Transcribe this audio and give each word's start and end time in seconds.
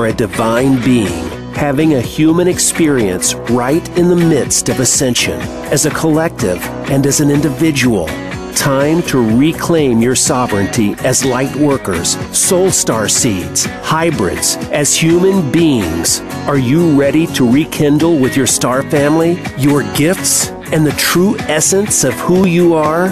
are 0.00 0.06
a 0.06 0.12
divine 0.14 0.82
being 0.82 1.28
having 1.52 1.94
a 1.94 2.00
human 2.00 2.48
experience 2.48 3.34
right 3.50 3.86
in 3.98 4.08
the 4.08 4.16
midst 4.16 4.70
of 4.70 4.80
ascension 4.80 5.38
as 5.72 5.84
a 5.84 5.90
collective 5.90 6.64
and 6.90 7.06
as 7.06 7.20
an 7.20 7.30
individual. 7.30 8.06
Time 8.54 9.02
to 9.02 9.18
reclaim 9.36 10.00
your 10.00 10.14
sovereignty 10.14 10.94
as 11.00 11.22
light 11.22 11.54
workers, 11.56 12.16
soul 12.34 12.70
star 12.70 13.10
seeds, 13.10 13.66
hybrids, 13.82 14.56
as 14.70 14.96
human 14.96 15.52
beings. 15.52 16.20
Are 16.48 16.56
you 16.56 16.98
ready 16.98 17.26
to 17.34 17.50
rekindle 17.50 18.18
with 18.18 18.38
your 18.38 18.46
star 18.46 18.82
family 18.84 19.42
your 19.58 19.82
gifts 19.92 20.48
and 20.72 20.86
the 20.86 20.92
true 20.92 21.36
essence 21.40 22.04
of 22.04 22.14
who 22.14 22.46
you 22.46 22.72
are? 22.72 23.08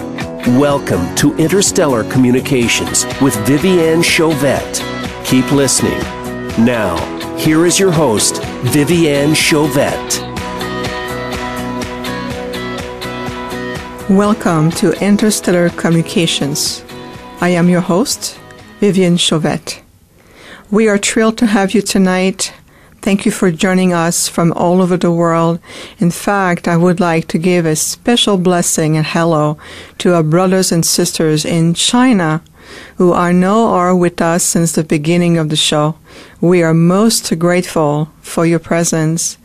Welcome 0.59 1.15
to 1.17 1.37
Interstellar 1.37 2.11
Communications 2.11 3.05
with 3.21 3.35
Viviane 3.47 4.03
Chauvet. 4.03 4.83
Keep 5.27 5.53
listening. 5.53 6.18
Now, 6.59 6.97
here 7.37 7.65
is 7.67 7.79
your 7.79 7.93
host, 7.93 8.43
Viviane 8.63 9.37
Chauvet. 9.37 10.21
Welcome 14.11 14.73
to 14.73 14.91
Interstellar 15.01 15.71
Communications. 15.71 16.85
I 17.41 17.51
am 17.51 17.69
your 17.69 17.81
host, 17.81 18.41
Viviane 18.81 19.21
Chauvet. 19.21 19.83
We 20.69 20.89
are 20.89 20.99
thrilled 20.99 21.39
to 21.39 21.47
have 21.47 21.75
you 21.75 21.81
tonight. 21.81 22.53
Thank 23.03 23.25
you 23.25 23.31
for 23.31 23.53
joining 23.53 23.93
us 23.93 24.27
from 24.27 24.53
all 24.55 24.83
over 24.83 24.97
the 24.97 25.13
world. 25.13 25.61
In 26.01 26.11
fact, 26.11 26.67
I 26.67 26.77
would 26.77 26.99
like 26.99 27.29
to 27.29 27.39
give 27.39 27.67
a 27.67 27.77
special 27.77 28.37
blessing 28.37 28.97
and 28.97 29.07
hello 29.07 29.59
to 29.99 30.13
our 30.13 30.25
brothers 30.25 30.73
and 30.73 30.85
sisters 30.85 31.45
in 31.45 31.75
China 31.75 32.43
who 32.97 33.13
are 33.13 33.33
now 33.33 33.67
are 33.67 33.95
with 33.95 34.21
us 34.21 34.45
since 34.45 34.73
the 34.73 34.85
beginning 34.85 35.39
of 35.39 35.49
the 35.49 35.57
show. 35.57 35.97
We 36.41 36.63
are 36.63 36.75
most 36.75 37.39
grateful 37.39 38.11
for 38.21 38.47
your 38.47 38.59
presence 38.59 39.39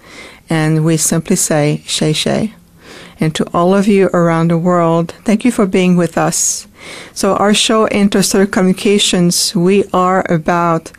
and 0.50 0.84
we 0.86 0.97
simply 0.97 1.36
say, 1.36 1.84
Shay 1.86 2.14
Shay 2.14 2.53
and 3.20 3.34
to 3.36 3.47
all 3.53 3.73
of 3.73 3.88
you 3.88 4.09
around 4.14 4.50
the 4.50 4.58
world. 4.58 5.14
Thank 5.23 5.45
you 5.45 5.52
for 5.52 5.66
being 5.66 5.95
with 5.95 6.17
us. 6.17 6.67
So 7.16 7.36
our 7.36 7.53
show 7.53 7.86
Interstellar 7.89 8.47
Communications, 8.47 9.56
we 9.56 9.83
are 9.94 10.25
about 10.31 10.92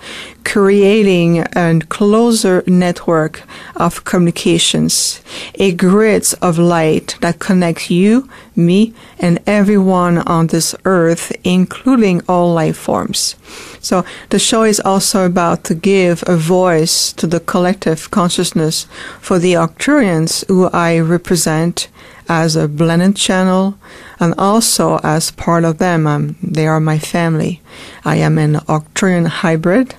creating 0.44 1.40
a 1.40 1.80
closer 1.88 2.62
network 2.68 3.42
of 3.74 4.04
communications, 4.04 5.20
a 5.56 5.72
grid 5.72 6.32
of 6.40 6.56
light 6.56 7.16
that 7.20 7.40
connects 7.40 7.90
you, 7.90 8.28
me, 8.54 8.94
and 9.18 9.40
everyone 9.44 10.18
on 10.18 10.46
this 10.46 10.72
earth, 10.84 11.32
including 11.42 12.22
all 12.28 12.54
life 12.54 12.76
forms. 12.76 13.34
So 13.80 14.04
the 14.30 14.38
show 14.38 14.62
is 14.62 14.78
also 14.78 15.26
about 15.26 15.64
to 15.64 15.74
give 15.74 16.22
a 16.28 16.36
voice 16.36 17.12
to 17.14 17.26
the 17.26 17.40
collective 17.40 18.12
consciousness 18.12 18.86
for 19.20 19.40
the 19.40 19.54
Arcturians 19.54 20.46
who 20.46 20.66
I 20.66 21.00
represent 21.00 21.88
as 22.28 22.56
a 22.56 22.68
blended 22.68 23.16
channel 23.16 23.76
and 24.20 24.34
also 24.38 24.98
as 25.02 25.30
part 25.30 25.64
of 25.64 25.78
them. 25.78 26.03
Um, 26.06 26.36
they 26.42 26.66
are 26.66 26.80
my 26.80 26.98
family. 26.98 27.60
I 28.04 28.16
am 28.16 28.38
an 28.38 28.54
Arcturian 28.68 29.26
hybrid, 29.26 29.94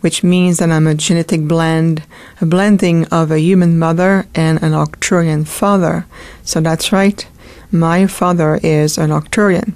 which 0.00 0.22
means 0.22 0.58
that 0.58 0.70
I'm 0.70 0.86
a 0.86 0.94
genetic 0.94 1.42
blend, 1.48 2.02
a 2.40 2.46
blending 2.46 3.06
of 3.06 3.30
a 3.30 3.40
human 3.40 3.78
mother 3.78 4.26
and 4.34 4.62
an 4.62 4.72
Arcturian 4.72 5.46
father. 5.46 6.06
So 6.44 6.60
that's 6.60 6.92
right. 6.92 7.26
My 7.70 8.06
father 8.06 8.60
is 8.62 8.98
an 8.98 9.10
Arcturian. 9.10 9.74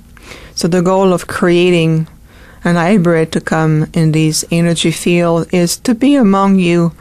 So 0.55 0.69
the 0.69 0.83
goal 0.83 1.13
of 1.13 1.27
creating 1.27 2.09
an 2.65 2.77
hybrid 2.77 3.33
to 3.33 3.41
come 3.41 3.87
in 3.95 4.13
this 4.13 4.45
energy 4.51 4.91
field 4.91 5.47
is 5.53 5.77
to 5.79 5.95
be 5.95 6.17
among 6.17 6.59
you 6.59 6.93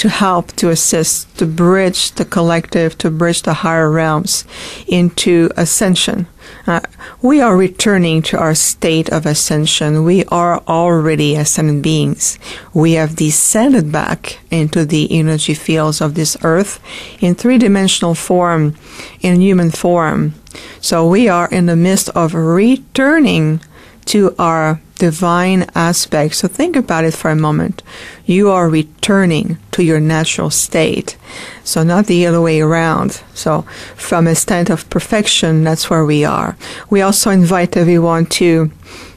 to 0.00 0.08
help, 0.08 0.46
to 0.52 0.70
assist, 0.70 1.36
to 1.36 1.44
bridge 1.44 2.12
the 2.12 2.24
collective, 2.24 2.96
to 2.96 3.10
bridge 3.10 3.42
the 3.42 3.52
higher 3.52 3.90
realms 3.90 4.46
into 4.86 5.50
ascension. 5.58 6.26
Uh, 6.66 6.80
we 7.22 7.40
are 7.40 7.56
returning 7.56 8.22
to 8.22 8.38
our 8.38 8.54
state 8.54 9.08
of 9.10 9.26
ascension. 9.26 10.04
We 10.04 10.24
are 10.26 10.62
already 10.68 11.36
ascended 11.36 11.82
beings. 11.82 12.38
We 12.74 12.92
have 12.92 13.16
descended 13.16 13.90
back 13.90 14.38
into 14.50 14.84
the 14.84 15.10
energy 15.10 15.54
fields 15.54 16.00
of 16.00 16.14
this 16.14 16.36
earth 16.42 16.80
in 17.20 17.34
three 17.34 17.58
dimensional 17.58 18.14
form, 18.14 18.76
in 19.20 19.40
human 19.40 19.70
form. 19.70 20.34
So 20.80 21.08
we 21.08 21.28
are 21.28 21.48
in 21.48 21.66
the 21.66 21.76
midst 21.76 22.08
of 22.10 22.34
returning 22.34 23.60
to 24.06 24.34
our 24.38 24.80
divine 25.00 25.66
aspect. 25.74 26.34
So 26.34 26.46
think 26.46 26.76
about 26.76 27.04
it 27.04 27.14
for 27.14 27.30
a 27.30 27.44
moment. 27.46 27.82
You 28.26 28.50
are 28.50 28.68
returning 28.68 29.56
to 29.72 29.82
your 29.82 29.98
natural 29.98 30.50
state. 30.50 31.16
So 31.64 31.82
not 31.82 32.06
the 32.06 32.26
other 32.26 32.40
way 32.40 32.60
around. 32.60 33.22
So 33.34 33.62
from 33.96 34.26
a 34.26 34.34
state 34.34 34.68
of 34.70 34.88
perfection, 34.90 35.64
that's 35.64 35.88
where 35.88 36.04
we 36.04 36.24
are. 36.24 36.54
We 36.90 37.00
also 37.00 37.30
invite 37.30 37.76
everyone 37.76 38.26
to 38.38 38.70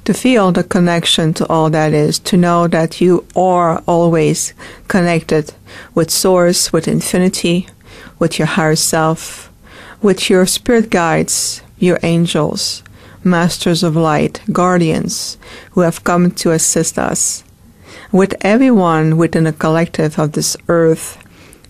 to 0.06 0.14
feel 0.14 0.52
the 0.52 0.64
connection 0.64 1.34
to 1.34 1.48
all 1.48 1.70
that 1.70 1.94
is, 1.94 2.20
to 2.20 2.36
know 2.36 2.68
that 2.68 3.00
you 3.00 3.26
are 3.36 3.82
always 3.88 4.54
connected 4.90 5.54
with 5.96 6.10
source, 6.12 6.74
with 6.74 6.90
infinity, 6.90 7.68
with 8.20 8.38
your 8.38 8.48
higher 8.58 8.76
self, 8.76 9.50
with 10.02 10.30
your 10.30 10.46
spirit 10.46 10.90
guides, 10.90 11.62
your 11.80 12.00
angels, 12.04 12.84
masters 13.26 13.84
of 13.84 13.96
light, 13.96 14.42
guardians 14.52 15.38
who 15.72 15.82
have 15.82 16.04
come 16.04 16.32
to 16.32 16.52
assist 16.52 16.98
us. 16.98 17.44
With 18.12 18.36
everyone 18.42 19.18
within 19.18 19.46
the 19.46 19.54
collective 19.54 20.20
of 20.20 20.34
this 20.34 20.56
earth, 20.68 21.18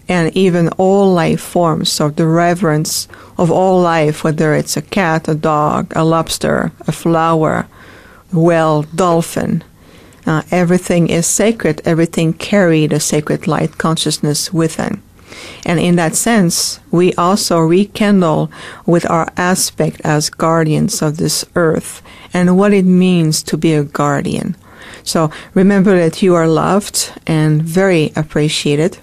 and 0.08 0.36
even 0.36 0.70
all 0.78 1.14
life 1.14 1.42
forms 1.42 2.02
of 2.02 2.16
the 2.16 2.28
reverence 2.28 3.08
of 3.38 3.50
all 3.50 3.82
life, 3.82 4.24
whether 4.24 4.54
it's 4.54 4.76
a 4.76 4.82
cat, 4.82 5.28
a 5.28 5.36
dog, 5.36 5.94
a 5.96 6.04
lobster, 6.04 6.72
a 6.82 6.92
flower, 6.92 7.68
whale, 8.32 8.84
dolphin. 8.84 9.64
Uh, 10.26 10.42
everything 10.52 11.10
is 11.10 11.28
sacred. 11.28 11.82
Everything 11.86 12.34
carried 12.34 12.94
a 12.94 13.00
sacred 13.00 13.48
light 13.48 13.78
consciousness 13.78 14.54
within. 14.54 15.02
And 15.66 15.80
in 15.80 15.96
that 15.96 16.16
sense, 16.16 16.80
we 16.92 17.14
also 17.16 17.60
rekindle 17.60 18.52
with 18.86 19.10
our 19.10 19.32
aspect 19.38 20.02
as 20.04 20.30
guardians 20.30 21.02
of 21.02 21.18
this 21.18 21.46
earth 21.56 22.02
and 22.34 22.58
what 22.58 22.74
it 22.74 22.86
means 22.86 23.44
to 23.44 23.58
be 23.58 23.74
a 23.74 23.84
guardian. 23.84 24.56
So 25.04 25.32
remember 25.54 25.98
that 25.98 26.22
you 26.22 26.36
are 26.36 26.48
loved 26.48 27.12
and 27.28 27.62
very 27.62 28.12
appreciated. 28.16 28.98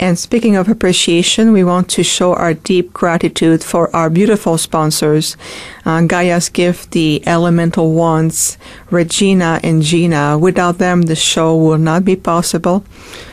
And 0.00 0.18
speaking 0.18 0.56
of 0.56 0.66
appreciation, 0.66 1.52
we 1.52 1.62
want 1.62 1.90
to 1.90 2.02
show 2.02 2.32
our 2.32 2.54
deep 2.54 2.94
gratitude 2.94 3.62
for 3.62 3.94
our 3.94 4.08
beautiful 4.08 4.56
sponsors, 4.56 5.36
uh, 5.84 6.00
Gaia's 6.06 6.48
Gift, 6.48 6.92
the 6.92 7.22
Elemental 7.26 7.92
Wands, 7.92 8.56
Regina 8.90 9.60
and 9.62 9.82
Gina. 9.82 10.36
Without 10.38 10.78
them, 10.78 11.02
the 11.02 11.16
show 11.16 11.56
will 11.56 11.78
not 11.78 12.04
be 12.04 12.16
possible. 12.16 12.84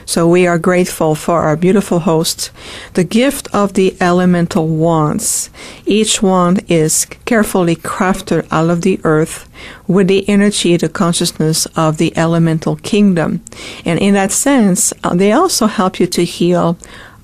So 0.06 0.28
we 0.28 0.48
are 0.48 0.58
grateful 0.58 1.16
for 1.16 1.42
our 1.42 1.56
beautiful 1.56 2.00
hosts. 2.00 2.52
The 2.94 3.04
gift 3.04 3.48
of 3.54 3.74
the 3.74 3.98
elemental 4.00 4.68
wands. 4.68 5.50
Each 5.86 6.22
wand 6.22 6.64
is 6.70 7.06
carefully 7.26 7.76
crafted 7.76 8.48
out 8.52 8.70
of 8.70 8.82
the 8.82 9.02
earth 9.04 9.50
with 9.88 10.08
the 10.08 10.28
energy, 10.30 10.78
the 10.78 10.90
consciousness 10.90 11.66
of 11.76 11.98
the 11.98 12.16
elemental 12.18 12.78
kingdom. 12.78 13.44
And 13.84 14.00
in 14.00 14.14
that 14.14 14.32
sense, 14.32 14.94
uh, 15.04 15.16
they 15.16 15.32
also 15.32 15.68
help 15.68 16.00
you 16.00 16.08
to 16.08 16.24
heal, 16.24 16.78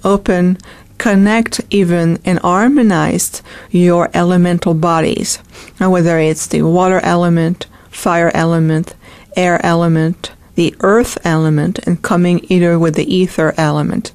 open, 0.03 0.57
connect 0.97 1.61
even 1.69 2.19
and 2.23 2.39
harmonize 2.39 3.41
your 3.71 4.09
elemental 4.13 4.73
bodies. 4.73 5.39
Now, 5.79 5.91
whether 5.91 6.17
it's 6.19 6.47
the 6.47 6.63
water 6.63 6.99
element, 7.01 7.67
fire 7.93 8.31
element, 8.33 8.95
air 9.35 9.63
element, 9.65 10.31
the 10.55 10.75
earth 10.81 11.17
element 11.23 11.79
and 11.87 12.01
coming 12.01 12.45
either 12.49 12.77
with 12.77 12.95
the 12.95 13.13
ether 13.13 13.53
element. 13.57 14.11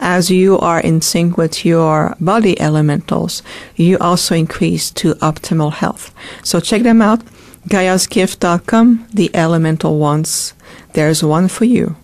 As 0.00 0.30
you 0.30 0.58
are 0.58 0.80
in 0.80 1.00
sync 1.00 1.36
with 1.36 1.64
your 1.64 2.16
body 2.20 2.58
elementals, 2.60 3.42
you 3.76 3.98
also 3.98 4.34
increase 4.34 4.90
to 4.92 5.14
optimal 5.16 5.72
health. 5.72 6.14
So 6.42 6.60
check 6.60 6.82
them 6.82 7.02
out. 7.02 7.20
GaiasGift.com, 7.68 9.08
the 9.12 9.30
elemental 9.34 9.98
wands. 9.98 10.54
There's 10.94 11.22
one 11.22 11.48
for 11.48 11.64
you. 11.64 11.96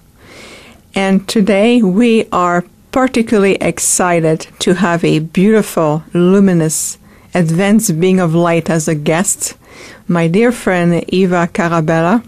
And 0.94 1.26
today 1.28 1.82
we 1.82 2.28
are 2.30 2.64
particularly 2.92 3.56
excited 3.56 4.46
to 4.60 4.74
have 4.74 5.04
a 5.04 5.18
beautiful, 5.18 6.04
luminous, 6.14 6.98
advanced 7.38 8.00
being 8.00 8.18
of 8.20 8.34
light 8.34 8.68
as 8.68 8.88
a 8.88 8.94
guest. 8.94 9.56
My 10.08 10.26
dear 10.26 10.50
friend 10.52 11.04
Eva 11.08 11.48
Carabella 11.52 12.24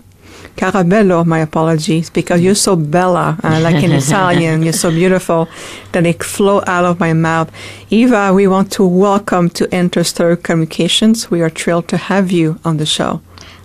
Carabello, 0.56 1.24
my 1.24 1.38
apologies, 1.38 2.10
because 2.10 2.40
you're 2.40 2.54
so 2.54 2.76
bella, 2.76 3.38
uh, 3.42 3.60
like 3.62 3.82
in 3.82 3.92
Italian, 4.04 4.62
you're 4.62 4.72
so 4.72 4.90
beautiful 4.90 5.48
that 5.92 6.04
it 6.04 6.22
flow 6.22 6.62
out 6.66 6.84
of 6.84 7.00
my 7.00 7.12
mouth. 7.12 7.50
Eva, 7.90 8.32
we 8.34 8.46
want 8.46 8.70
to 8.72 8.86
welcome 8.86 9.48
to 9.50 9.64
Interstellar 9.74 10.36
Communications. 10.36 11.30
We 11.30 11.40
are 11.40 11.50
thrilled 11.50 11.88
to 11.88 11.96
have 11.96 12.30
you 12.30 12.58
on 12.64 12.76
the 12.76 12.86
show. 12.86 13.22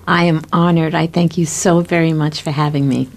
I 0.07 0.25
am 0.25 0.41
honored. 0.53 0.95
I 0.95 1.07
thank 1.07 1.37
you 1.37 1.45
so 1.45 1.81
very 1.81 2.13
much 2.13 2.41
for 2.41 2.51
having 2.51 2.87
me. 2.87 3.09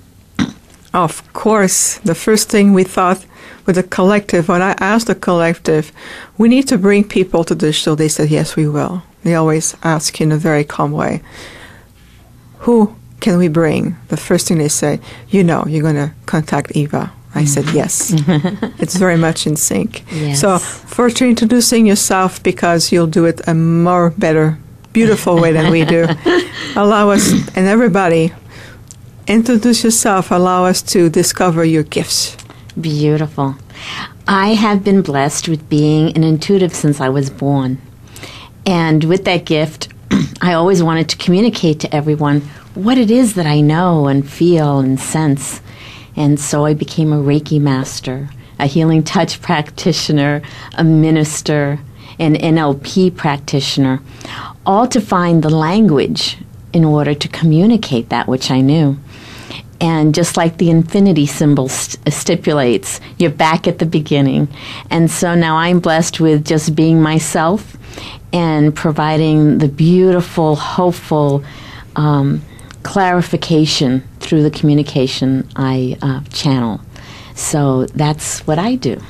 Of 0.92 1.32
course, 1.32 1.98
the 1.98 2.14
first 2.14 2.48
thing 2.48 2.72
we 2.72 2.82
thought 2.82 3.24
with 3.68 3.76
the 3.76 3.82
collective, 3.82 4.48
when 4.48 4.62
I 4.62 4.70
asked 4.78 5.08
the 5.08 5.14
collective, 5.14 5.92
we 6.38 6.48
need 6.48 6.66
to 6.68 6.78
bring 6.78 7.04
people 7.04 7.44
to 7.44 7.54
the 7.54 7.70
show, 7.70 7.94
they 7.94 8.08
said, 8.08 8.30
yes, 8.30 8.56
we 8.56 8.66
will. 8.66 9.02
They 9.24 9.34
always 9.34 9.76
ask 9.82 10.22
in 10.22 10.32
a 10.32 10.38
very 10.38 10.64
calm 10.64 10.90
way, 10.90 11.20
who 12.60 12.96
can 13.20 13.36
we 13.36 13.48
bring? 13.48 13.98
The 14.08 14.16
first 14.16 14.48
thing 14.48 14.56
they 14.56 14.68
say, 14.68 15.00
you 15.28 15.44
know, 15.44 15.66
you're 15.68 15.82
going 15.82 15.96
to 15.96 16.14
contact 16.24 16.72
Eva. 16.74 17.12
I 17.34 17.44
said 17.44 17.64
mm-hmm. 17.64 17.76
yes. 17.76 18.14
it's 18.80 18.96
very 18.96 19.18
much 19.18 19.46
in 19.46 19.54
sync. 19.54 20.02
Yes. 20.10 20.40
So, 20.40 20.58
first 20.58 21.20
you're 21.20 21.28
introducing 21.28 21.84
yourself 21.86 22.42
because 22.42 22.90
you'll 22.90 23.06
do 23.06 23.26
it 23.26 23.46
a 23.46 23.52
more 23.52 24.10
better, 24.16 24.58
beautiful 24.94 25.38
way 25.38 25.52
than 25.52 25.70
we 25.70 25.84
do. 25.84 26.06
Allow 26.74 27.10
us 27.10 27.30
and 27.54 27.66
everybody 27.66 28.32
introduce 29.26 29.84
yourself. 29.84 30.30
Allow 30.30 30.64
us 30.64 30.80
to 30.82 31.10
discover 31.10 31.66
your 31.66 31.82
gifts. 31.82 32.38
Beautiful. 32.80 33.56
I 34.28 34.54
have 34.54 34.84
been 34.84 35.02
blessed 35.02 35.48
with 35.48 35.68
being 35.68 36.14
an 36.14 36.22
intuitive 36.22 36.74
since 36.74 37.00
I 37.00 37.08
was 37.08 37.28
born. 37.30 37.80
And 38.66 39.02
with 39.04 39.24
that 39.24 39.46
gift, 39.46 39.88
I 40.42 40.52
always 40.52 40.82
wanted 40.82 41.08
to 41.08 41.16
communicate 41.16 41.80
to 41.80 41.94
everyone 41.94 42.42
what 42.74 42.98
it 42.98 43.10
is 43.10 43.34
that 43.34 43.46
I 43.46 43.62
know 43.62 44.06
and 44.06 44.28
feel 44.28 44.78
and 44.78 45.00
sense. 45.00 45.60
And 46.14 46.38
so 46.38 46.66
I 46.66 46.74
became 46.74 47.12
a 47.12 47.16
Reiki 47.16 47.60
master, 47.60 48.30
a 48.60 48.66
healing 48.66 49.02
touch 49.02 49.42
practitioner, 49.42 50.42
a 50.74 50.84
minister, 50.84 51.80
an 52.20 52.34
NLP 52.34 53.16
practitioner, 53.16 54.00
all 54.64 54.86
to 54.88 55.00
find 55.00 55.42
the 55.42 55.50
language 55.50 56.36
in 56.72 56.84
order 56.84 57.14
to 57.14 57.28
communicate 57.28 58.10
that 58.10 58.28
which 58.28 58.50
I 58.50 58.60
knew. 58.60 58.98
And 59.80 60.14
just 60.14 60.36
like 60.36 60.58
the 60.58 60.70
infinity 60.70 61.26
symbol 61.26 61.68
st- 61.68 62.12
stipulates, 62.12 63.00
you're 63.18 63.30
back 63.30 63.68
at 63.68 63.78
the 63.78 63.86
beginning. 63.86 64.48
And 64.90 65.10
so 65.10 65.34
now 65.34 65.56
I'm 65.56 65.78
blessed 65.78 66.18
with 66.18 66.44
just 66.44 66.74
being 66.74 67.00
myself 67.00 67.76
and 68.32 68.74
providing 68.74 69.58
the 69.58 69.68
beautiful, 69.68 70.56
hopeful 70.56 71.44
um, 71.96 72.42
clarification 72.82 74.02
through 74.20 74.42
the 74.42 74.50
communication 74.50 75.48
I 75.54 75.96
uh, 76.02 76.20
channel. 76.32 76.80
So 77.34 77.86
that's 77.86 78.46
what 78.46 78.58
I 78.58 78.74
do 78.74 79.00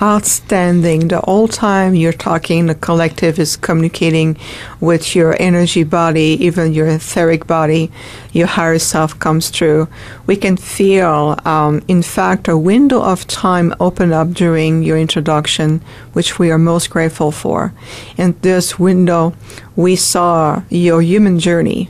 outstanding. 0.00 1.08
The 1.08 1.20
whole 1.20 1.48
time 1.48 1.94
you're 1.94 2.12
talking, 2.12 2.66
the 2.66 2.74
collective 2.74 3.38
is 3.38 3.56
communicating 3.56 4.36
with 4.80 5.14
your 5.14 5.36
energy 5.40 5.84
body, 5.84 6.36
even 6.40 6.72
your 6.72 6.86
etheric 6.88 7.46
body. 7.46 7.90
Your 8.32 8.46
higher 8.46 8.78
self 8.78 9.18
comes 9.18 9.50
through. 9.50 9.88
We 10.26 10.36
can 10.36 10.56
feel, 10.56 11.38
um, 11.44 11.82
in 11.88 12.02
fact, 12.02 12.48
a 12.48 12.58
window 12.58 13.00
of 13.00 13.26
time 13.26 13.74
open 13.78 14.12
up 14.12 14.32
during 14.32 14.82
your 14.82 14.98
introduction, 14.98 15.80
which 16.12 16.38
we 16.38 16.50
are 16.50 16.58
most 16.58 16.90
grateful 16.90 17.30
for. 17.30 17.72
In 18.16 18.36
this 18.42 18.78
window, 18.78 19.34
we 19.76 19.96
saw 19.96 20.62
your 20.68 21.02
human 21.02 21.38
journey 21.38 21.88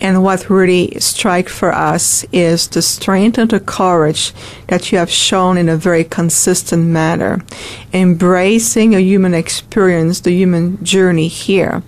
and 0.00 0.22
what 0.22 0.50
really 0.50 0.98
strike 1.00 1.48
for 1.48 1.72
us 1.72 2.24
is 2.32 2.68
the 2.68 2.82
strength 2.82 3.38
and 3.38 3.50
the 3.50 3.60
courage 3.60 4.32
that 4.68 4.92
you 4.92 4.98
have 4.98 5.10
shown 5.10 5.56
in 5.56 5.68
a 5.68 5.76
very 5.76 6.04
consistent 6.04 6.86
manner, 6.86 7.42
embracing 7.92 8.94
a 8.94 9.00
human 9.00 9.32
experience, 9.32 10.20
the 10.20 10.32
human 10.32 10.82
journey 10.84 11.28
here, 11.28 11.82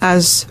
as 0.00 0.46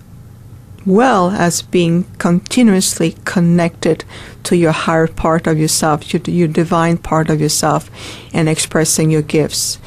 well 0.86 1.32
as 1.32 1.62
being 1.62 2.04
continuously 2.20 3.16
connected 3.26 4.06
to 4.44 4.56
your 4.56 4.72
higher 4.72 5.08
part 5.08 5.48
of 5.48 5.58
yourself, 5.58 6.14
your, 6.14 6.22
your 6.26 6.48
divine 6.48 6.98
part 6.98 7.30
of 7.30 7.42
yourself, 7.42 7.90
and 8.34 8.48
expressing 8.48 9.10
your 9.10 9.22
gifts 9.22 9.80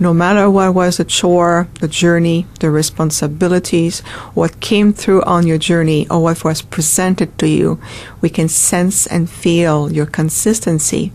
no 0.00 0.14
matter 0.14 0.50
what 0.50 0.74
was 0.74 0.96
the 0.96 1.04
chore, 1.04 1.68
the 1.80 1.86
journey, 1.86 2.46
the 2.60 2.70
responsibilities, 2.70 4.00
what 4.32 4.58
came 4.60 4.94
through 4.94 5.22
on 5.24 5.46
your 5.46 5.58
journey, 5.58 6.08
or 6.08 6.22
what 6.22 6.42
was 6.42 6.62
presented 6.62 7.38
to 7.38 7.46
you, 7.46 7.78
we 8.22 8.30
can 8.30 8.48
sense 8.48 9.06
and 9.06 9.28
feel 9.28 9.92
your 9.92 10.06
consistency 10.06 11.12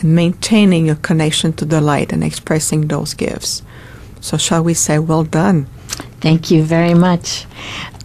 in 0.00 0.14
maintaining 0.14 0.86
your 0.86 0.94
connection 0.94 1.52
to 1.54 1.64
the 1.64 1.80
light 1.80 2.12
and 2.12 2.22
expressing 2.22 2.86
those 2.86 3.12
gifts. 3.12 3.62
So, 4.20 4.36
shall 4.36 4.62
we 4.62 4.74
say, 4.74 5.00
well 5.00 5.24
done? 5.24 5.66
Thank 6.20 6.50
you 6.50 6.62
very 6.62 6.94
much. 6.94 7.44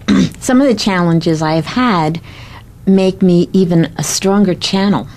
Some 0.40 0.62
of 0.62 0.68
the 0.68 0.76
challenges 0.76 1.44
I've 1.44 1.68
had 1.68 2.20
make 2.88 3.22
me 3.22 3.50
even 3.54 3.94
a 3.98 4.04
stronger 4.04 4.56
channel 4.56 5.08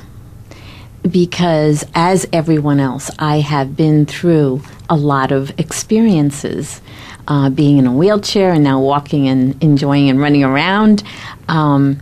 because, 1.10 1.86
as 1.94 2.26
everyone 2.32 2.80
else, 2.80 3.10
I 3.18 3.40
have 3.40 3.76
been 3.76 4.04
through 4.04 4.62
a 4.88 4.96
lot 4.96 5.32
of 5.32 5.58
experiences. 5.58 6.80
Uh, 7.28 7.50
being 7.50 7.76
in 7.78 7.88
a 7.88 7.92
wheelchair 7.92 8.52
and 8.52 8.62
now 8.62 8.80
walking 8.80 9.26
and 9.26 9.60
enjoying 9.60 10.08
and 10.08 10.20
running 10.20 10.44
around, 10.44 11.02
um, 11.48 12.00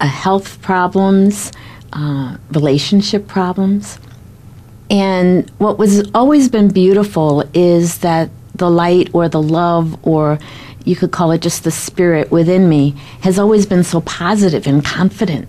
uh, 0.00 0.06
health 0.06 0.60
problems, 0.62 1.52
uh, 1.92 2.36
relationship 2.50 3.28
problems. 3.28 4.00
And 4.90 5.48
what 5.58 5.78
was 5.78 6.10
always 6.12 6.48
been 6.48 6.68
beautiful 6.68 7.44
is 7.54 7.98
that 7.98 8.30
the 8.54 8.70
light 8.70 9.10
or 9.12 9.28
the 9.28 9.40
love 9.40 9.96
or 10.04 10.38
you 10.84 10.96
could 10.96 11.12
call 11.12 11.30
it 11.32 11.40
just 11.40 11.64
the 11.64 11.70
spirit 11.70 12.30
within 12.30 12.68
me 12.68 12.94
has 13.20 13.38
always 13.38 13.66
been 13.66 13.84
so 13.84 14.00
positive 14.00 14.66
and 14.66 14.84
confident 14.84 15.48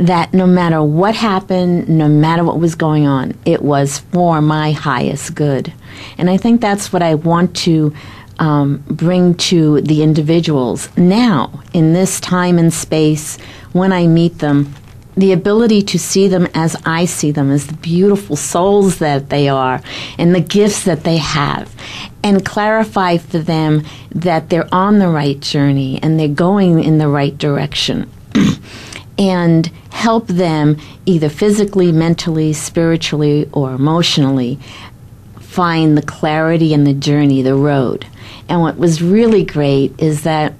that 0.00 0.32
no 0.32 0.46
matter 0.46 0.82
what 0.82 1.14
happened, 1.14 1.86
no 1.88 2.08
matter 2.08 2.42
what 2.42 2.58
was 2.58 2.74
going 2.74 3.06
on, 3.06 3.34
it 3.44 3.62
was 3.62 3.98
for 3.98 4.40
my 4.40 4.72
highest 4.72 5.34
good. 5.34 5.72
And 6.16 6.30
I 6.30 6.38
think 6.38 6.62
that's 6.62 6.90
what 6.90 7.02
I 7.02 7.14
want 7.14 7.54
to 7.58 7.94
um, 8.38 8.82
bring 8.86 9.34
to 9.34 9.82
the 9.82 10.02
individuals 10.02 10.88
now, 10.96 11.62
in 11.74 11.92
this 11.92 12.18
time 12.18 12.58
and 12.58 12.72
space, 12.72 13.36
when 13.72 13.92
I 13.92 14.06
meet 14.06 14.38
them, 14.38 14.74
the 15.18 15.32
ability 15.32 15.82
to 15.82 15.98
see 15.98 16.28
them 16.28 16.48
as 16.54 16.74
I 16.86 17.04
see 17.04 17.30
them, 17.30 17.50
as 17.50 17.66
the 17.66 17.74
beautiful 17.74 18.36
souls 18.36 19.00
that 19.00 19.28
they 19.28 19.50
are, 19.50 19.82
and 20.16 20.34
the 20.34 20.40
gifts 20.40 20.84
that 20.84 21.04
they 21.04 21.18
have, 21.18 21.74
and 22.22 22.42
clarify 22.42 23.18
for 23.18 23.38
them 23.38 23.84
that 24.14 24.48
they're 24.48 24.72
on 24.74 24.98
the 24.98 25.08
right 25.08 25.38
journey 25.40 26.00
and 26.02 26.18
they're 26.18 26.28
going 26.28 26.82
in 26.82 26.96
the 26.96 27.08
right 27.08 27.36
direction. 27.36 28.10
and 29.20 29.66
help 29.92 30.26
them 30.26 30.78
either 31.04 31.28
physically, 31.28 31.92
mentally, 31.92 32.52
spiritually, 32.54 33.48
or 33.52 33.74
emotionally 33.74 34.58
find 35.38 35.96
the 35.96 36.02
clarity 36.02 36.72
and 36.72 36.86
the 36.86 36.94
journey, 36.94 37.42
the 37.42 37.54
road. 37.54 38.06
And 38.48 38.62
what 38.62 38.78
was 38.78 39.02
really 39.02 39.44
great 39.44 39.92
is 40.00 40.22
that 40.22 40.54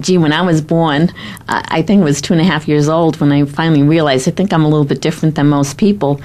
gee, 0.00 0.18
when 0.18 0.32
I 0.32 0.42
was 0.42 0.62
born, 0.62 1.12
I 1.48 1.82
think 1.82 2.00
it 2.00 2.04
was 2.04 2.22
two 2.22 2.32
and 2.32 2.40
a 2.40 2.44
half 2.44 2.66
years 2.66 2.88
old 2.88 3.20
when 3.20 3.32
I 3.32 3.44
finally 3.44 3.82
realized 3.82 4.26
I 4.26 4.30
think 4.30 4.52
I'm 4.52 4.64
a 4.64 4.68
little 4.68 4.86
bit 4.86 5.02
different 5.02 5.34
than 5.34 5.48
most 5.48 5.76
people. 5.76 6.20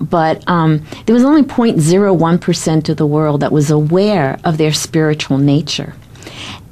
But 0.00 0.42
um, 0.48 0.84
there 1.06 1.14
was 1.14 1.24
only 1.24 1.42
0.01% 1.42 2.88
of 2.88 2.96
the 2.96 3.06
world 3.06 3.40
that 3.40 3.52
was 3.52 3.70
aware 3.70 4.40
of 4.44 4.58
their 4.58 4.72
spiritual 4.72 5.38
nature. 5.38 5.94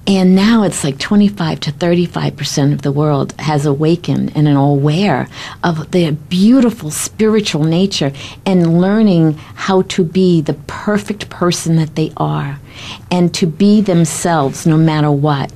And 0.09 0.35
now 0.35 0.63
it's 0.63 0.85
like 0.85 0.99
25 0.99 1.61
to 1.61 1.71
35% 1.71 2.73
of 2.73 2.81
the 2.81 2.91
world 2.91 3.39
has 3.39 3.67
awakened 3.67 4.33
and 4.35 4.49
are 4.49 4.57
aware 4.57 5.29
of 5.63 5.91
the 5.91 6.13
beautiful 6.13 6.91
spiritual 6.91 7.63
nature 7.65 8.13
and 8.47 8.81
learning 8.81 9.35
how 9.35 9.83
to 9.83 10.05
be 10.05 10.41
the 10.41 10.55
perfect 10.55 11.29
person 11.29 11.77
that 11.77 11.95
they 11.95 12.11
are 12.17 12.59
and 13.11 13.35
to 13.35 13.47
be 13.47 13.83
themselves 13.83 14.67
no 14.67 14.79
matter 14.79 15.11
what. 15.11 15.53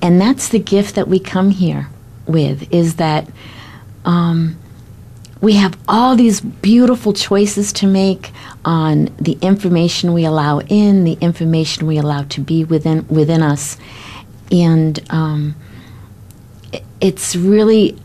And 0.00 0.20
that's 0.20 0.48
the 0.48 0.60
gift 0.60 0.94
that 0.94 1.08
we 1.08 1.18
come 1.18 1.50
here 1.50 1.88
with 2.24 2.72
is 2.72 2.96
that 2.96 3.28
um, 4.04 4.56
we 5.40 5.54
have 5.54 5.78
all 5.86 6.16
these 6.16 6.40
beautiful 6.40 7.12
choices 7.12 7.72
to 7.74 7.86
make 7.86 8.32
on 8.64 9.06
the 9.20 9.38
information 9.40 10.12
we 10.12 10.24
allow 10.24 10.60
in, 10.60 11.04
the 11.04 11.16
information 11.20 11.86
we 11.86 11.96
allow 11.96 12.22
to 12.24 12.40
be 12.40 12.64
within 12.64 13.06
within 13.08 13.42
us, 13.42 13.76
and 14.50 15.00
um, 15.10 15.54
it's 17.00 17.36
really 17.36 17.96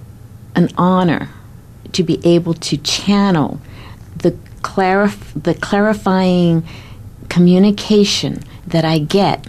an 0.55 0.69
honor 0.77 1.29
to 1.93 2.03
be 2.03 2.19
able 2.23 2.53
to 2.53 2.77
channel 2.77 3.59
the 4.17 4.31
clarif- 4.61 5.41
the 5.41 5.55
clarifying 5.55 6.63
communication 7.29 8.39
that 8.67 8.85
I 8.85 8.99
get 8.99 9.47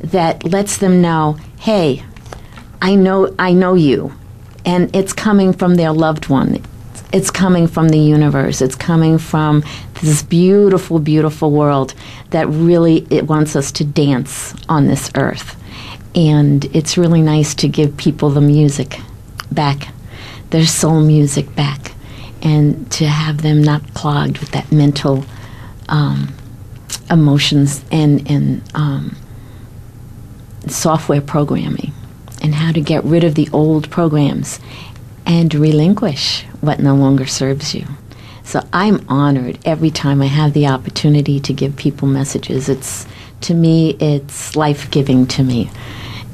that 0.00 0.44
lets 0.44 0.78
them 0.78 1.02
know, 1.02 1.36
hey, 1.58 2.04
I 2.80 2.94
know 2.94 3.34
I 3.36 3.52
know 3.52 3.74
you, 3.74 4.12
and 4.64 4.94
it's 4.94 5.12
coming 5.12 5.52
from 5.52 5.74
their 5.74 5.92
loved 5.92 6.28
one 6.28 6.62
it's 7.16 7.30
coming 7.30 7.66
from 7.66 7.88
the 7.88 7.98
universe. 7.98 8.60
It's 8.60 8.74
coming 8.76 9.16
from 9.16 9.64
this 10.02 10.22
beautiful, 10.22 10.98
beautiful 10.98 11.50
world 11.50 11.94
that 12.30 12.46
really 12.46 13.06
it 13.08 13.26
wants 13.26 13.56
us 13.56 13.72
to 13.72 13.84
dance 13.84 14.54
on 14.68 14.86
this 14.86 15.10
earth. 15.14 15.56
And 16.14 16.66
it's 16.76 16.98
really 16.98 17.22
nice 17.22 17.54
to 17.56 17.68
give 17.68 17.96
people 17.96 18.28
the 18.28 18.42
music 18.42 19.00
back, 19.50 19.88
their 20.50 20.66
soul 20.66 21.00
music 21.00 21.54
back. 21.56 21.92
and 22.42 22.90
to 22.92 23.06
have 23.06 23.42
them 23.42 23.62
not 23.62 23.82
clogged 23.94 24.38
with 24.38 24.50
that 24.50 24.70
mental 24.70 25.24
um, 25.88 26.32
emotions 27.10 27.82
and, 27.90 28.30
and 28.30 28.62
um, 28.74 29.16
software 30.68 31.22
programming 31.22 31.92
and 32.42 32.54
how 32.54 32.70
to 32.72 32.80
get 32.80 33.02
rid 33.04 33.24
of 33.24 33.34
the 33.34 33.48
old 33.52 33.90
programs 33.90 34.60
and 35.24 35.54
relinquish 35.54 36.44
what 36.66 36.80
no 36.80 36.94
longer 36.94 37.26
serves 37.26 37.74
you. 37.74 37.86
So 38.42 38.66
I'm 38.72 39.04
honored 39.08 39.58
every 39.64 39.90
time 39.90 40.22
I 40.22 40.26
have 40.26 40.52
the 40.52 40.66
opportunity 40.68 41.40
to 41.40 41.52
give 41.52 41.76
people 41.76 42.06
messages. 42.06 42.68
It's 42.68 43.06
to 43.42 43.54
me, 43.54 43.96
it's 44.00 44.56
life 44.56 44.90
giving 44.90 45.26
to 45.28 45.42
me, 45.42 45.70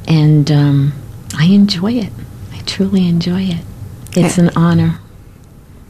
and 0.06 0.50
um, 0.50 0.92
I 1.36 1.46
enjoy 1.46 1.92
it. 1.92 2.12
I 2.52 2.58
truly 2.66 3.08
enjoy 3.08 3.42
it. 3.42 3.64
It's 4.14 4.38
an 4.38 4.50
honor. 4.56 4.98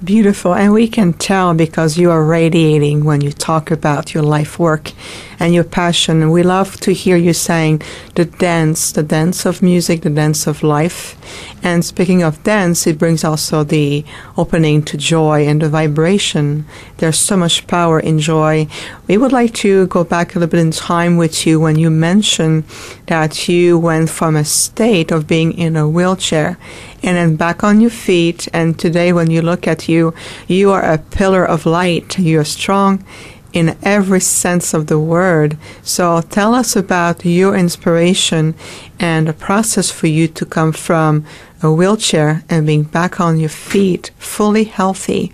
Beautiful. 0.05 0.55
And 0.55 0.73
we 0.73 0.89
can 0.89 1.13
tell 1.13 1.55
because 1.55 1.97
you 1.97 2.11
are 2.11 2.25
radiating 2.25 3.05
when 3.05 3.21
you 3.21 3.31
talk 3.31 3.71
about 3.71 4.13
your 4.13 4.25
life 4.25 4.59
work 4.59 4.91
and 5.39 5.55
your 5.55 5.63
passion. 5.63 6.23
And 6.23 6.33
we 6.33 6.43
love 6.43 6.77
to 6.81 6.93
hear 6.93 7.17
you 7.17 7.33
saying 7.33 7.83
the 8.17 8.25
dance, 8.25 8.91
the 8.91 9.05
dance 9.05 9.47
of 9.47 9.63
music, 9.63 10.03
the 10.03 10.11
dance 10.11 10.49
of 10.49 10.65
life. 10.65 11.17
And 11.63 11.85
speaking 11.85 12.23
of 12.23 12.43
dance, 12.43 12.87
it 12.87 12.99
brings 12.99 13.23
also 13.23 13.63
the 13.63 14.05
opening 14.37 14.83
to 14.83 14.97
joy 14.97 15.47
and 15.47 15.63
the 15.63 15.69
vibration. 15.69 16.67
There's 16.97 17.19
so 17.19 17.37
much 17.37 17.67
power 17.69 18.01
in 18.01 18.19
joy. 18.19 18.67
We 19.07 19.17
would 19.17 19.33
like 19.33 19.55
to 19.55 19.87
go 19.87 20.03
back 20.03 20.35
a 20.35 20.41
little 20.41 20.51
bit 20.51 20.61
in 20.61 20.73
time 20.73 21.17
with 21.17 21.47
you 21.47 21.61
when 21.61 21.79
you 21.79 21.89
mentioned 21.89 22.65
that 23.07 23.49
you 23.49 23.79
went 23.79 24.11
from 24.11 24.35
a 24.35 24.45
state 24.45 25.13
of 25.13 25.29
being 25.29 25.53
in 25.53 25.77
a 25.77 25.89
wheelchair 25.89 26.59
and 27.03 27.17
then 27.17 27.37
back 27.37 27.63
on 27.63 27.81
your 27.81 27.91
feet. 27.91 28.49
And 28.53 28.77
today, 28.79 29.13
when 29.13 29.31
you 29.31 29.41
look 29.41 29.69
at 29.69 29.89
you, 29.89 30.15
you 30.49 30.73
are 30.73 30.83
a 30.83 30.99
pillar 30.99 31.45
of 31.45 31.65
light. 31.65 32.19
You're 32.19 32.45
strong 32.45 33.05
in 33.53 33.77
every 33.83 34.21
sense 34.21 34.75
of 34.75 34.87
the 34.87 34.99
word. 34.99 35.57
So 35.83 36.23
tell 36.23 36.55
us 36.55 36.75
about 36.75 37.25
your 37.25 37.55
inspiration 37.55 38.55
and 38.99 39.29
the 39.29 39.33
process 39.33 39.91
for 39.91 40.07
you 40.07 40.29
to 40.29 40.47
come 40.47 40.73
from 40.73 41.27
a 41.63 41.73
wheelchair 41.73 42.45
and 42.49 42.67
being 42.67 42.83
back 42.83 43.21
on 43.21 43.39
your 43.39 43.49
feet, 43.49 44.11
fully 44.19 44.65
healthy, 44.65 45.33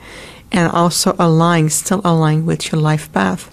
and 0.53 0.71
also 0.73 1.15
aligned, 1.19 1.73
still 1.73 2.01
aligned 2.05 2.47
with 2.47 2.71
your 2.73 2.81
life 2.81 3.13
path. 3.13 3.51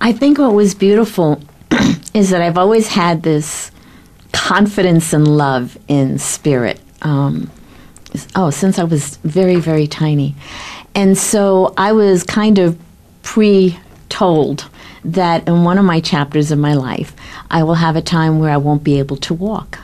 I 0.00 0.12
think 0.12 0.38
what 0.38 0.54
was 0.54 0.74
beautiful 0.74 1.40
is 2.14 2.30
that 2.30 2.40
I've 2.40 2.58
always 2.58 2.88
had 2.88 3.22
this 3.22 3.70
confidence 4.32 5.12
and 5.12 5.26
love 5.26 5.78
in 5.88 6.18
spirit 6.18 6.80
um, 7.02 7.50
oh, 8.34 8.50
since 8.50 8.78
I 8.78 8.84
was 8.84 9.16
very, 9.18 9.56
very 9.56 9.86
tiny. 9.86 10.34
And 10.94 11.16
so 11.16 11.74
I 11.76 11.92
was 11.92 12.22
kind 12.24 12.58
of 12.58 12.78
pre 13.22 13.78
told 14.08 14.68
that 15.04 15.46
in 15.46 15.64
one 15.64 15.78
of 15.78 15.84
my 15.84 16.00
chapters 16.00 16.50
of 16.50 16.58
my 16.58 16.74
life, 16.74 17.14
I 17.50 17.62
will 17.62 17.74
have 17.74 17.96
a 17.96 18.02
time 18.02 18.40
where 18.40 18.50
I 18.50 18.56
won't 18.56 18.82
be 18.82 18.98
able 18.98 19.16
to 19.18 19.34
walk. 19.34 19.78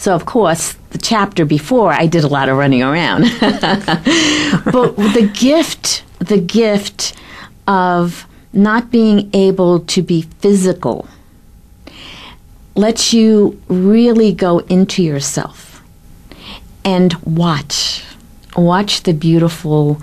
So, 0.00 0.14
of 0.14 0.24
course, 0.24 0.76
the 0.92 0.98
chapter 0.98 1.44
before, 1.44 1.92
I 1.92 2.06
did 2.06 2.24
a 2.24 2.26
lot 2.26 2.48
of 2.48 2.56
running 2.56 2.82
around. 2.82 3.20
but 3.40 4.96
the 4.96 5.30
gift, 5.38 6.04
the 6.20 6.40
gift 6.40 7.14
of 7.68 8.26
not 8.54 8.90
being 8.90 9.28
able 9.34 9.80
to 9.80 10.00
be 10.00 10.22
physical 10.38 11.06
lets 12.74 13.12
you 13.12 13.60
really 13.68 14.32
go 14.32 14.60
into 14.60 15.02
yourself 15.02 15.82
and 16.82 17.12
watch. 17.16 18.02
Watch 18.56 19.02
the 19.02 19.12
beautiful 19.12 20.00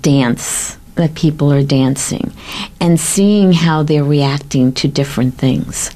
dance 0.00 0.76
that 0.96 1.14
people 1.14 1.52
are 1.52 1.62
dancing 1.62 2.32
and 2.80 2.98
seeing 2.98 3.52
how 3.52 3.84
they're 3.84 4.02
reacting 4.02 4.72
to 4.72 4.88
different 4.88 5.34
things. 5.34 5.92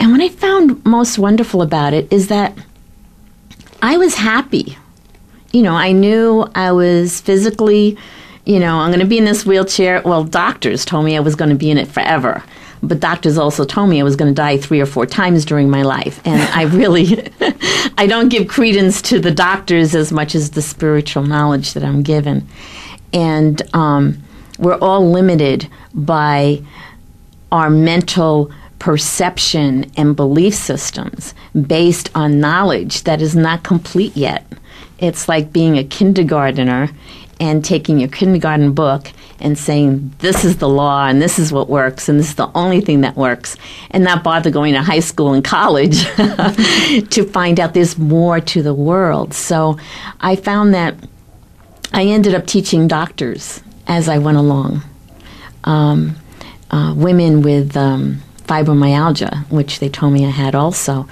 And 0.00 0.12
what 0.12 0.20
I 0.20 0.28
found 0.28 0.84
most 0.84 1.18
wonderful 1.18 1.62
about 1.62 1.94
it 1.94 2.12
is 2.12 2.28
that 2.28 2.56
I 3.80 3.96
was 3.96 4.14
happy. 4.14 4.76
You 5.52 5.62
know, 5.62 5.74
I 5.74 5.92
knew 5.92 6.46
I 6.54 6.72
was 6.72 7.20
physically, 7.20 7.96
you 8.46 8.58
know, 8.58 8.78
I'm 8.78 8.90
going 8.90 9.00
to 9.00 9.06
be 9.06 9.18
in 9.18 9.24
this 9.24 9.44
wheelchair. 9.44 10.02
Well, 10.04 10.24
doctors 10.24 10.84
told 10.84 11.04
me 11.04 11.16
I 11.16 11.20
was 11.20 11.34
going 11.34 11.50
to 11.50 11.56
be 11.56 11.70
in 11.70 11.78
it 11.78 11.88
forever 11.88 12.42
but 12.82 12.98
doctors 12.98 13.38
also 13.38 13.64
told 13.64 13.88
me 13.88 14.00
I 14.00 14.02
was 14.02 14.16
going 14.16 14.30
to 14.30 14.34
die 14.34 14.56
three 14.56 14.80
or 14.80 14.86
four 14.86 15.06
times 15.06 15.44
during 15.44 15.70
my 15.70 15.82
life. 15.82 16.20
And 16.24 16.42
I 16.42 16.62
really, 16.62 17.30
I 17.96 18.06
don't 18.08 18.28
give 18.28 18.48
credence 18.48 19.00
to 19.02 19.20
the 19.20 19.30
doctors 19.30 19.94
as 19.94 20.10
much 20.10 20.34
as 20.34 20.50
the 20.50 20.62
spiritual 20.62 21.22
knowledge 21.22 21.74
that 21.74 21.84
I'm 21.84 22.02
given. 22.02 22.46
And 23.12 23.62
um, 23.72 24.20
we're 24.58 24.78
all 24.78 25.10
limited 25.10 25.68
by 25.94 26.62
our 27.52 27.70
mental 27.70 28.50
perception 28.82 29.88
and 29.96 30.16
belief 30.16 30.52
systems 30.52 31.34
based 31.68 32.10
on 32.16 32.40
knowledge 32.40 33.04
that 33.04 33.22
is 33.22 33.36
not 33.36 33.62
complete 33.62 34.16
yet. 34.16 34.44
It's 34.98 35.28
like 35.28 35.52
being 35.52 35.78
a 35.78 35.84
kindergartner 35.84 36.90
and 37.38 37.64
taking 37.64 38.00
your 38.00 38.08
kindergarten 38.08 38.72
book 38.72 39.12
and 39.38 39.56
saying 39.56 40.12
this 40.18 40.44
is 40.44 40.56
the 40.56 40.68
law 40.68 41.06
and 41.06 41.22
this 41.22 41.38
is 41.38 41.52
what 41.52 41.68
works 41.68 42.08
and 42.08 42.18
this 42.18 42.30
is 42.30 42.34
the 42.34 42.50
only 42.56 42.80
thing 42.80 43.02
that 43.02 43.16
works 43.16 43.56
and 43.92 44.02
not 44.02 44.24
bother 44.24 44.50
going 44.50 44.74
to 44.74 44.82
high 44.82 44.98
school 44.98 45.32
and 45.32 45.44
college 45.44 46.02
to 47.10 47.24
find 47.32 47.60
out 47.60 47.74
there's 47.74 47.96
more 47.96 48.40
to 48.40 48.64
the 48.64 48.74
world. 48.74 49.32
So 49.32 49.78
I 50.20 50.34
found 50.34 50.74
that 50.74 50.96
I 51.92 52.02
ended 52.06 52.34
up 52.34 52.48
teaching 52.48 52.88
doctors 52.88 53.62
as 53.86 54.08
I 54.08 54.18
went 54.18 54.38
along. 54.38 54.82
Um, 55.62 56.16
uh, 56.72 56.94
women 56.96 57.42
with 57.42 57.76
um, 57.76 58.20
fibromyalgia, 58.46 59.50
which 59.50 59.80
they 59.80 59.88
told 59.88 60.12
me 60.12 60.26
I 60.26 60.30
had 60.30 60.54
also. 60.54 61.08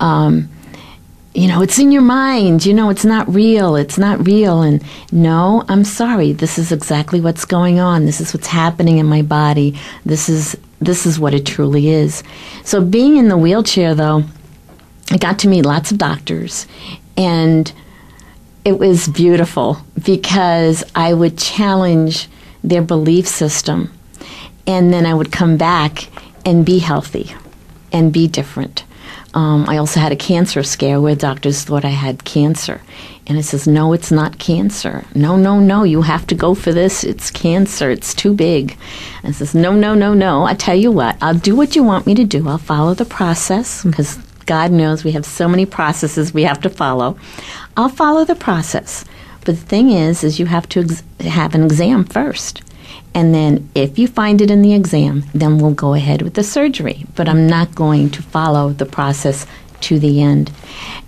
Um, 0.00 0.48
you 1.34 1.48
know, 1.48 1.62
it's 1.62 1.78
in 1.78 1.90
your 1.90 2.02
mind, 2.02 2.66
you 2.66 2.74
know, 2.74 2.90
it's 2.90 3.06
not 3.06 3.32
real, 3.32 3.74
it's 3.74 3.96
not 3.96 4.26
real. 4.26 4.60
And 4.60 4.84
no, 5.10 5.64
I'm 5.68 5.84
sorry, 5.84 6.32
this 6.32 6.58
is 6.58 6.70
exactly 6.70 7.20
what's 7.20 7.46
going 7.46 7.80
on. 7.80 8.04
This 8.04 8.20
is 8.20 8.34
what's 8.34 8.48
happening 8.48 8.98
in 8.98 9.06
my 9.06 9.22
body. 9.22 9.78
This 10.04 10.28
is 10.28 10.56
this 10.80 11.06
is 11.06 11.18
what 11.18 11.32
it 11.32 11.46
truly 11.46 11.88
is. 11.88 12.24
So 12.64 12.84
being 12.84 13.16
in 13.16 13.28
the 13.28 13.38
wheelchair 13.38 13.94
though, 13.94 14.24
I 15.10 15.16
got 15.16 15.38
to 15.40 15.48
meet 15.48 15.64
lots 15.64 15.90
of 15.90 15.98
doctors 15.98 16.66
and 17.16 17.72
it 18.64 18.78
was 18.78 19.08
beautiful 19.08 19.78
because 20.04 20.84
I 20.94 21.14
would 21.14 21.38
challenge 21.38 22.28
their 22.62 22.82
belief 22.82 23.26
system 23.26 23.92
and 24.66 24.92
then 24.92 25.06
I 25.06 25.14
would 25.14 25.32
come 25.32 25.56
back 25.56 26.08
and 26.44 26.64
be 26.64 26.78
healthy 26.78 27.34
and 27.92 28.12
be 28.12 28.26
different. 28.28 28.84
Um, 29.34 29.66
I 29.68 29.78
also 29.78 29.98
had 29.98 30.12
a 30.12 30.16
cancer 30.16 30.62
scare 30.62 31.00
where 31.00 31.14
doctors 31.14 31.64
thought 31.64 31.84
I 31.84 31.90
had 31.90 32.24
cancer. 32.24 32.82
And 33.26 33.38
it 33.38 33.44
says, 33.44 33.66
no, 33.66 33.92
it's 33.92 34.10
not 34.10 34.38
cancer. 34.38 35.04
No, 35.14 35.36
no, 35.36 35.58
no, 35.58 35.84
you 35.84 36.02
have 36.02 36.26
to 36.26 36.34
go 36.34 36.54
for 36.54 36.72
this. 36.72 37.02
It's 37.02 37.30
cancer. 37.30 37.90
It's 37.90 38.14
too 38.14 38.34
big. 38.34 38.76
And 39.22 39.32
it 39.32 39.38
says, 39.38 39.54
no, 39.54 39.72
no, 39.72 39.94
no, 39.94 40.12
no. 40.12 40.44
I 40.44 40.54
tell 40.54 40.74
you 40.74 40.90
what, 40.90 41.16
I'll 41.22 41.34
do 41.34 41.56
what 41.56 41.74
you 41.74 41.82
want 41.82 42.06
me 42.06 42.14
to 42.14 42.24
do. 42.24 42.46
I'll 42.48 42.58
follow 42.58 42.94
the 42.94 43.04
process 43.04 43.84
because 43.84 44.16
God 44.44 44.70
knows 44.70 45.04
we 45.04 45.12
have 45.12 45.24
so 45.24 45.48
many 45.48 45.64
processes 45.64 46.34
we 46.34 46.42
have 46.42 46.60
to 46.62 46.68
follow. 46.68 47.16
I'll 47.76 47.88
follow 47.88 48.24
the 48.24 48.34
process. 48.34 49.04
But 49.44 49.56
the 49.56 49.66
thing 49.66 49.90
is, 49.90 50.24
is 50.24 50.38
you 50.38 50.46
have 50.46 50.68
to 50.70 50.80
ex- 50.80 51.02
have 51.20 51.54
an 51.54 51.64
exam 51.64 52.04
first. 52.04 52.62
And 53.14 53.34
then 53.34 53.70
if 53.74 53.98
you 53.98 54.08
find 54.08 54.40
it 54.40 54.50
in 54.50 54.62
the 54.62 54.74
exam, 54.74 55.24
then 55.34 55.58
we'll 55.58 55.74
go 55.74 55.94
ahead 55.94 56.22
with 56.22 56.34
the 56.34 56.42
surgery. 56.42 57.04
But 57.14 57.28
I'm 57.28 57.46
not 57.46 57.74
going 57.74 58.10
to 58.10 58.22
follow 58.22 58.70
the 58.70 58.86
process 58.86 59.46
to 59.82 59.98
the 59.98 60.22
end. 60.22 60.50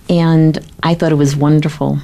And 0.08 0.58
I 0.82 0.94
thought 0.94 1.12
it 1.12 1.16
was 1.16 1.34
wonderful 1.34 1.98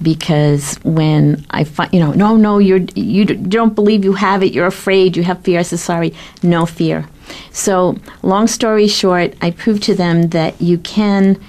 because 0.00 0.76
when 0.84 1.44
I 1.50 1.64
find, 1.64 1.92
you 1.92 2.00
know, 2.00 2.12
no, 2.12 2.36
no, 2.36 2.58
you're, 2.58 2.84
you 2.94 3.24
don't 3.24 3.74
believe 3.74 4.04
you 4.04 4.14
have 4.14 4.42
it, 4.42 4.52
you're 4.52 4.66
afraid, 4.66 5.16
you 5.16 5.22
have 5.24 5.42
fear. 5.42 5.60
I 5.60 5.62
said, 5.62 5.78
sorry, 5.78 6.14
no 6.42 6.66
fear. 6.66 7.08
So, 7.50 7.96
long 8.22 8.46
story 8.46 8.88
short, 8.88 9.34
I 9.40 9.52
proved 9.52 9.82
to 9.84 9.94
them 9.94 10.28
that 10.30 10.60
you 10.60 10.78
can 10.78 11.40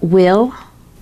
will 0.00 0.54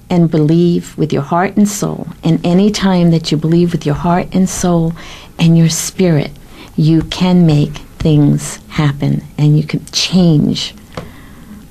and 0.09 0.31
believe 0.31 0.97
with 0.97 1.13
your 1.13 1.23
heart 1.23 1.57
and 1.57 1.69
soul. 1.69 2.07
And 2.23 2.45
any 2.45 2.71
time 2.71 3.11
that 3.11 3.31
you 3.31 3.37
believe 3.37 3.73
with 3.73 3.85
your 3.85 3.95
heart 3.95 4.29
and 4.33 4.49
soul 4.49 4.93
and 5.39 5.59
your 5.59 5.69
spirit, 5.69 6.31
you 6.77 7.03
can 7.03 7.47
make 7.47 7.79
things 7.99 8.57
happen 8.69 9.23
and 9.37 9.59
you 9.59 9.65
can 9.65 9.85
change 9.87 10.75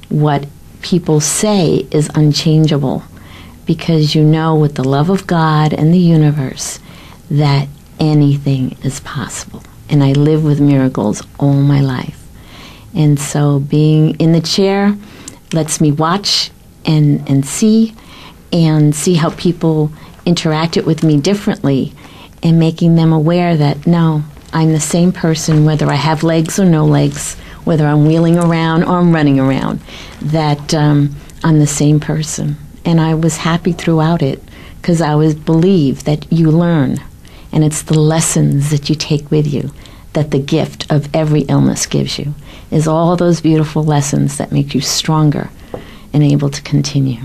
what 0.09 0.45
people 0.81 1.19
say 1.19 1.87
is 1.91 2.09
unchangeable 2.15 3.03
because 3.65 4.13
you 4.13 4.23
know 4.23 4.55
with 4.55 4.75
the 4.75 4.83
love 4.83 5.09
of 5.09 5.25
God 5.25 5.73
and 5.73 5.93
the 5.93 5.99
universe 5.99 6.79
that 7.29 7.67
anything 7.99 8.77
is 8.83 8.99
possible. 8.99 9.63
And 9.89 10.03
I 10.03 10.11
live 10.11 10.43
with 10.43 10.59
miracles 10.59 11.23
all 11.39 11.53
my 11.53 11.81
life. 11.81 12.21
And 12.93 13.19
so 13.19 13.59
being 13.59 14.15
in 14.19 14.31
the 14.31 14.41
chair 14.41 14.95
lets 15.53 15.81
me 15.81 15.91
watch 15.91 16.51
and, 16.85 17.27
and 17.27 17.45
see 17.45 17.95
and 18.51 18.95
see 18.95 19.15
how 19.15 19.31
people 19.31 19.91
interacted 20.25 20.85
with 20.85 21.03
me 21.03 21.19
differently 21.19 21.93
and 22.43 22.59
making 22.59 22.95
them 22.95 23.11
aware 23.11 23.55
that 23.57 23.85
no, 23.87 24.23
I'm 24.53 24.71
the 24.71 24.79
same 24.79 25.11
person 25.11 25.65
whether 25.65 25.89
I 25.89 25.95
have 25.95 26.23
legs 26.23 26.59
or 26.59 26.65
no 26.65 26.85
legs, 26.85 27.35
whether 27.63 27.85
I'm 27.85 28.05
wheeling 28.05 28.37
around 28.37 28.83
or 28.83 28.97
I'm 28.97 29.13
running 29.13 29.39
around, 29.39 29.81
that 30.21 30.73
um, 30.73 31.15
I'm 31.43 31.59
the 31.59 31.67
same 31.67 31.99
person. 31.99 32.55
And 32.85 33.01
I 33.01 33.15
was 33.15 33.37
happy 33.37 33.71
throughout 33.71 34.21
it 34.21 34.41
because 34.81 35.01
I 35.01 35.15
was 35.15 35.33
believe 35.35 36.03
that 36.03 36.31
you 36.31 36.51
learn 36.51 36.99
and 37.51 37.63
it's 37.63 37.83
the 37.83 37.99
lessons 37.99 38.69
that 38.69 38.89
you 38.89 38.95
take 38.95 39.31
with 39.31 39.47
you 39.47 39.71
that 40.13 40.31
the 40.31 40.39
gift 40.39 40.91
of 40.91 41.13
every 41.15 41.41
illness 41.41 41.85
gives 41.85 42.19
you 42.19 42.33
is 42.71 42.87
all 42.87 43.15
those 43.15 43.41
beautiful 43.41 43.83
lessons 43.83 44.37
that 44.37 44.51
make 44.51 44.73
you 44.75 44.81
stronger 44.81 45.49
and 46.13 46.23
able 46.23 46.49
to 46.49 46.61
continue. 46.61 47.21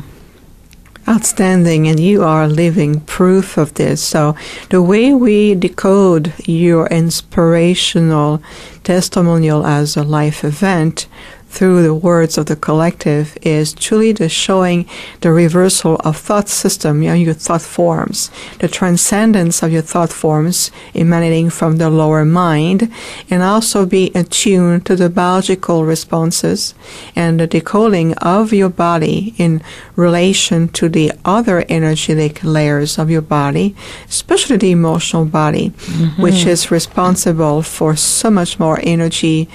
Outstanding, 1.08 1.88
and 1.88 1.98
you 1.98 2.22
are 2.22 2.46
living 2.46 3.00
proof 3.00 3.56
of 3.56 3.74
this. 3.74 4.02
So, 4.02 4.36
the 4.68 4.82
way 4.82 5.12
we 5.14 5.54
decode 5.54 6.32
your 6.46 6.86
inspirational 6.88 8.42
testimonial 8.84 9.66
as 9.66 9.96
a 9.96 10.04
life 10.04 10.44
event 10.44 11.06
through 11.50 11.82
the 11.82 11.94
words 11.94 12.38
of 12.38 12.46
the 12.46 12.54
collective 12.56 13.36
is 13.42 13.72
truly 13.72 14.12
the 14.12 14.28
showing 14.28 14.88
the 15.20 15.32
reversal 15.32 15.96
of 15.96 16.16
thought 16.16 16.48
system, 16.48 17.02
your 17.02 17.34
thought 17.34 17.60
forms, 17.60 18.30
the 18.60 18.68
transcendence 18.68 19.62
of 19.62 19.72
your 19.72 19.82
thought 19.82 20.12
forms 20.12 20.70
emanating 20.94 21.50
from 21.50 21.76
the 21.76 21.90
lower 21.90 22.24
mind, 22.24 22.90
and 23.28 23.42
also 23.42 23.84
be 23.84 24.12
attuned 24.14 24.86
to 24.86 24.94
the 24.94 25.10
biological 25.10 25.84
responses 25.84 26.74
and 27.16 27.40
the 27.40 27.46
decoding 27.48 28.14
of 28.18 28.52
your 28.52 28.70
body 28.70 29.34
in 29.36 29.60
relation 29.96 30.68
to 30.68 30.88
the 30.88 31.12
other 31.24 31.64
energetic 31.68 32.42
layers 32.44 32.96
of 32.96 33.10
your 33.10 33.22
body, 33.22 33.74
especially 34.08 34.56
the 34.56 34.70
emotional 34.70 35.24
body, 35.24 35.70
mm-hmm. 35.70 36.22
which 36.22 36.46
is 36.46 36.70
responsible 36.70 37.60
for 37.60 37.96
so 37.96 38.30
much 38.30 38.58
more 38.60 38.78
energy, 38.84 39.48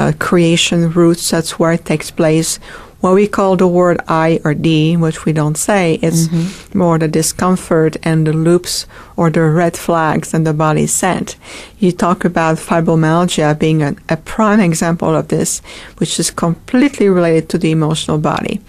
uh, 0.00 0.12
creation 0.18 0.90
roots 0.90 1.30
that's 1.30 1.58
where 1.58 1.72
it 1.72 1.84
takes 1.84 2.10
place. 2.10 2.58
What 3.02 3.14
we 3.14 3.26
call 3.26 3.56
the 3.56 3.66
word 3.66 3.98
I 4.08 4.40
or 4.44 4.52
D, 4.52 4.96
which 4.96 5.24
we 5.24 5.32
don't 5.32 5.56
say, 5.56 5.98
it's 6.02 6.28
mm-hmm. 6.28 6.78
more 6.78 6.98
the 6.98 7.08
discomfort 7.08 7.96
and 8.02 8.26
the 8.26 8.34
loops 8.34 8.86
or 9.16 9.30
the 9.30 9.42
red 9.42 9.74
flags 9.76 10.32
that 10.32 10.44
the 10.44 10.52
body 10.52 10.86
sent. 10.86 11.36
You 11.78 11.92
talk 11.92 12.26
about 12.26 12.58
fibromyalgia 12.58 13.58
being 13.58 13.82
a, 13.82 13.96
a 14.10 14.18
prime 14.18 14.60
example 14.60 15.14
of 15.16 15.28
this, 15.28 15.62
which 15.96 16.20
is 16.20 16.30
completely 16.30 17.08
related 17.08 17.48
to 17.50 17.58
the 17.58 17.70
emotional 17.70 18.18
body. 18.18 18.60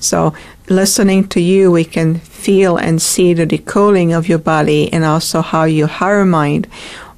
So 0.00 0.34
listening 0.68 1.28
to 1.28 1.40
you, 1.40 1.70
we 1.70 1.84
can 1.84 2.18
feel 2.46 2.76
and 2.76 3.00
see 3.00 3.34
the 3.34 3.46
decoding 3.46 4.12
of 4.12 4.28
your 4.28 4.38
body 4.40 4.92
and 4.92 5.04
also 5.04 5.42
how 5.42 5.64
your 5.64 5.88
higher 5.88 6.24
mind 6.24 6.66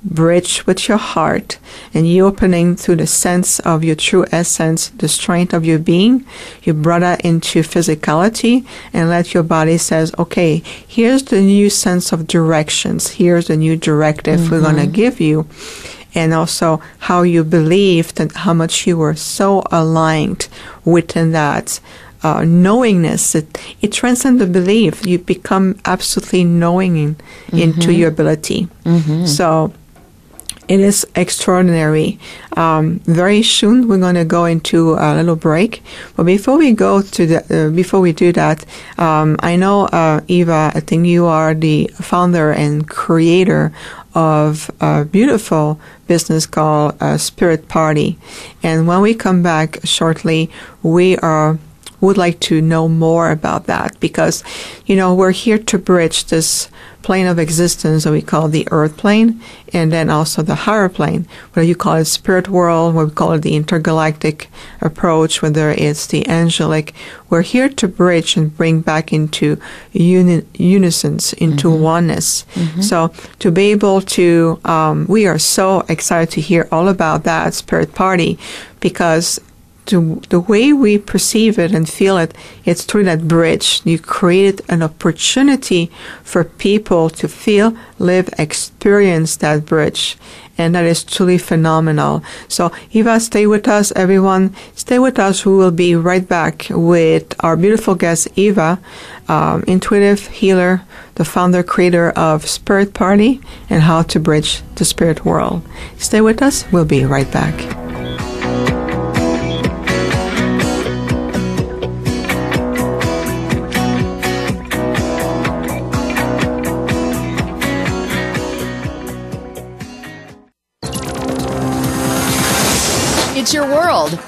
bridge 0.05 0.65
with 0.67 0.89
your 0.89 0.97
heart 0.97 1.59
and 1.93 2.09
you 2.09 2.27
opening 2.27 2.77
to 2.77 2.95
the 2.95 3.07
sense 3.07 3.59
of 3.61 3.83
your 3.83 3.97
true 3.97 4.25
essence, 4.31 4.89
the 4.89 5.09
strength 5.09 5.53
of 5.53 5.65
your 5.65 5.79
being. 5.79 6.25
You 6.63 6.75
brought 6.75 7.01
that 7.01 7.25
into 7.25 7.61
physicality 7.61 8.67
and 8.93 9.09
let 9.09 9.35
your 9.35 9.43
body 9.43 9.79
says, 9.79 10.15
okay, 10.19 10.63
here's 10.87 11.25
the 11.25 11.41
new 11.41 11.71
sense 11.71 12.13
of 12.13 12.27
directions. 12.27 13.13
Here's 13.13 13.49
the 13.49 13.57
new 13.57 13.77
directive 13.77 14.41
mm-hmm. 14.41 14.51
we're 14.51 14.63
going 14.63 14.77
to 14.77 14.87
give 14.87 15.21
you. 15.21 15.47
And 16.15 16.33
also 16.33 16.81
how 17.01 17.23
you 17.23 17.45
believed 17.45 18.19
and 18.19 18.33
how 18.33 18.55
much 18.55 18.87
you 18.87 18.97
were 18.97 19.15
so 19.15 19.63
aligned 19.71 20.49
within 20.85 21.33
that 21.33 21.81
uh, 22.23 22.45
knowingness. 22.45 23.35
It, 23.35 23.59
it 23.81 23.93
transcends 23.93 24.41
the 24.41 24.47
belief. 24.47 25.07
You 25.07 25.19
become 25.19 25.79
absolutely 25.85 26.45
knowing 26.45 26.97
in, 26.97 27.15
mm-hmm. 27.15 27.59
into 27.59 27.93
your 27.93 28.09
ability. 28.09 28.69
Mm-hmm. 28.85 29.27
So 29.27 29.73
it 30.69 30.81
is 30.81 31.07
extraordinary. 31.15 32.19
Um, 32.57 33.01
very 33.01 33.43
soon 33.43 33.89
we're 33.89 33.99
going 33.99 34.15
to 34.17 34.25
go 34.25 34.45
into 34.45 34.95
a 34.95 35.17
little 35.17 35.37
break, 35.37 35.83
but 36.15 36.25
before 36.25 36.59
we 36.59 36.73
go 36.73 37.03
to 37.03 37.27
the 37.27 37.39
uh, 37.67 37.71
before 37.75 38.01
we 38.01 38.13
do 38.13 38.33
that, 38.33 38.65
um, 38.99 39.37
I 39.41 39.57
know 39.57 39.87
uh, 39.87 40.21
Eva. 40.29 40.73
I 40.75 40.81
think 40.81 41.07
you 41.07 41.27
are 41.27 41.55
the 41.55 41.91
founder 41.95 42.53
and 42.53 42.89
creator 42.89 43.73
of 44.15 44.71
a 44.81 45.05
beautiful 45.05 45.81
business 46.07 46.47
called 46.47 46.97
uh, 47.01 47.17
Spirit 47.17 47.69
Party, 47.69 48.19
and 48.63 48.87
when 48.87 49.01
we 49.01 49.15
come 49.15 49.43
back 49.43 49.79
shortly, 49.85 50.51
we 50.83 51.17
are 51.19 51.59
would 52.01 52.17
like 52.17 52.41
to 52.41 52.61
know 52.61 52.89
more 52.89 53.31
about 53.31 53.67
that 53.67 53.99
because, 54.01 54.45
you 54.87 54.97
know, 54.97 55.15
we're 55.15 55.33
here 55.33 55.59
to 55.59 55.79
bridge 55.79 56.27
this 56.27 56.69
plane 57.03 57.27
of 57.27 57.39
existence 57.39 58.05
that 58.05 58.13
we 58.13 58.21
call 58.21 58.49
the 58.49 58.69
earth 58.71 58.97
plane 58.97 59.41
and 59.73 59.93
then 59.93 60.11
also 60.11 60.43
the 60.43 60.55
higher 60.55 60.89
plane, 60.89 61.27
whether 61.53 61.67
you 61.67 61.75
call 61.75 61.95
it 61.95 62.05
spirit 62.05 62.49
world, 62.49 62.95
what 62.95 63.07
we 63.07 63.15
call 63.15 63.33
it 63.33 63.43
the 63.43 63.57
intergalactic 63.57 64.49
approach, 64.81 65.41
whether 65.41 65.71
it's 65.71 66.07
the 66.09 66.29
angelic. 66.29 66.95
We're 67.31 67.43
here 67.43 67.69
to 67.69 67.89
bridge 67.89 68.37
and 68.37 68.55
bring 68.55 68.81
back 68.81 69.13
into 69.13 69.59
uni- 69.93 70.45
unison, 70.55 71.15
into 71.39 71.69
mm-hmm. 71.69 71.83
oneness. 71.83 72.45
Mm-hmm. 72.55 72.83
So 72.83 73.13
to 73.39 73.51
be 73.51 73.71
able 73.71 74.03
to, 74.03 74.61
um, 74.65 75.07
we 75.09 75.27
are 75.27 75.39
so 75.39 75.81
excited 75.89 76.31
to 76.35 76.41
hear 76.41 76.69
all 76.71 76.89
about 76.89 77.25
that 77.25 77.55
spirit 77.55 77.95
party 77.95 78.39
because 78.81 79.41
to 79.89 80.21
the 80.29 80.41
way 80.41 80.73
we 80.73 80.99
perceive 80.99 81.59
it 81.59 81.75
and 81.75 81.89
feel 81.89 82.17
it, 82.17 82.35
it's 82.65 82.85
through 82.85 83.05
that 83.05 83.27
bridge. 83.27 83.81
You 83.85 83.99
created 83.99 84.63
an 84.69 84.83
opportunity 84.83 85.91
for 86.23 86.45
people 86.45 87.11
to 87.11 87.29
feel, 87.29 87.77
live, 87.99 88.29
experience 88.39 89.37
that 89.37 89.67
bridge. 89.67 90.17
And 90.57 90.75
that 90.75 90.85
is 90.85 91.05
truly 91.05 91.39
phenomenal. 91.39 92.23
So, 92.49 92.73
Eva, 92.91 93.21
stay 93.21 93.47
with 93.47 93.69
us, 93.69 93.93
everyone. 93.95 94.55
Stay 94.75 94.99
with 94.99 95.19
us. 95.19 95.47
We 95.47 95.55
will 95.55 95.71
be 95.71 95.95
right 95.95 96.27
back 96.27 96.67
with 96.71 97.33
our 97.45 97.57
beautiful 97.57 97.95
guest, 97.95 98.29
Eva, 98.35 98.81
um, 99.29 99.63
intuitive 99.69 100.27
healer, 100.27 100.83
the 101.15 101.25
founder, 101.25 101.63
creator 101.63 102.11
of 102.11 102.49
Spirit 102.49 102.93
Party, 102.93 103.41
and 103.71 103.83
how 103.83 104.03
to 104.03 104.19
bridge 104.19 104.63
the 104.75 104.85
spirit 104.85 105.25
world. 105.25 105.63
Stay 105.97 106.21
with 106.21 106.43
us. 106.43 106.65
We'll 106.73 106.85
be 106.85 107.05
right 107.05 107.31
back. 107.31 107.88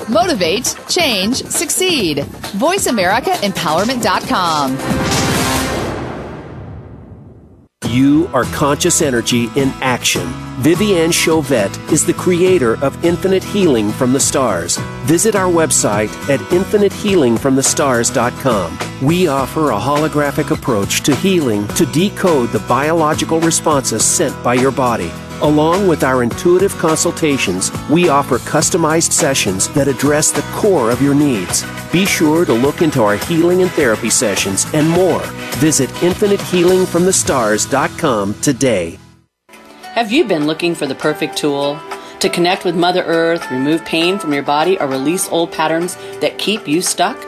Motivate, 0.08 0.76
change, 0.88 1.44
succeed. 1.44 2.24
VoiceAmericaEmpowerment.com. 2.58 4.78
You 7.88 8.28
are 8.32 8.44
conscious 8.44 9.02
energy 9.02 9.48
in 9.56 9.70
action. 9.80 10.28
Viviane 10.62 11.12
Chauvet 11.12 11.76
is 11.90 12.06
the 12.06 12.14
creator 12.14 12.76
of 12.84 13.04
Infinite 13.04 13.42
Healing 13.42 13.90
from 13.90 14.12
the 14.12 14.20
Stars. 14.20 14.76
Visit 15.06 15.34
our 15.34 15.50
website 15.50 16.10
at 16.28 16.38
infinitehealingfromthestars.com. 16.50 18.78
We 19.02 19.26
offer 19.26 19.70
a 19.70 19.78
holographic 19.78 20.52
approach 20.52 21.00
to 21.00 21.16
healing 21.16 21.66
to 21.68 21.86
decode 21.86 22.50
the 22.50 22.60
biological 22.60 23.40
responses 23.40 24.04
sent 24.04 24.40
by 24.44 24.54
your 24.54 24.70
body 24.70 25.10
Along 25.42 25.88
with 25.88 26.05
our 26.05 26.22
intuitive 26.22 26.76
consultations, 26.76 27.72
we 27.88 28.11
offer 28.11 28.37
customized 28.38 29.12
sessions 29.12 29.70
that 29.70 29.88
address 29.88 30.31
the 30.31 30.42
core 30.53 30.90
of 30.90 31.00
your 31.00 31.14
needs. 31.14 31.64
Be 31.90 32.05
sure 32.05 32.44
to 32.44 32.53
look 32.53 32.83
into 32.83 33.03
our 33.03 33.16
healing 33.16 33.62
and 33.62 33.70
therapy 33.70 34.11
sessions 34.11 34.66
and 34.74 34.87
more. 34.87 35.22
Visit 35.57 35.88
infinitehealingfromthestars.com 36.00 38.35
today. 38.42 38.98
Have 39.94 40.12
you 40.12 40.26
been 40.26 40.46
looking 40.46 40.74
for 40.74 40.87
the 40.87 40.94
perfect 40.94 41.38
tool 41.38 41.81
to 42.18 42.29
connect 42.29 42.66
with 42.66 42.76
Mother 42.76 43.03
Earth, 43.05 43.50
remove 43.50 43.83
pain 43.87 44.18
from 44.18 44.35
your 44.35 44.42
body, 44.42 44.79
or 44.79 44.88
release 44.88 45.26
old 45.31 45.53
patterns 45.53 45.96
that 46.20 46.37
keep 46.37 46.68
you 46.68 46.83
stuck? 46.83 47.18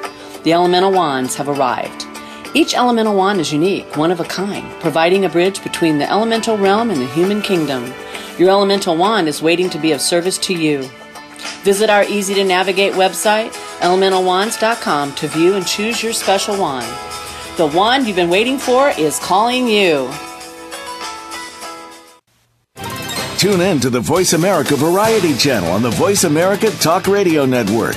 The 0.43 0.53
elemental 0.53 0.93
wands 0.93 1.35
have 1.37 1.49
arrived. 1.49 2.05
Each 2.55 2.75
elemental 2.75 3.17
wand 3.17 3.41
is 3.41 3.51
unique, 3.51 3.97
one 3.97 4.11
of 4.11 4.21
a 4.21 4.25
kind, 4.25 4.71
providing 4.81 5.25
a 5.25 5.31
bridge 5.31 5.63
between 5.63 5.97
the 5.97 6.11
elemental 6.11 6.59
realm 6.59 6.91
and 6.91 7.01
the 7.01 7.07
human 7.07 7.41
kingdom. 7.41 7.91
Your 8.39 8.51
elemental 8.51 8.95
wand 8.95 9.27
is 9.27 9.41
waiting 9.41 9.71
to 9.71 9.79
be 9.79 9.93
of 9.93 10.03
service 10.03 10.37
to 10.39 10.53
you. 10.53 10.83
Visit 11.63 11.89
our 11.89 12.05
easy 12.05 12.35
to 12.35 12.45
navigate 12.45 12.93
website, 12.93 13.53
elementalwands.com, 13.81 15.15
to 15.15 15.29
view 15.29 15.55
and 15.55 15.67
choose 15.67 16.03
your 16.03 16.13
special 16.13 16.61
wand. 16.61 16.87
The 17.57 17.69
wand 17.69 18.07
you've 18.07 18.17
been 18.17 18.29
waiting 18.29 18.59
for 18.59 18.91
is 18.91 19.19
calling 19.19 19.67
you. 19.67 20.11
Tune 23.39 23.63
in 23.63 23.81
to 23.81 23.89
the 23.89 24.01
Voice 24.01 24.35
America 24.35 24.77
Variety 24.77 25.35
channel 25.35 25.71
on 25.73 25.81
the 25.83 25.91
Voice 25.91 26.25
America 26.25 26.71
Talk 26.73 27.07
Radio 27.07 27.47
Network. 27.47 27.97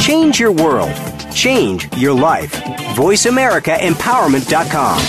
Change 0.00 0.40
your 0.40 0.52
world. 0.52 0.92
Change 1.34 1.94
your 1.96 2.14
life. 2.14 2.52
VoiceAmericaEmpowerment.com. 2.96 5.00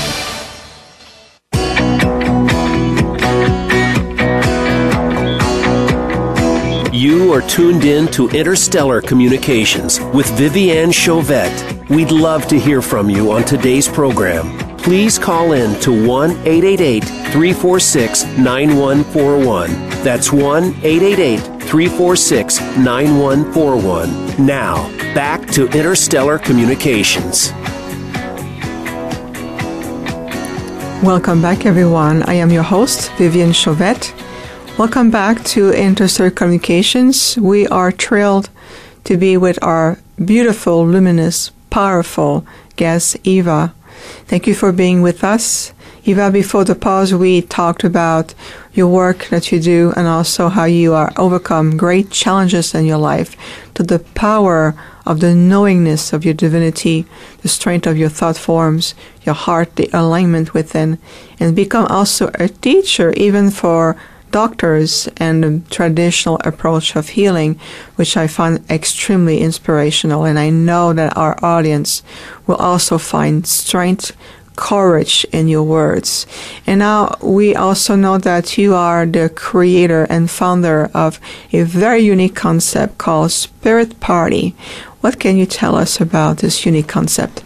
You 6.93 7.33
are 7.33 7.41
tuned 7.41 7.83
in 7.85 8.07
to 8.09 8.29
Interstellar 8.29 9.01
Communications 9.01 9.99
with 10.13 10.27
Viviane 10.37 10.93
Chauvet. 10.93 11.89
We'd 11.89 12.11
love 12.11 12.45
to 12.47 12.59
hear 12.59 12.81
from 12.81 13.09
you 13.09 13.31
on 13.31 13.45
today's 13.45 13.87
program. 13.87 14.57
Please 14.77 15.17
call 15.17 15.53
in 15.53 15.79
to 15.81 15.91
1 16.07 16.31
888 16.31 17.03
346 17.03 18.25
9141. 18.37 19.69
That's 20.03 20.31
1 20.33 20.63
888 20.83 21.50
346 21.71 22.59
9141. 22.79 24.45
Now, 24.45 24.89
back 25.15 25.49
to 25.51 25.69
Interstellar 25.69 26.37
Communications. 26.37 27.53
Welcome 31.01 31.41
back, 31.41 31.65
everyone. 31.65 32.23
I 32.23 32.33
am 32.33 32.51
your 32.51 32.63
host, 32.63 33.09
Viviane 33.11 33.55
Chauvet. 33.55 34.13
Welcome 34.77 35.11
back 35.11 35.45
to 35.45 35.71
Interstellar 35.71 36.29
Communications. 36.29 37.37
We 37.37 37.67
are 37.67 37.93
thrilled 37.93 38.49
to 39.05 39.15
be 39.15 39.37
with 39.37 39.57
our 39.63 39.97
beautiful, 40.25 40.85
luminous, 40.85 41.51
powerful 41.69 42.45
guest, 42.75 43.15
Eva. 43.23 43.73
Thank 44.25 44.45
you 44.45 44.55
for 44.55 44.73
being 44.73 45.01
with 45.01 45.23
us. 45.23 45.71
Eva, 46.03 46.31
before 46.31 46.63
the 46.63 46.73
pause, 46.73 47.13
we 47.13 47.43
talked 47.43 47.83
about 47.83 48.33
your 48.73 48.87
work 48.87 49.27
that 49.27 49.51
you 49.51 49.59
do 49.59 49.93
and 49.95 50.07
also 50.07 50.49
how 50.49 50.65
you 50.65 50.93
are 50.93 51.13
overcome 51.15 51.77
great 51.77 52.09
challenges 52.09 52.73
in 52.73 52.85
your 52.85 52.97
life 52.97 53.35
to 53.75 53.83
the 53.83 53.99
power 53.99 54.73
of 55.05 55.19
the 55.19 55.35
knowingness 55.35 56.11
of 56.11 56.25
your 56.25 56.33
divinity, 56.33 57.05
the 57.43 57.47
strength 57.47 57.85
of 57.85 57.97
your 57.97 58.09
thought 58.09 58.37
forms, 58.37 58.95
your 59.23 59.35
heart, 59.35 59.75
the 59.75 59.89
alignment 59.93 60.55
within, 60.55 60.97
and 61.39 61.55
become 61.55 61.85
also 61.85 62.31
a 62.39 62.47
teacher 62.47 63.13
even 63.13 63.51
for 63.51 63.95
doctors 64.31 65.07
and 65.17 65.43
the 65.43 65.61
traditional 65.69 66.39
approach 66.43 66.95
of 66.95 67.09
healing, 67.09 67.59
which 67.95 68.17
I 68.17 68.27
find 68.27 68.63
extremely 68.71 69.39
inspirational. 69.39 70.23
And 70.23 70.39
I 70.39 70.49
know 70.49 70.93
that 70.93 71.15
our 71.15 71.37
audience 71.43 72.01
will 72.47 72.55
also 72.55 72.97
find 72.97 73.45
strength, 73.45 74.15
courage 74.61 75.25
in 75.33 75.47
your 75.47 75.63
words. 75.63 76.27
And 76.67 76.79
now 76.79 77.17
we 77.21 77.55
also 77.55 77.95
know 77.95 78.17
that 78.19 78.57
you 78.57 78.75
are 78.75 79.05
the 79.05 79.27
creator 79.29 80.03
and 80.09 80.29
founder 80.29 80.89
of 80.93 81.19
a 81.51 81.63
very 81.63 81.99
unique 81.99 82.35
concept 82.35 82.97
called 82.97 83.31
Spirit 83.31 83.99
Party. 83.99 84.55
What 85.01 85.19
can 85.19 85.35
you 85.35 85.47
tell 85.47 85.75
us 85.75 85.99
about 85.99 86.37
this 86.37 86.63
unique 86.65 86.87
concept? 86.87 87.43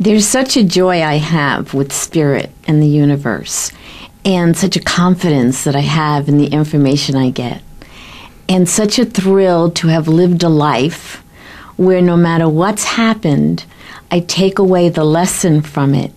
There's 0.00 0.26
such 0.26 0.56
a 0.56 0.64
joy 0.64 1.02
I 1.02 1.16
have 1.16 1.74
with 1.74 1.92
spirit 1.92 2.50
and 2.66 2.82
the 2.82 2.86
universe 2.86 3.70
and 4.24 4.56
such 4.56 4.76
a 4.76 4.80
confidence 4.80 5.64
that 5.64 5.76
I 5.76 5.80
have 5.80 6.28
in 6.28 6.38
the 6.38 6.48
information 6.48 7.16
I 7.16 7.30
get, 7.30 7.62
and 8.48 8.68
such 8.68 8.98
a 8.98 9.04
thrill 9.04 9.70
to 9.72 9.88
have 9.88 10.08
lived 10.08 10.42
a 10.42 10.48
life 10.48 11.22
where 11.76 12.02
no 12.02 12.16
matter 12.16 12.48
what's 12.48 12.84
happened, 12.84 13.64
I 14.10 14.20
take 14.20 14.58
away 14.58 14.88
the 14.88 15.04
lesson 15.04 15.62
from 15.62 15.94
it 15.94 16.12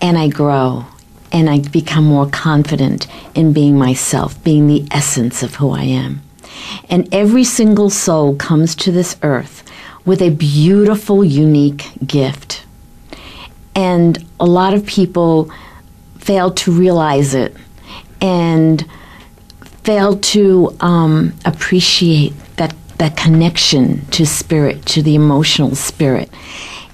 and 0.00 0.16
I 0.16 0.28
grow 0.28 0.86
and 1.30 1.50
I 1.50 1.60
become 1.60 2.04
more 2.04 2.28
confident 2.28 3.06
in 3.34 3.52
being 3.52 3.76
myself, 3.76 4.42
being 4.42 4.66
the 4.66 4.86
essence 4.90 5.42
of 5.42 5.56
who 5.56 5.70
I 5.70 5.82
am. 5.82 6.22
And 6.88 7.12
every 7.12 7.44
single 7.44 7.90
soul 7.90 8.34
comes 8.36 8.74
to 8.76 8.92
this 8.92 9.16
earth 9.22 9.62
with 10.04 10.22
a 10.22 10.30
beautiful, 10.30 11.24
unique 11.24 11.90
gift. 12.06 12.64
And 13.74 14.24
a 14.40 14.46
lot 14.46 14.72
of 14.72 14.86
people 14.86 15.50
fail 16.18 16.50
to 16.52 16.72
realize 16.72 17.34
it 17.34 17.54
and 18.20 18.84
fail 19.84 20.18
to 20.18 20.76
um, 20.80 21.34
appreciate 21.44 22.32
that, 22.56 22.74
that 22.96 23.16
connection 23.16 24.04
to 24.06 24.26
spirit, 24.26 24.84
to 24.86 25.02
the 25.02 25.14
emotional 25.14 25.74
spirit. 25.74 26.30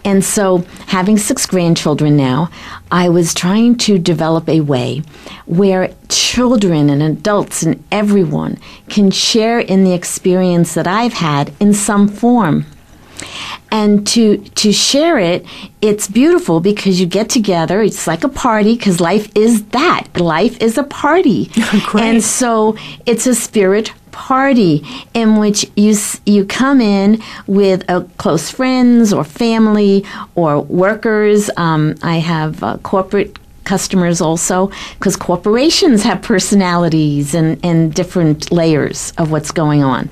And 0.05 0.23
so, 0.23 0.59
having 0.87 1.17
six 1.17 1.47
grandchildren 1.47 2.17
now, 2.17 2.51
I 2.91 3.09
was 3.09 3.33
trying 3.33 3.77
to 3.79 3.99
develop 3.99 4.49
a 4.49 4.61
way 4.61 5.03
where 5.47 5.95
children 6.09 6.91
and 6.91 7.03
adults 7.03 7.63
and 7.63 7.83
everyone 7.91 8.59
can 8.89 9.11
share 9.11 9.59
in 9.59 9.85
the 9.85 9.95
experience 9.95 10.75
that 10.75 10.87
I've 10.87 11.15
had 11.15 11.53
in 11.59 11.73
some 11.73 12.07
form 12.07 12.67
and 13.71 14.07
to 14.07 14.39
to 14.39 14.73
share 14.73 15.19
it 15.19 15.45
it's 15.81 16.07
beautiful 16.09 16.61
because 16.61 17.01
you 17.01 17.07
get 17.07 17.29
together 17.29 17.83
it's 17.83 18.07
like 18.07 18.25
a 18.25 18.29
party 18.29 18.77
because 18.77 19.01
life 19.01 19.31
is 19.35 19.65
that 19.67 20.07
life 20.21 20.61
is 20.61 20.79
a 20.79 20.85
party. 20.85 21.51
And 21.95 22.23
so 22.23 22.77
it's 23.07 23.27
a 23.27 23.35
spirit 23.35 23.93
party 24.11 24.85
in 25.13 25.37
which 25.37 25.71
you 25.77 25.97
you 26.27 26.45
come 26.45 26.81
in 26.81 27.21
with 27.47 27.89
uh, 27.89 28.05
close 28.19 28.51
friends 28.51 29.13
or 29.13 29.25
family 29.25 30.05
or 30.35 30.61
workers. 30.61 31.51
Um, 31.57 31.95
i 32.03 32.19
have 32.19 32.63
uh, 32.63 32.79
corporate 32.79 33.39
customers 33.65 34.21
also 34.21 34.71
because 34.99 35.17
corporations 35.17 36.03
have 36.03 36.21
personalities 36.21 37.35
and, 37.35 37.59
and 37.65 37.95
different 37.95 38.53
layers 38.53 39.13
of 39.17 39.31
what's 39.31 39.51
going 39.51 39.83
on 39.83 40.11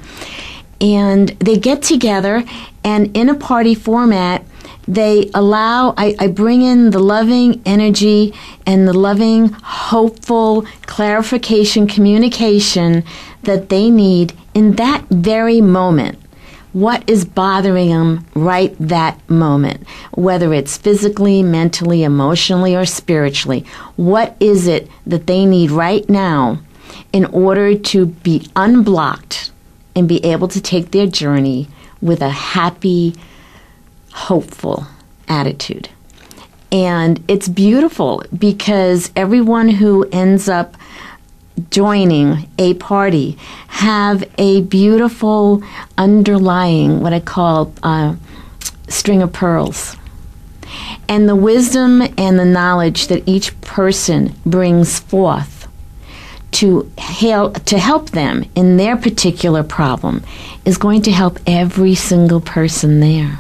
and 0.81 1.29
they 1.39 1.57
get 1.57 1.83
together 1.83 2.45
and 2.85 3.17
in 3.17 3.29
a 3.29 3.35
party 3.35 3.75
format 3.75 4.45
they 4.89 5.31
allow 5.35 5.95
I, 5.97 6.17
I, 6.19 6.27
bring 6.27 6.63
in 6.63 6.91
the 6.91 6.99
loving 6.99 7.63
energy 7.65 8.35
and 8.67 8.87
the 8.89 8.93
loving 8.93 9.51
hopeful 9.63 10.63
clarification 10.83 11.87
communication 11.87 13.05
that 13.45 13.69
they 13.69 13.91
need 13.91 14.33
in 14.55 14.73
that 14.73 15.05
very 15.09 15.61
moment. 15.61 16.19
What 16.73 17.09
is 17.09 17.25
bothering 17.25 17.91
them 17.91 18.27
right 18.35 18.75
that 18.81 19.21
moment? 19.29 19.87
Whether 20.15 20.53
it's 20.55 20.77
physically 20.77 21.43
mentally 21.43 22.03
emotionally 22.03 22.75
or 22.75 22.87
spiritually 22.87 23.65
what 23.97 24.37
is 24.41 24.67
it 24.67 24.89
that 25.07 25.27
they 25.27 25.47
need 25.47 25.71
right 25.71 26.09
now 26.09 26.59
in 27.13 27.27
order 27.27 27.77
to 27.77 28.07
be 28.07 28.49
unblocked 28.57 29.52
and 29.95 30.09
be 30.09 30.25
able 30.25 30.49
to 30.49 30.61
take 30.61 30.91
their 30.91 31.07
journey 31.07 31.69
with 32.01 32.21
a 32.21 32.31
happy, 32.31 33.15
hopeful 34.13 34.87
attitude. 35.29 35.89
And 36.71 37.23
it's 37.29 37.49
beautiful 37.49 38.25
because 38.37 39.13
everyone 39.15 39.69
who 39.69 40.09
ends 40.11 40.49
up 40.49 40.77
joining 41.71 42.49
a 42.59 42.75
party 42.75 43.37
have 43.69 44.25
a 44.39 44.63
beautiful 44.63 45.63
underlying, 45.99 47.01
what 47.01 47.13
I 47.13 47.21
call 47.21 47.75
uh, 47.83 48.17
string 48.89 49.23
of 49.23 49.33
pearls. 49.33 49.97
And 51.09 51.29
the 51.29 51.37
wisdom 51.37 52.03
and 52.17 52.39
the 52.39 52.47
knowledge 52.47 53.09
that 53.09 53.29
each 53.29 53.59
person 53.61 54.35
brings 54.47 54.99
forth 54.99 55.62
to 56.53 56.91
help 56.99 57.65
to 57.65 57.79
help 57.79 58.11
them 58.11 58.45
in 58.55 58.77
their 58.77 58.97
particular 58.97 59.63
problem 59.63 60.23
is 60.65 60.79
going 60.79 61.03
to 61.03 61.11
help 61.11 61.39
every 61.47 61.95
single 61.95 62.41
person 62.41 63.01
there. 63.01 63.39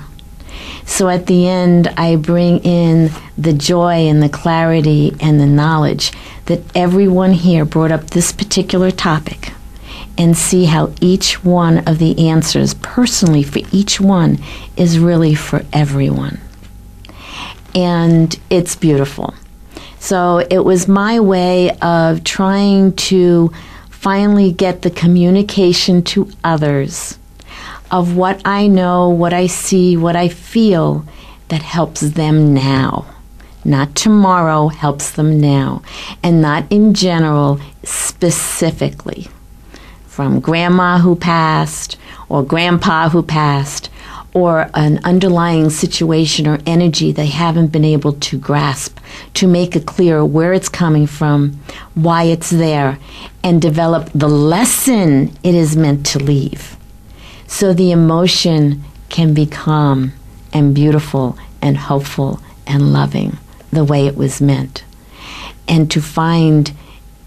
So 0.85 1.09
at 1.09 1.27
the 1.27 1.49
end, 1.49 1.89
I 1.97 2.17
bring 2.17 2.59
in 2.61 3.11
the 3.39 3.53
joy 3.53 4.09
and 4.09 4.23
the 4.23 4.29
clarity 4.29 5.15
and 5.21 5.41
the 5.41 5.47
knowledge 5.47 6.13
that 6.47 6.61
everyone 6.75 7.33
here 7.33 7.65
brought 7.65 7.93
up 7.93 8.11
this 8.11 8.33
particular 8.33 8.91
topic 8.91 9.53
and 10.19 10.37
see 10.37 10.67
how 10.67 10.93
each 11.01 11.45
one 11.45 11.79
of 11.89 11.99
the 11.99 12.29
answers, 12.29 12.75
personally 12.75 13.43
for 13.43 13.61
each 13.71 14.01
one, 14.01 14.39
is 14.77 14.99
really 14.99 15.35
for 15.35 15.65
everyone. 15.73 16.41
And 17.75 18.39
it's 18.51 18.77
beautiful. 18.77 19.35
So 20.03 20.39
it 20.51 20.65
was 20.65 20.89
my 20.89 21.21
way 21.21 21.71
of 21.79 22.25
trying 22.25 22.95
to 22.95 23.53
finally 23.89 24.51
get 24.51 24.83
the 24.83 24.91
communication 24.91 26.03
to 26.03 26.29
others 26.43 27.21
of 27.93 28.17
what 28.17 28.43
I 28.45 28.67
know, 28.67 29.09
what 29.09 29.33
I 29.33 29.47
see, 29.47 29.97
what 29.97 30.17
I 30.17 30.29
feel 30.29 31.07
that 31.51 31.63
helps 31.63 32.01
them 32.01 32.53
now. 32.53 33.07
Not 33.65 33.95
tomorrow, 33.95 34.67
helps 34.67 35.13
them 35.13 35.41
now. 35.41 35.83
And 36.21 36.43
not 36.43 36.65
in 36.69 36.95
general, 36.95 37.61
specifically. 37.85 39.29
From 40.09 40.41
grandma 40.41 40.99
who 40.99 41.15
passed, 41.15 41.97
or 42.29 42.43
grandpa 42.43 43.09
who 43.09 43.23
passed, 43.23 43.89
or 44.35 44.71
an 44.75 44.99
underlying 45.05 45.69
situation 45.69 46.47
or 46.47 46.59
energy 46.67 47.13
they 47.13 47.27
haven't 47.27 47.69
been 47.69 47.85
able 47.85 48.15
to 48.15 48.39
grasp 48.39 48.99
to 49.35 49.47
make 49.47 49.77
it 49.77 49.87
clear 49.87 50.25
where 50.25 50.53
it's 50.53 50.69
coming 50.69 51.07
from, 51.07 51.61
why 51.95 52.25
it's 52.25 52.51
there, 52.51 52.99
and 53.45 53.61
develop 53.61 54.11
the 54.15 54.29
lesson 54.29 55.31
it 55.43 55.55
is 55.55 55.77
meant 55.77 56.07
to 56.07 56.19
leave. 56.19 56.77
So 57.47 57.75
the 57.75 57.93
emotion 57.93 58.83
can 59.11 59.35
be 59.35 59.45
calm 59.45 60.13
and 60.53 60.75
beautiful 60.75 61.37
and 61.61 61.77
hopeful 61.77 62.41
and 62.67 62.93
loving 62.93 63.37
the 63.71 63.85
way 63.85 64.07
it 64.07 64.17
was 64.17 64.41
meant. 64.41 64.85
And 65.69 65.91
to 65.91 66.01
find 66.01 66.73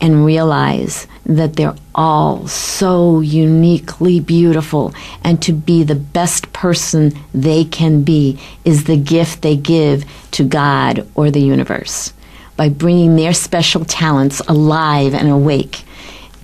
and 0.01 0.25
realize 0.25 1.07
that 1.25 1.55
they're 1.55 1.75
all 1.93 2.47
so 2.47 3.21
uniquely 3.21 4.19
beautiful, 4.19 4.93
and 5.23 5.41
to 5.41 5.53
be 5.53 5.83
the 5.83 5.95
best 5.95 6.51
person 6.53 7.13
they 7.33 7.63
can 7.63 8.03
be 8.03 8.39
is 8.63 8.83
the 8.83 8.97
gift 8.97 9.41
they 9.41 9.55
give 9.55 10.05
to 10.31 10.43
God 10.43 11.07
or 11.15 11.31
the 11.31 11.39
universe. 11.39 12.13
By 12.57 12.69
bringing 12.69 13.15
their 13.15 13.33
special 13.33 13.85
talents 13.85 14.39
alive 14.41 15.13
and 15.13 15.29
awake, 15.29 15.83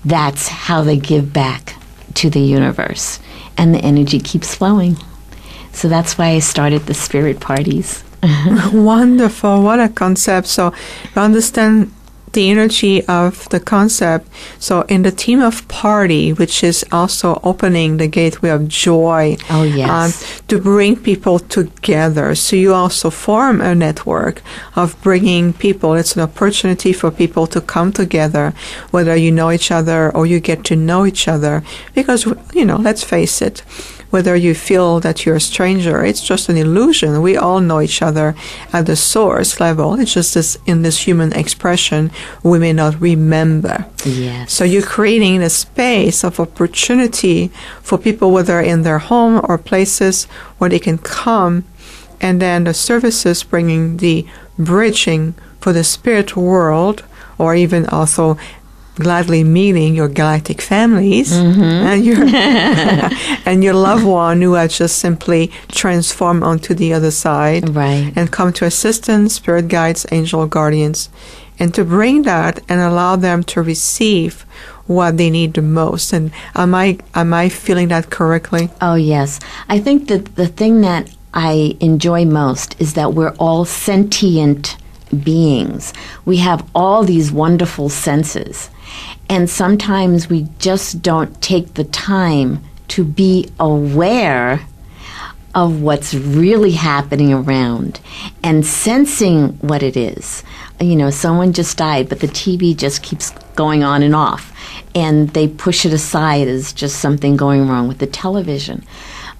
that's 0.04 0.48
how 0.48 0.82
they 0.82 0.98
give 0.98 1.32
back 1.32 1.76
to 2.16 2.30
the 2.30 2.40
universe. 2.40 3.20
And 3.58 3.74
the 3.74 3.80
energy 3.80 4.20
keeps 4.20 4.56
flowing. 4.56 4.98
So 5.74 5.88
that's 5.88 6.18
why 6.18 6.30
I 6.30 6.40
started 6.40 6.86
the 6.86 6.94
spirit 6.94 7.40
parties. 7.40 8.04
Wonderful. 8.74 9.64
What 9.64 9.80
a 9.80 9.90
concept. 9.90 10.48
So 10.48 10.74
you 11.16 11.22
understand 11.22 11.92
the 12.34 12.50
energy 12.50 13.06
of 13.08 13.48
the 13.50 13.60
concept. 13.60 14.28
So 14.60 14.82
in 14.84 15.04
the 15.04 15.12
theme 15.12 15.41
of 15.41 15.67
party, 15.67 16.34
which 16.34 16.63
is 16.63 16.86
also 16.91 17.39
opening 17.44 17.98
the 17.98 18.08
gateway 18.08 18.50
of 18.50 18.67
joy. 18.67 19.38
Oh, 19.50 19.63
yes. 19.63 19.89
Um, 19.89 20.44
to 20.48 20.60
bring 20.60 20.96
people 20.96 21.39
together. 21.39 22.36
So 22.36 22.56
you 22.56 22.74
also 22.74 23.10
form 23.10 23.62
a 23.62 23.76
network 23.76 24.41
of 24.76 25.02
bringing 25.02 25.54
people. 25.54 25.94
It's 25.94 26.15
an 26.15 26.22
opportunity 26.22 26.94
for 26.94 27.12
people 27.12 27.48
to 27.48 27.62
come 27.62 27.91
together, 27.91 28.54
whether 28.91 29.15
you 29.15 29.32
know 29.32 29.52
each 29.52 29.72
other 29.72 30.12
or 30.15 30.26
you 30.26 30.39
get 30.39 30.63
to 30.65 30.76
know 30.76 31.06
each 31.06 31.28
other. 31.28 31.63
Because, 31.94 32.26
you 32.54 32.65
know, 32.65 32.78
let's 32.78 33.04
face 33.04 33.41
it, 33.41 33.63
whether 34.12 34.36
you 34.36 34.54
feel 34.54 35.00
that 35.00 35.26
you're 35.26 35.38
a 35.38 35.41
stranger, 35.41 36.06
it's 36.06 36.21
just 36.21 36.50
an 36.50 36.58
illusion. 36.58 37.21
We 37.21 37.36
all 37.36 37.60
know 37.60 37.82
each 37.82 38.02
other 38.02 38.36
at 38.71 38.86
the 38.86 38.95
source 38.95 39.60
level. 39.60 40.00
It's 40.00 40.13
just 40.13 40.34
this, 40.34 40.58
in 40.65 40.84
this 40.84 41.08
human 41.08 41.34
expression, 41.34 42.12
we 42.43 42.60
may 42.60 42.74
not 42.74 43.02
remember. 43.02 43.86
Yes. 44.06 44.54
So 44.54 44.63
you're 44.63 44.84
creating 44.84 45.41
a 45.41 45.50
space 45.50 46.24
of 46.24 46.39
opportunity 46.39 47.50
for 47.82 47.97
people, 47.97 48.32
whether 48.32 48.60
in 48.60 48.84
their 48.84 49.00
home 49.00 49.43
or 49.47 49.58
places 49.58 50.26
where 50.58 50.69
they 50.69 50.80
can 50.80 50.97
come, 50.97 51.63
and 52.19 52.41
then 52.41 52.65
the 52.65 52.74
services 52.74 53.43
bringing 53.43 53.97
the 53.97 54.28
bridging 54.60 55.34
for 55.60 55.74
the 55.74 55.84
spirit 55.84 56.36
world, 56.36 57.04
or 57.38 57.56
even 57.56 57.86
also 57.88 58.38
gladly 59.02 59.44
meeting 59.44 59.96
your 59.96 60.08
galactic 60.08 60.62
families 60.62 61.32
mm-hmm. 61.34 61.62
and 61.62 62.06
your 62.06 62.22
and 63.46 63.64
your 63.64 63.74
loved 63.74 64.06
one 64.06 64.42
who 64.42 64.54
has 64.54 64.78
just 64.78 65.00
simply 65.00 65.52
transformed 65.70 66.44
onto 66.44 66.74
the 66.74 66.94
other 66.94 67.12
side 67.12 67.64
Right. 67.76 68.14
and 68.16 68.32
come 68.32 68.54
to 68.54 68.66
assistance, 68.66 69.36
spirit 69.36 69.68
guides, 69.68 70.06
angel 70.12 70.46
guardians, 70.48 71.10
and 71.60 71.74
to 71.74 71.84
bring 71.84 72.24
that 72.24 72.60
and 72.70 72.82
allow 72.82 73.16
them 73.16 73.44
to 73.44 73.62
receive 73.62 74.46
what 74.88 75.18
they 75.18 75.30
need 75.30 75.54
the 75.54 75.62
most. 75.62 76.14
And 76.14 76.32
am 76.56 76.74
I 76.76 76.98
am 77.14 77.34
I 77.34 77.50
feeling 77.50 77.90
that 77.90 78.10
correctly? 78.10 78.70
Oh, 78.82 78.96
yes. 78.96 79.40
I 79.70 79.80
think 79.80 80.08
that 80.08 80.36
the 80.36 80.48
thing 80.48 80.82
that 80.82 81.10
I 81.34 81.78
enjoy 81.80 82.26
most 82.26 82.76
is 82.80 82.94
that 82.96 83.14
we're 83.14 83.36
all 83.40 83.66
sentient 83.66 84.78
beings. 85.12 85.93
We 86.26 86.38
have 86.38 86.67
all 86.74 87.04
these 87.04 87.32
wonderful 87.32 87.89
senses. 87.89 88.69
And 89.30 89.50
sometimes 89.50 90.30
we 90.30 90.47
just 90.60 91.02
don't 91.02 91.41
take 91.41 91.76
the 91.76 91.86
time 91.86 92.63
to 92.89 93.04
be 93.04 93.50
aware 93.60 94.65
of 95.54 95.82
what's 95.82 96.13
really 96.13 96.71
happening 96.71 97.34
around 97.34 98.00
and 98.43 98.65
sensing 98.65 99.50
what 99.60 99.84
it 99.84 99.97
is. 99.97 100.43
You 100.80 100.95
know, 100.95 101.10
someone 101.10 101.54
just 101.54 101.78
died, 101.78 102.10
but 102.10 102.19
the 102.19 102.28
TV 102.28 102.76
just 102.76 103.04
keeps 103.04 103.32
going 103.56 103.84
on 103.84 104.02
and 104.02 104.15
off, 104.15 104.54
and 104.95 105.30
they 105.30 105.47
push 105.47 105.86
it 105.86 105.93
aside 105.93 106.47
as 106.47 106.74
just 106.74 107.00
something 107.00 107.36
going 107.36 107.67
wrong 107.67 107.88
with 107.88 108.00
the 108.00 108.08
television. 108.08 108.84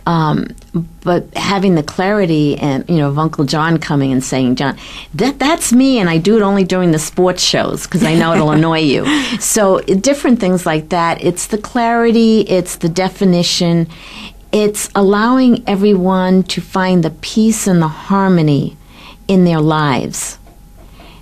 Um, 0.06 0.56
but 1.04 1.32
having 1.36 1.76
the 1.76 1.84
clarity 1.84 2.58
and 2.58 2.90
you 2.90 2.98
know 2.98 3.10
of 3.10 3.20
Uncle 3.20 3.46
John 3.46 3.78
coming 3.78 4.12
and 4.12 4.24
saying, 4.24 4.56
John, 4.56 4.78
that 5.14 5.38
that's 5.38 5.72
me, 5.72 6.00
and 6.00 6.10
I 6.10 6.18
do 6.18 6.38
it 6.38 6.42
only 6.42 6.64
during 6.64 6.92
the 6.92 7.00
sports 7.00 7.44
shows 7.44 7.86
because 7.86 8.04
I 8.04 8.16
know 8.16 8.34
it'll 8.34 8.52
annoy 8.60 8.80
you. 8.80 9.06
So 9.40 9.80
different 9.82 10.40
things 10.40 10.66
like 10.66 10.90
that. 10.90 11.24
It's 11.24 11.48
the 11.48 11.58
clarity, 11.58 12.42
it's 12.42 12.78
the 12.78 12.90
definition, 12.90 13.88
it's 14.52 14.90
allowing 14.96 15.64
everyone 15.68 16.44
to 16.44 16.62
find 16.62 17.04
the 17.04 17.12
peace 17.12 17.68
and 17.68 17.82
the 17.82 17.88
harmony 17.88 18.76
in 19.28 19.46
their 19.46 19.62
lives 19.62 20.38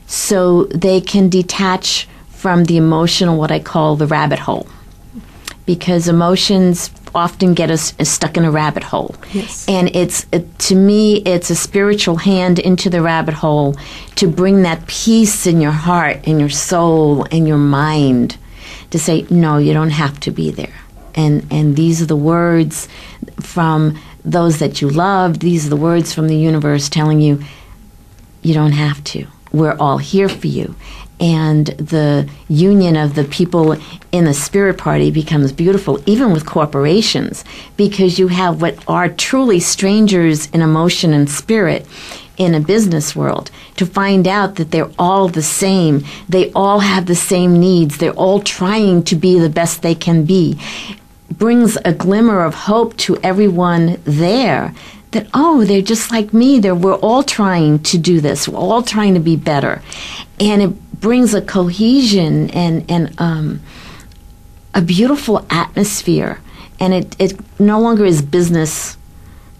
so 0.07 0.63
they 0.65 0.99
can 0.99 1.29
detach 1.29 2.07
from 2.29 2.63
the 2.65 2.77
emotional, 2.77 3.37
what 3.37 3.51
I 3.51 3.59
call 3.59 3.95
the 3.95 4.07
rabbit 4.07 4.39
hole. 4.39 4.67
Because 5.65 6.07
emotions 6.07 6.89
often 7.13 7.53
get 7.53 7.69
us 7.71 7.93
stuck 8.03 8.37
in 8.37 8.45
a 8.45 8.51
rabbit 8.51 8.83
hole. 8.83 9.15
Yes. 9.33 9.67
And 9.67 9.95
it's, 9.95 10.25
it, 10.31 10.59
to 10.59 10.75
me, 10.75 11.17
it's 11.17 11.49
a 11.49 11.55
spiritual 11.55 12.17
hand 12.17 12.59
into 12.59 12.89
the 12.89 13.01
rabbit 13.01 13.33
hole 13.33 13.75
to 14.15 14.27
bring 14.27 14.63
that 14.63 14.87
peace 14.87 15.45
in 15.45 15.61
your 15.61 15.71
heart 15.71 16.27
and 16.27 16.39
your 16.39 16.49
soul 16.49 17.25
and 17.31 17.47
your 17.47 17.57
mind 17.57 18.37
to 18.91 18.99
say, 18.99 19.25
no, 19.29 19.57
you 19.57 19.73
don't 19.73 19.91
have 19.91 20.19
to 20.21 20.31
be 20.31 20.51
there. 20.51 20.73
And, 21.15 21.45
and 21.51 21.75
these 21.75 22.01
are 22.01 22.05
the 22.05 22.15
words 22.15 22.87
from 23.41 23.99
those 24.23 24.59
that 24.59 24.81
you 24.81 24.89
love. 24.89 25.39
These 25.39 25.67
are 25.67 25.69
the 25.69 25.75
words 25.75 26.13
from 26.13 26.27
the 26.27 26.37
universe 26.37 26.89
telling 26.89 27.19
you, 27.19 27.43
you 28.41 28.53
don't 28.53 28.71
have 28.71 29.03
to. 29.05 29.27
We're 29.51 29.75
all 29.79 29.97
here 29.97 30.29
for 30.29 30.47
you. 30.47 30.75
And 31.19 31.67
the 31.67 32.29
union 32.47 32.95
of 32.95 33.15
the 33.15 33.25
people 33.25 33.77
in 34.11 34.25
the 34.25 34.33
spirit 34.33 34.77
party 34.77 35.11
becomes 35.11 35.51
beautiful, 35.51 36.01
even 36.05 36.31
with 36.31 36.45
corporations, 36.45 37.43
because 37.75 38.17
you 38.17 38.29
have 38.29 38.61
what 38.61 38.81
are 38.87 39.09
truly 39.09 39.59
strangers 39.59 40.49
in 40.51 40.61
emotion 40.61 41.13
and 41.13 41.29
spirit 41.29 41.85
in 42.37 42.55
a 42.55 42.59
business 42.59 43.15
world 43.15 43.51
to 43.75 43.85
find 43.85 44.27
out 44.27 44.55
that 44.55 44.71
they're 44.71 44.89
all 44.97 45.27
the 45.27 45.43
same. 45.43 46.03
They 46.29 46.51
all 46.53 46.79
have 46.79 47.05
the 47.05 47.15
same 47.15 47.59
needs. 47.59 47.97
They're 47.97 48.11
all 48.13 48.39
trying 48.39 49.03
to 49.03 49.15
be 49.15 49.37
the 49.37 49.49
best 49.49 49.81
they 49.81 49.95
can 49.95 50.23
be. 50.23 50.57
Brings 51.29 51.77
a 51.83 51.93
glimmer 51.93 52.43
of 52.43 52.53
hope 52.55 52.95
to 52.97 53.17
everyone 53.17 53.99
there 54.05 54.73
that 55.11 55.27
oh 55.33 55.65
they're 55.65 55.81
just 55.81 56.11
like 56.11 56.33
me 56.33 56.59
they're, 56.59 56.75
we're 56.75 56.93
all 56.95 57.23
trying 57.23 57.79
to 57.79 57.97
do 57.97 58.21
this 58.21 58.47
we're 58.47 58.59
all 58.59 58.83
trying 58.83 59.15
to 59.15 59.19
be 59.19 59.35
better 59.35 59.81
and 60.39 60.61
it 60.61 60.88
brings 61.01 61.33
a 61.33 61.41
cohesion 61.41 62.49
and, 62.51 62.89
and 62.89 63.19
um, 63.19 63.61
a 64.73 64.81
beautiful 64.81 65.45
atmosphere 65.49 66.39
and 66.79 66.93
it, 66.93 67.15
it 67.19 67.59
no 67.59 67.79
longer 67.79 68.05
is 68.05 68.21
business 68.21 68.97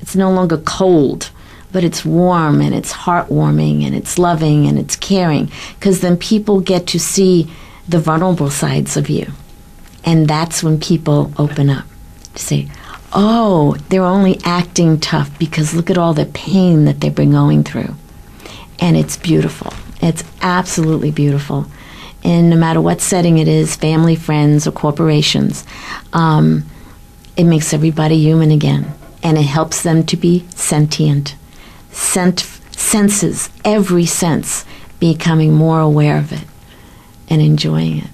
it's 0.01 0.15
no 0.15 0.31
longer 0.31 0.57
cold 0.57 1.31
but 1.71 1.83
it's 1.83 2.03
warm 2.03 2.61
and 2.61 2.73
it's 2.73 2.91
heartwarming 2.91 3.85
and 3.85 3.95
it's 3.95 4.17
loving 4.17 4.65
and 4.67 4.79
it's 4.79 4.95
caring 4.95 5.51
because 5.75 6.01
then 6.01 6.17
people 6.17 6.59
get 6.59 6.87
to 6.87 6.99
see 6.99 7.51
the 7.87 7.99
vulnerable 7.99 8.49
sides 8.49 8.97
of 8.97 9.09
you 9.09 9.27
and 10.05 10.27
that's 10.27 10.63
when 10.63 10.79
people 10.79 11.31
open 11.37 11.69
up 11.69 11.85
to 12.33 12.41
say 12.41 12.67
oh, 13.13 13.75
they're 13.89 14.03
only 14.03 14.39
acting 14.43 14.99
tough 14.99 15.37
because 15.39 15.73
look 15.73 15.89
at 15.89 15.97
all 15.97 16.13
the 16.13 16.25
pain 16.27 16.85
that 16.85 16.99
they've 17.01 17.15
been 17.15 17.31
going 17.31 17.63
through. 17.63 17.95
And 18.79 18.95
it's 18.95 19.17
beautiful. 19.17 19.73
It's 20.01 20.23
absolutely 20.41 21.11
beautiful. 21.11 21.65
And 22.23 22.49
no 22.49 22.55
matter 22.55 22.81
what 22.81 23.01
setting 23.01 23.37
it 23.37 23.47
is 23.47 23.75
family, 23.75 24.15
friends, 24.15 24.67
or 24.67 24.71
corporations 24.71 25.65
um, 26.13 26.65
it 27.37 27.45
makes 27.45 27.73
everybody 27.73 28.17
human 28.17 28.51
again. 28.51 28.93
And 29.23 29.37
it 29.37 29.43
helps 29.43 29.81
them 29.83 30.05
to 30.07 30.17
be 30.17 30.45
sentient. 30.55 31.35
Sent, 31.91 32.41
senses, 32.71 33.49
every 33.63 34.05
sense, 34.05 34.65
becoming 34.99 35.53
more 35.53 35.79
aware 35.79 36.17
of 36.17 36.31
it 36.31 36.45
and 37.29 37.41
enjoying 37.41 37.99
it. 37.99 38.09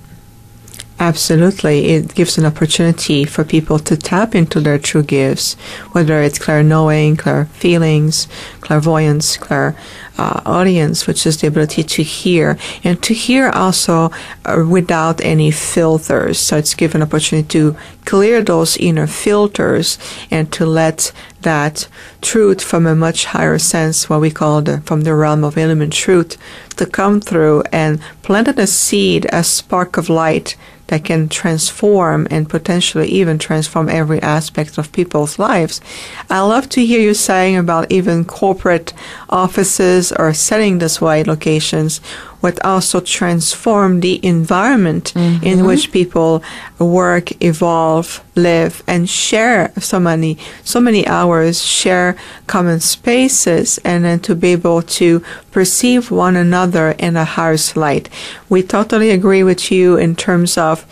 Absolutely. 0.98 1.88
It 1.88 2.16
gives 2.16 2.38
an 2.38 2.46
opportunity 2.46 3.26
for 3.26 3.44
people 3.44 3.80
to 3.80 3.98
tap 3.98 4.34
into 4.34 4.62
their 4.62 4.80
true 4.80 5.04
gifts, 5.04 5.56
whether 5.92 6.22
it's 6.22 6.40
clear 6.40 6.64
knowing, 6.64 7.18
clear 7.18 7.46
feelings, 7.46 8.30
clairvoyance, 8.62 9.36
clear 9.36 9.76
uh, 10.18 10.42
audience, 10.46 11.06
which 11.06 11.26
is 11.26 11.42
the 11.42 11.48
ability 11.48 11.84
to 11.84 12.02
hear, 12.02 12.58
and 12.86 13.04
to 13.04 13.14
hear 13.14 13.50
also 13.50 14.10
uh, 14.46 14.64
without 14.68 15.20
any 15.20 15.52
filters. 15.52 16.40
So 16.40 16.56
it's 16.56 16.74
given 16.74 17.02
opportunity 17.02 17.48
to 17.50 17.76
clear 18.06 18.42
those 18.42 18.78
inner 18.78 19.08
filters 19.08 19.98
and 20.32 20.50
to 20.54 20.66
let 20.66 21.12
that 21.42 21.90
truth 22.22 22.64
from 22.64 22.88
a 22.88 22.96
much 22.96 23.26
higher 23.26 23.60
sense, 23.60 24.10
what 24.10 24.22
we 24.22 24.32
call 24.32 24.62
the, 24.62 24.80
from 24.82 25.02
the 25.02 25.14
realm 25.14 25.44
of 25.44 25.58
element 25.58 25.92
truth, 25.92 26.38
to 26.78 26.86
come 26.86 27.20
through 27.20 27.64
and 27.74 28.00
plant 28.22 28.48
a 28.48 28.66
seed, 28.66 29.28
a 29.34 29.44
spark 29.44 29.98
of 29.98 30.08
light 30.08 30.56
that 30.88 31.04
can 31.04 31.28
transform 31.30 32.28
and 32.30 32.50
potentially 32.50 33.08
even 33.08 33.40
transform 33.40 33.90
every 33.90 34.22
aspect 34.22 34.78
of 34.78 34.92
people's 34.92 35.40
lives. 35.40 35.82
I 36.30 36.42
love 36.42 36.70
to 36.70 36.86
hear 36.86 37.00
you 37.00 37.14
saying 37.14 37.58
about 37.58 37.92
even 37.92 38.26
corporate 38.26 38.94
offices 39.30 40.12
or 40.12 40.34
setting 40.34 40.78
this 40.78 41.02
way 41.02 41.24
locations 41.24 42.02
would 42.46 42.60
also 42.60 43.00
transform 43.00 44.02
the 44.02 44.24
environment 44.24 45.12
mm-hmm. 45.16 45.44
in 45.44 45.66
which 45.66 45.92
people 45.92 46.44
work, 46.78 47.32
evolve, 47.42 48.24
live, 48.36 48.84
and 48.86 49.10
share 49.10 49.74
so 49.80 50.00
many, 50.00 50.38
so 50.64 50.80
many 50.80 51.08
hours, 51.08 51.60
share 51.64 52.16
common 52.46 52.80
spaces, 52.80 53.80
and 53.84 54.06
then 54.06 54.20
to 54.20 54.36
be 54.36 54.52
able 54.52 54.84
to 54.84 55.24
perceive 55.52 56.12
one 56.12 56.36
another 56.36 56.92
in 57.00 57.18
a 57.18 57.26
higher 57.26 57.58
light. 57.76 58.10
We 58.48 58.62
totally 58.62 59.10
agree 59.10 59.42
with 59.42 59.72
you 59.72 59.98
in 59.98 60.16
terms 60.16 60.56
of 60.56 60.86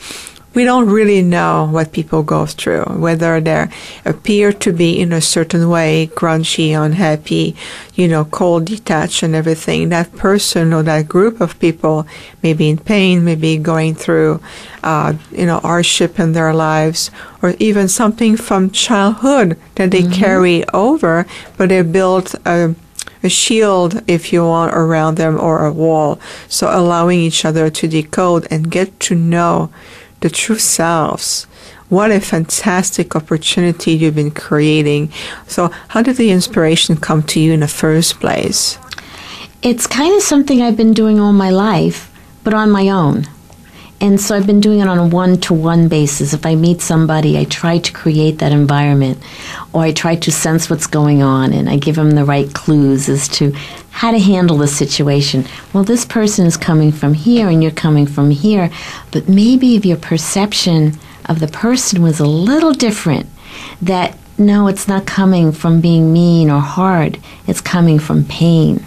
we 0.54 0.64
don't 0.64 0.88
really 0.88 1.22
know 1.22 1.68
what 1.72 1.92
people 1.92 2.24
go 2.24 2.46
through, 2.46 2.84
whether 2.84 3.42
they 3.42 3.68
appear 4.06 4.54
to 4.54 4.72
be 4.72 5.00
in 5.00 5.12
a 5.12 5.22
certain 5.22 5.70
way, 5.70 6.12
grungy, 6.14 6.80
unhappy, 6.80 7.56
you 7.96 8.08
know, 8.08 8.26
cold, 8.26 8.66
detached, 8.66 9.24
and 9.24 9.36
everything. 9.36 9.90
That 9.90 10.16
person 10.16 10.74
or 10.74 10.84
that 10.84 11.08
group 11.08 11.42
of 11.42 11.60
people 11.60 12.06
may 12.42 12.54
be 12.54 12.70
in 12.70 12.78
pain, 12.78 13.26
may 13.26 13.36
be 13.36 13.58
going 13.58 13.96
through, 13.96 14.42
uh, 14.84 15.14
you 15.32 15.46
know, 15.46 15.60
hardship 15.60 16.20
in 16.20 16.34
their 16.34 16.54
lives, 16.54 17.10
or 17.42 17.56
even 17.60 17.88
something 17.88 18.38
from 18.38 18.70
childhood 18.70 19.60
that 19.76 19.92
they 19.92 20.02
mm-hmm. 20.02 20.14
carry 20.14 20.70
over, 20.70 21.26
but 21.58 21.70
they 21.70 21.82
build 21.82 22.36
a 22.46 22.76
a 23.24 23.30
shield, 23.30 24.02
if 24.06 24.34
you 24.34 24.44
want, 24.44 24.74
around 24.74 25.16
them 25.16 25.40
or 25.40 25.66
a 25.66 25.72
wall. 25.72 26.20
So 26.50 26.68
allowing 26.70 27.20
each 27.22 27.46
other 27.46 27.70
to 27.70 27.88
decode 27.88 28.46
and 28.52 28.70
get 28.70 29.00
to 29.02 29.16
know 29.16 29.72
the 30.24 30.30
true 30.30 30.58
selves. 30.58 31.44
What 31.90 32.10
a 32.10 32.22
fantastic 32.22 33.14
opportunity 33.14 33.92
you've 33.92 34.16
been 34.16 34.32
creating. 34.32 35.12
So, 35.48 35.70
how 35.90 36.02
did 36.02 36.16
the 36.16 36.32
inspiration 36.32 36.96
come 36.96 37.24
to 37.24 37.42
you 37.42 37.52
in 37.52 37.60
the 37.60 37.68
first 37.68 38.22
place? 38.22 38.80
It's 39.62 39.86
kind 39.86 40.16
of 40.16 40.24
something 40.24 40.62
I've 40.62 40.78
been 40.78 40.94
doing 40.94 41.20
all 41.20 41.34
my 41.34 41.50
life, 41.50 42.10
but 42.44 42.54
on 42.54 42.72
my 42.72 42.88
own. 42.88 43.28
And 44.04 44.20
so 44.20 44.36
I've 44.36 44.46
been 44.46 44.60
doing 44.60 44.82
it 44.82 44.88
on 44.90 44.98
a 44.98 45.08
one 45.08 45.38
to 45.38 45.54
one 45.54 45.88
basis. 45.88 46.34
If 46.34 46.46
I 46.46 46.56
meet 46.56 46.82
somebody, 46.82 47.38
I 47.38 47.46
try 47.46 47.78
to 47.78 47.94
create 47.94 48.40
that 48.40 48.52
environment 48.52 49.18
or 49.72 49.84
I 49.84 49.94
try 49.94 50.18
to 50.18 50.30
sense 50.30 50.70
what's 50.70 50.88
going 50.88 51.24
on 51.24 51.54
and 51.54 51.70
I 51.70 51.78
give 51.78 51.96
them 51.96 52.12
the 52.12 52.26
right 52.26 52.54
clues 52.54 53.08
as 53.08 53.30
to 53.30 53.54
how 53.92 54.12
to 54.12 54.20
handle 54.20 54.58
the 54.58 54.68
situation. 54.68 55.46
Well, 55.72 55.86
this 55.86 56.04
person 56.04 56.46
is 56.46 56.58
coming 56.58 56.92
from 56.92 57.14
here 57.14 57.48
and 57.48 57.64
you're 57.64 57.72
coming 57.72 58.06
from 58.06 58.30
here, 58.30 58.70
but 59.12 59.30
maybe 59.30 59.78
if 59.78 59.86
your 59.86 59.96
perception 59.96 61.00
of 61.30 61.40
the 61.40 61.48
person 61.48 62.04
was 62.04 62.20
a 62.20 62.26
little 62.26 62.74
different, 62.74 63.28
that 63.82 64.18
no, 64.38 64.68
it's 64.68 64.90
not 64.90 65.06
coming 65.06 65.54
from 65.54 65.80
being 65.80 66.12
mean 66.12 66.50
or 66.50 66.60
hard, 66.60 67.22
it's 67.48 67.62
coming 67.62 68.00
from 68.00 68.26
pain. 68.26 68.86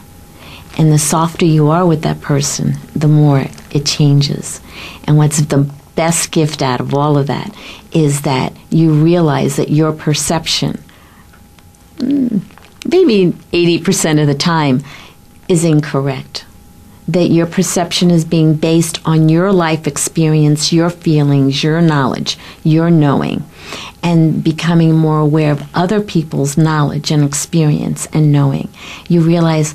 And 0.76 0.92
the 0.92 0.98
softer 0.98 1.46
you 1.46 1.68
are 1.70 1.86
with 1.86 2.02
that 2.02 2.20
person, 2.20 2.74
the 2.94 3.08
more 3.08 3.46
it 3.70 3.86
changes. 3.86 4.60
And 5.04 5.16
what's 5.16 5.40
the 5.40 5.70
best 5.94 6.30
gift 6.30 6.62
out 6.62 6.80
of 6.80 6.94
all 6.94 7.16
of 7.16 7.26
that 7.26 7.54
is 7.92 8.22
that 8.22 8.52
you 8.70 8.92
realize 8.92 9.56
that 9.56 9.70
your 9.70 9.92
perception, 9.92 10.82
mm, 11.96 12.42
maybe 12.88 13.32
80% 13.52 14.20
of 14.20 14.26
the 14.26 14.34
time, 14.34 14.82
is 15.48 15.64
incorrect. 15.64 16.44
That 17.08 17.28
your 17.28 17.46
perception 17.46 18.10
is 18.10 18.24
being 18.24 18.54
based 18.54 19.00
on 19.06 19.28
your 19.28 19.52
life 19.52 19.86
experience, 19.86 20.72
your 20.72 20.90
feelings, 20.90 21.62
your 21.62 21.80
knowledge, 21.80 22.36
your 22.64 22.90
knowing, 22.90 23.44
and 24.02 24.42
becoming 24.42 24.92
more 24.94 25.20
aware 25.20 25.52
of 25.52 25.62
other 25.72 26.00
people's 26.00 26.58
knowledge 26.58 27.10
and 27.10 27.24
experience 27.24 28.06
and 28.12 28.32
knowing. 28.32 28.68
You 29.08 29.20
realize 29.20 29.74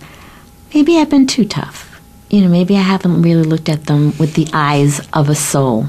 maybe 0.74 0.98
I've 0.98 1.10
been 1.10 1.28
too 1.28 1.46
tough 1.46 1.92
you 2.32 2.40
know, 2.40 2.48
maybe 2.48 2.78
I 2.78 2.82
haven't 2.82 3.22
really 3.22 3.44
looked 3.44 3.68
at 3.68 3.86
them 3.86 4.18
with 4.18 4.36
the 4.36 4.48
eyes 4.54 5.06
of 5.12 5.28
a 5.28 5.36
soul. 5.36 5.88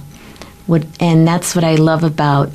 What, 0.66 0.85
and 0.99 1.27
that's 1.27 1.55
what 1.55 1.64
I 1.64 1.77
love 1.77 2.03
about 2.03 2.51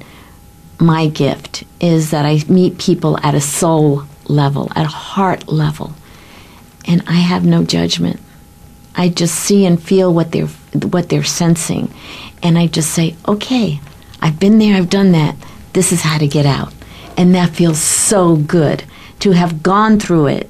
my 0.78 1.08
gift 1.08 1.64
is 1.80 2.12
that 2.12 2.26
I 2.26 2.42
meet 2.50 2.78
people 2.78 3.18
at 3.24 3.34
a 3.34 3.42
soul 3.42 4.04
level, 4.28 4.70
at 4.76 4.86
a 4.86 4.90
heart 4.90 5.48
level, 5.48 5.94
and 6.86 7.02
I 7.08 7.14
have 7.14 7.46
no 7.46 7.64
judgment. 7.64 8.20
I 8.94 9.08
just 9.08 9.36
see 9.36 9.66
and 9.66 9.82
feel 9.82 10.14
what 10.14 10.32
they're 10.32 10.48
what 10.74 11.10
they're 11.10 11.24
sensing, 11.24 11.94
and 12.44 12.58
I 12.58 12.68
just 12.68 12.92
say, 12.92 13.16
"Okay, 13.28 13.80
I've 14.22 14.40
been 14.40 14.60
there, 14.60 14.76
I've 14.76 14.90
done 14.90 15.12
that. 15.14 15.36
This 15.74 15.92
is 15.92 16.02
how 16.02 16.18
to 16.18 16.28
get 16.28 16.46
out." 16.46 16.74
And 17.16 17.34
that 17.36 17.56
feels 17.56 17.80
so 17.80 18.36
good 18.36 18.84
to 19.20 19.32
have 19.32 19.64
gone 19.64 20.00
through 20.00 20.28
it 20.28 20.50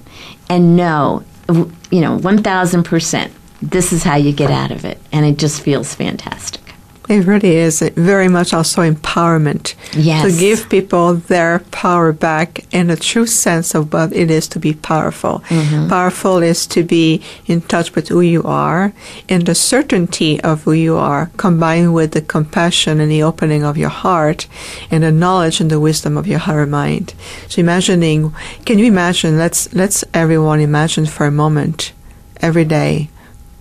and 0.49 0.75
know 0.75 1.23
you 1.49 2.01
know, 2.01 2.17
1000%. 2.19 3.31
This 3.61 3.91
is 3.91 4.03
how 4.03 4.15
you 4.15 4.33
get 4.33 4.51
out 4.51 4.71
of 4.71 4.85
it. 4.85 4.99
And 5.11 5.25
it 5.25 5.37
just 5.37 5.61
feels 5.61 5.93
fantastic. 5.95 6.66
It 7.09 7.25
really 7.25 7.55
is 7.55 7.79
very 7.95 8.27
much 8.27 8.53
also 8.53 8.81
empowerment. 8.81 9.75
Yes. 9.93 10.25
To 10.25 10.39
give 10.39 10.69
people 10.69 11.15
their 11.15 11.59
power 11.71 12.11
back 12.11 12.65
and 12.73 12.91
a 12.91 12.97
true 12.97 13.25
sense 13.25 13.73
of 13.73 13.93
what 13.93 14.13
it 14.13 14.29
is 14.29 14.47
to 14.49 14.59
be 14.59 14.73
powerful. 14.73 15.39
Mm-hmm. 15.47 15.87
Powerful 15.87 16.39
is 16.43 16.67
to 16.67 16.83
be 16.83 17.21
in 17.45 17.61
touch 17.61 17.95
with 17.95 18.09
who 18.09 18.19
you 18.19 18.43
are 18.43 18.91
and 19.29 19.45
the 19.45 19.55
certainty 19.55 20.41
of 20.41 20.63
who 20.63 20.73
you 20.73 20.97
are 20.97 21.31
combined 21.37 21.93
with 21.93 22.11
the 22.11 22.21
compassion 22.21 22.99
and 22.99 23.09
the 23.09 23.23
opening 23.23 23.63
of 23.63 23.77
your 23.77 23.89
heart 23.89 24.47
and 24.91 25.03
the 25.03 25.11
knowledge 25.11 25.61
and 25.61 25.71
the 25.71 25.79
wisdom 25.79 26.17
of 26.17 26.27
your 26.27 26.39
higher 26.39 26.65
mind. 26.65 27.13
So 27.47 27.61
imagining, 27.61 28.33
can 28.65 28.79
you 28.79 28.85
imagine, 28.85 29.37
let's, 29.37 29.73
let's 29.73 30.03
everyone 30.13 30.59
imagine 30.59 31.05
for 31.05 31.25
a 31.25 31.31
moment 31.31 31.93
every 32.41 32.65
day 32.65 33.09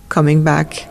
coming 0.09 0.43
back 0.43 0.87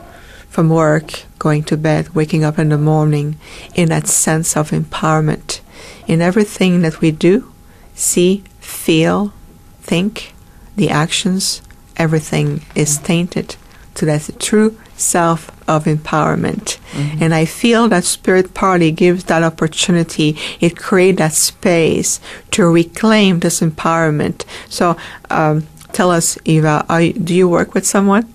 from 0.49 0.71
work, 0.71 1.26
going 1.39 1.63
to 1.65 1.77
bed, 1.77 2.15
waking 2.15 2.45
up 2.45 2.59
in 2.59 2.71
the 2.71 2.79
morning 2.79 3.39
in 3.75 3.89
that 3.89 4.07
sense 4.07 4.57
of 4.57 4.71
empowerment 4.71 5.61
in 6.07 6.23
everything 6.23 6.83
that 6.83 7.01
we 7.01 7.11
do, 7.11 7.53
see, 7.95 8.45
feel, 8.61 9.33
think, 9.81 10.35
the 10.77 10.89
actions, 10.89 11.63
everything 11.97 12.63
is 12.75 12.99
tainted 12.99 13.57
to 13.95 14.05
that 14.05 14.31
true 14.39 14.79
self 14.97 15.51
of 15.69 15.85
empowerment. 15.85 16.79
Mm-hmm. 16.93 17.23
And 17.23 17.35
I 17.35 17.45
feel 17.45 17.89
that 17.89 18.05
Spirit 18.05 18.55
Party 18.55 18.91
gives 18.93 19.25
that 19.25 19.43
opportunity. 19.43 20.39
It 20.61 20.77
creates 20.77 21.19
that 21.19 21.33
space 21.33 22.21
to 22.53 22.67
reclaim 22.67 23.41
this 23.41 23.61
empowerment. 23.61 24.45
So, 24.69 24.97
um, 25.31 25.67
tell 25.93 26.11
us, 26.11 26.39
Eva, 26.45 26.85
are, 26.89 27.09
do 27.09 27.35
you 27.35 27.49
work 27.49 27.75
with 27.75 27.87
someone? 27.87 28.33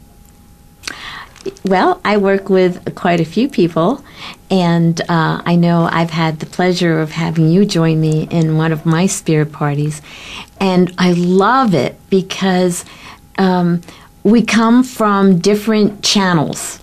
Well, 1.66 2.00
I 2.06 2.18
work 2.18 2.50
with 2.50 2.94
quite 2.96 3.20
a 3.20 3.26
few 3.26 3.48
people, 3.50 4.04
and 4.52 5.00
uh, 5.02 5.42
I 5.44 5.56
know 5.56 5.90
I've 5.92 6.12
had 6.12 6.40
the 6.40 6.46
pleasure 6.46 7.00
of 7.00 7.12
having 7.12 7.50
you 7.50 7.66
join 7.66 8.00
me 8.00 8.28
in 8.30 8.58
one 8.58 8.72
of 8.72 8.86
my 8.86 9.08
spirit 9.08 9.52
parties. 9.52 10.02
And 10.60 10.94
I 11.00 11.14
love 11.14 11.74
it 11.74 12.00
because 12.10 12.86
um, 13.40 13.82
we 14.24 14.44
come 14.44 14.84
from 14.84 15.40
different 15.40 16.04
channels. 16.04 16.80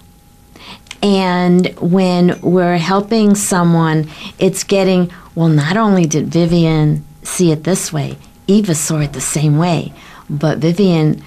And 1.03 1.69
when 1.79 2.41
we're 2.41 2.79
helping 2.79 3.37
someone, 3.37 4.11
it's 4.41 4.65
getting, 4.65 5.13
well, 5.37 5.49
not 5.49 5.77
only 5.77 6.07
did 6.07 6.31
Viviane 6.31 7.03
see 7.23 7.53
it 7.53 7.63
this 7.63 7.93
way, 7.93 8.17
Eva 8.49 8.75
saw 8.75 8.99
it 8.99 9.13
the 9.13 9.21
same 9.21 9.57
way, 9.57 9.93
but 10.29 10.59
Viviane 10.59 11.23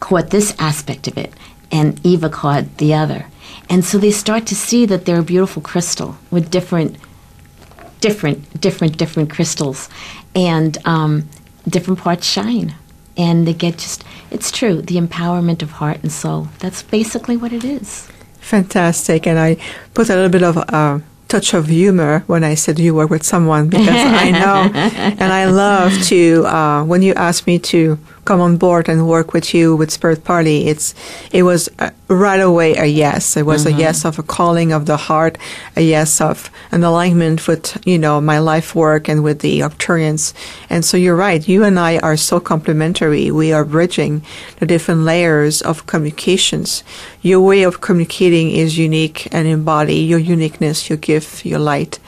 caught 0.00 0.30
this 0.30 0.54
aspect 0.58 1.08
of 1.08 1.18
it 1.18 1.34
and 1.70 2.04
Eva 2.04 2.28
caught 2.28 2.78
the 2.78 2.94
other. 2.94 3.26
And 3.68 3.84
so 3.84 3.98
they 3.98 4.10
start 4.10 4.46
to 4.46 4.54
see 4.54 4.86
that 4.86 5.04
they're 5.04 5.20
a 5.20 5.24
beautiful 5.24 5.62
crystal 5.62 6.16
with 6.30 6.50
different, 6.50 6.96
different, 8.00 8.60
different, 8.60 8.96
different 8.96 9.30
crystals, 9.30 9.88
and 10.34 10.78
um, 10.86 11.28
different 11.68 12.00
parts 12.00 12.26
shine. 12.26 12.74
And 13.16 13.46
they 13.46 13.54
get 13.54 13.78
just, 13.78 14.04
it's 14.30 14.50
true, 14.50 14.82
the 14.82 14.96
empowerment 14.96 15.62
of 15.62 15.72
heart 15.72 15.98
and 16.02 16.12
soul. 16.12 16.48
That's 16.58 16.82
basically 16.82 17.36
what 17.36 17.52
it 17.52 17.64
is. 17.64 18.08
Fantastic. 18.40 19.26
And 19.26 19.38
I 19.38 19.56
put 19.94 20.08
a 20.10 20.14
little 20.14 20.28
bit 20.28 20.42
of 20.42 20.56
uh, 20.58 21.00
touch 21.28 21.54
of 21.54 21.66
humor 21.66 22.22
when 22.26 22.44
I 22.44 22.54
said 22.54 22.78
you 22.78 22.94
work 22.94 23.10
with 23.10 23.24
someone 23.24 23.68
because 23.68 23.88
I 23.88 24.30
know 24.42 24.70
and 24.74 25.32
I 25.32 25.46
love 25.46 25.92
to 26.04 26.46
uh, 26.46 26.84
when 26.84 27.02
you 27.02 27.14
ask 27.14 27.46
me 27.46 27.58
to 27.58 27.98
come 28.26 28.40
on 28.40 28.56
board 28.58 28.88
and 28.88 29.08
work 29.08 29.32
with 29.32 29.54
you 29.54 29.76
with 29.76 29.90
Spirit 29.90 30.24
Party. 30.24 30.66
It's 30.66 30.94
it 31.32 31.44
was 31.44 31.70
uh, 31.78 31.90
right 32.08 32.40
away 32.40 32.74
a 32.74 32.84
yes. 32.84 33.36
It 33.36 33.46
was 33.46 33.64
mm-hmm. 33.64 33.76
a 33.76 33.80
yes 33.80 34.04
of 34.04 34.18
a 34.18 34.22
calling 34.22 34.72
of 34.72 34.86
the 34.86 34.96
heart, 34.96 35.38
a 35.76 35.80
yes 35.80 36.20
of 36.20 36.50
an 36.72 36.84
alignment 36.84 37.46
with 37.48 37.80
you 37.86 37.98
know 37.98 38.20
my 38.20 38.38
life 38.38 38.74
work 38.74 39.08
and 39.08 39.22
with 39.22 39.38
the 39.40 39.60
Arcturians. 39.60 40.34
And 40.68 40.84
so 40.84 40.96
you're 40.96 41.16
right. 41.16 41.46
You 41.46 41.64
and 41.64 41.78
I 41.78 41.98
are 41.98 42.16
so 42.16 42.40
complementary. 42.40 43.30
We 43.30 43.52
are 43.52 43.64
bridging 43.64 44.22
the 44.58 44.66
different 44.66 45.02
layers 45.02 45.62
of 45.62 45.86
communications. 45.86 46.82
Your 47.22 47.40
way 47.40 47.62
of 47.62 47.80
communicating 47.80 48.50
is 48.50 48.76
unique 48.76 49.28
and 49.32 49.46
embody 49.46 49.96
your 49.96 50.18
uniqueness, 50.18 50.90
your 50.90 50.98
gift, 50.98 51.46
your 51.46 51.60
light. 51.60 51.98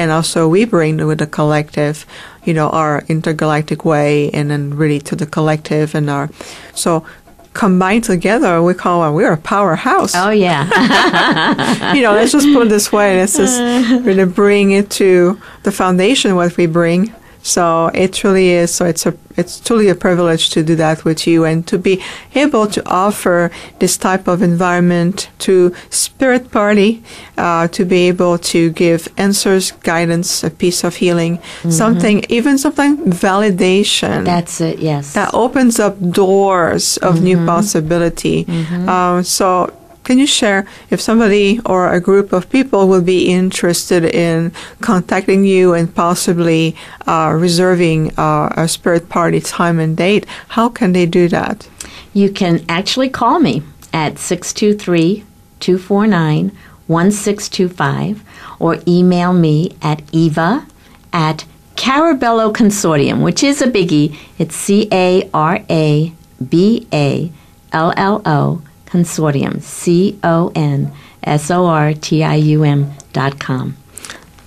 And 0.00 0.10
also 0.10 0.48
we 0.48 0.64
bring 0.64 0.96
with 1.06 1.18
the 1.18 1.26
collective 1.26 2.06
you 2.44 2.54
know, 2.54 2.70
our 2.70 3.04
intergalactic 3.08 3.84
way 3.84 4.30
and 4.30 4.50
then 4.50 4.74
really 4.74 5.00
to 5.00 5.16
the 5.16 5.26
collective 5.26 5.94
and 5.94 6.08
our, 6.08 6.30
so 6.74 7.04
combined 7.52 8.04
together, 8.04 8.62
we 8.62 8.74
call 8.74 9.06
it, 9.08 9.12
we're 9.12 9.32
a 9.32 9.36
powerhouse. 9.36 10.14
Oh, 10.14 10.30
yeah. 10.30 11.92
you 11.94 12.02
know, 12.02 12.12
let's 12.12 12.32
just 12.32 12.46
put 12.54 12.66
it 12.66 12.70
this 12.70 12.92
way. 12.92 13.18
Let's 13.18 13.36
just 13.36 13.60
really 14.04 14.24
bring 14.24 14.70
it 14.70 14.90
to 14.92 15.40
the 15.64 15.72
foundation, 15.72 16.34
what 16.36 16.56
we 16.56 16.66
bring 16.66 17.14
so 17.42 17.90
it 17.94 18.12
truly 18.12 18.50
is. 18.50 18.74
So 18.74 18.84
it's 18.84 19.06
a 19.06 19.14
it's 19.36 19.58
truly 19.60 19.88
a 19.88 19.94
privilege 19.94 20.50
to 20.50 20.62
do 20.62 20.74
that 20.76 21.04
with 21.04 21.26
you 21.26 21.44
and 21.44 21.66
to 21.66 21.78
be 21.78 22.02
able 22.34 22.66
to 22.66 22.82
offer 22.86 23.50
this 23.78 23.96
type 23.96 24.28
of 24.28 24.42
environment 24.42 25.30
to 25.38 25.74
Spirit 25.88 26.50
Party, 26.50 27.02
uh, 27.38 27.68
to 27.68 27.84
be 27.84 28.08
able 28.08 28.36
to 28.38 28.70
give 28.72 29.08
answers, 29.16 29.70
guidance, 29.70 30.44
a 30.44 30.50
piece 30.50 30.84
of 30.84 30.96
healing, 30.96 31.38
mm-hmm. 31.38 31.70
something, 31.70 32.24
even 32.28 32.58
something 32.58 32.98
validation. 33.06 34.24
That's 34.24 34.60
it. 34.60 34.78
Yes. 34.80 35.14
That 35.14 35.32
opens 35.32 35.78
up 35.78 35.96
doors 36.10 36.98
of 36.98 37.14
mm-hmm. 37.14 37.24
new 37.24 37.46
possibility. 37.46 38.44
Mm-hmm. 38.44 38.88
Um, 38.88 39.24
so 39.24 39.72
can 40.10 40.18
you 40.18 40.26
share 40.26 40.66
if 40.90 41.00
somebody 41.00 41.60
or 41.64 41.92
a 41.92 42.00
group 42.00 42.32
of 42.32 42.50
people 42.50 42.88
will 42.88 43.00
be 43.00 43.28
interested 43.30 44.04
in 44.04 44.50
contacting 44.80 45.44
you 45.44 45.72
and 45.72 45.94
possibly 45.94 46.74
uh, 47.06 47.32
reserving 47.38 48.10
uh, 48.18 48.52
a 48.56 48.66
spirit 48.66 49.08
party 49.08 49.38
time 49.38 49.78
and 49.78 49.96
date? 49.96 50.26
How 50.48 50.68
can 50.68 50.94
they 50.94 51.06
do 51.06 51.28
that? 51.28 51.68
You 52.12 52.28
can 52.28 52.64
actually 52.68 53.08
call 53.08 53.38
me 53.38 53.62
at 53.92 54.18
623 54.18 55.22
249 55.60 56.58
1625 56.88 58.24
or 58.58 58.78
email 58.88 59.32
me 59.32 59.76
at 59.80 60.02
eva 60.10 60.66
at 61.12 61.44
Caraballo 61.76 62.52
Consortium, 62.52 63.22
which 63.22 63.44
is 63.44 63.62
a 63.62 63.68
biggie. 63.68 64.16
It's 64.40 64.56
C 64.56 64.88
A 64.90 65.30
R 65.32 65.60
A 65.70 66.12
B 66.48 66.88
A 66.92 67.30
L 67.72 67.92
L 67.96 68.22
O 68.26 68.62
Consortium, 68.90 69.60
C 69.60 70.18
O 70.22 70.50
N 70.54 70.90
S 71.22 71.50
O 71.50 71.66
R 71.66 71.94
T 71.94 72.22
I 72.22 72.36
U 72.56 72.64
M 72.64 72.86
dot 73.12 73.38
com. 73.38 73.79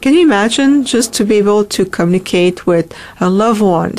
Can 0.00 0.14
you 0.14 0.22
imagine 0.22 0.82
just 0.84 1.12
to 1.14 1.24
be 1.24 1.36
able 1.36 1.64
to 1.66 1.84
communicate 1.84 2.66
with 2.66 2.92
a 3.20 3.30
loved 3.30 3.60
one 3.60 3.94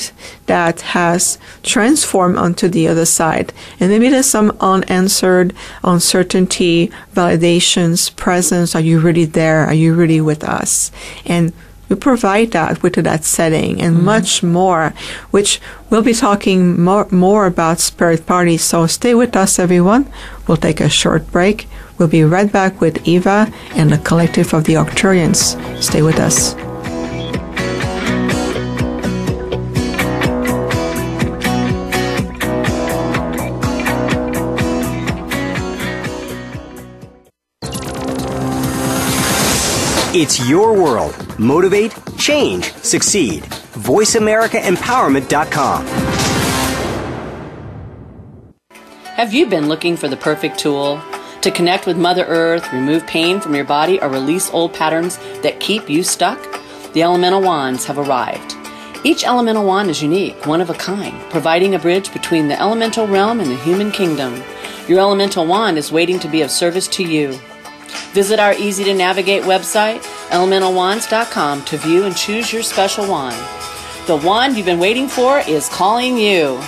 that 0.48 0.82
has 0.82 1.38
transformed 1.62 2.38
onto 2.38 2.68
the 2.68 2.90
other 2.90 3.06
side? 3.06 3.54
And 3.80 3.90
maybe 3.90 4.10
there's 4.10 4.30
some 4.30 4.58
unanswered 4.60 5.54
uncertainty, 5.86 6.92
validations, 7.16 8.14
presence. 8.14 8.76
Are 8.76 8.82
you 8.82 9.00
really 9.00 9.26
there? 9.26 9.66
Are 9.66 9.74
you 9.74 9.94
really 9.94 10.20
with 10.20 10.44
us? 10.44 10.92
And 11.26 11.54
we 11.94 12.00
provide 12.00 12.52
that 12.52 12.82
with 12.82 12.96
that 12.96 13.24
setting 13.24 13.80
and 13.80 13.96
mm-hmm. 13.96 14.06
much 14.06 14.42
more, 14.42 14.94
which 15.30 15.62
we'll 15.90 16.02
be 16.02 16.14
talking 16.14 16.82
more, 16.82 17.08
more 17.12 17.46
about 17.46 17.80
Spirit 17.80 18.26
Party. 18.26 18.58
So 18.58 18.88
stay 18.88 19.14
with 19.14 19.36
us, 19.36 19.60
everyone. 19.60 20.12
We'll 20.48 20.58
take 20.58 20.82
a 20.82 20.90
short 20.90 21.32
break. 21.32 21.68
We'll 21.98 22.08
be 22.08 22.24
right 22.24 22.52
back 22.52 22.82
with 22.82 23.08
Eva 23.08 23.54
and 23.76 23.92
the 23.92 24.00
collective 24.00 24.54
of 24.54 24.64
the 24.64 24.74
Arcturians. 24.74 25.56
Stay 25.82 26.02
with 26.02 26.20
us. 26.20 26.56
It's 40.16 40.48
your 40.48 40.80
world. 40.80 41.16
Motivate, 41.40 41.92
change, 42.20 42.72
succeed. 42.74 43.42
VoiceAmericaEmpowerment.com. 43.82 45.86
Have 49.16 49.34
you 49.34 49.48
been 49.48 49.68
looking 49.68 49.98
for 49.98 50.08
the 50.08 50.16
perfect 50.16 50.60
tool 50.60 51.02
to 51.42 51.50
connect 51.50 51.88
with 51.88 51.98
Mother 51.98 52.26
Earth, 52.26 52.72
remove 52.72 53.08
pain 53.08 53.42
from 53.42 53.56
your 53.56 53.66
body, 53.66 54.00
or 54.02 54.10
release 54.10 54.52
old 54.52 54.76
patterns 54.76 55.18
that 55.42 55.60
keep 55.60 55.90
you 55.90 56.04
stuck? 56.04 56.40
The 56.94 57.02
Elemental 57.02 57.42
Wands 57.42 57.86
have 57.86 57.98
arrived. 57.98 58.56
Each 59.04 59.26
elemental 59.26 59.66
wand 59.66 59.90
is 59.90 60.04
unique, 60.04 60.46
one 60.46 60.62
of 60.62 60.70
a 60.70 60.76
kind, 60.76 61.20
providing 61.32 61.74
a 61.74 61.80
bridge 61.80 62.14
between 62.14 62.50
the 62.50 62.62
elemental 62.62 63.08
realm 63.08 63.40
and 63.40 63.50
the 63.50 63.58
human 63.58 63.90
kingdom. 63.90 64.44
Your 64.88 65.00
elemental 65.00 65.48
wand 65.48 65.80
is 65.80 65.92
waiting 65.92 66.20
to 66.20 66.28
be 66.28 66.44
of 66.44 66.52
service 66.52 66.88
to 66.90 67.04
you. 67.04 67.40
Visit 68.14 68.40
our 68.40 68.54
easy 68.54 68.84
to 68.84 68.94
navigate 68.94 69.44
website, 69.44 70.02
elementalwands.com, 70.30 71.66
to 71.66 71.78
view 71.78 72.06
and 72.06 72.16
choose 72.16 72.54
your 72.54 72.64
special 72.64 73.08
wand. 73.08 73.36
The 74.08 74.18
wand 74.18 74.58
you've 74.58 74.66
been 74.66 74.80
waiting 74.80 75.08
for 75.08 75.40
is 75.40 75.70
calling 75.70 76.18
you. 76.18 76.60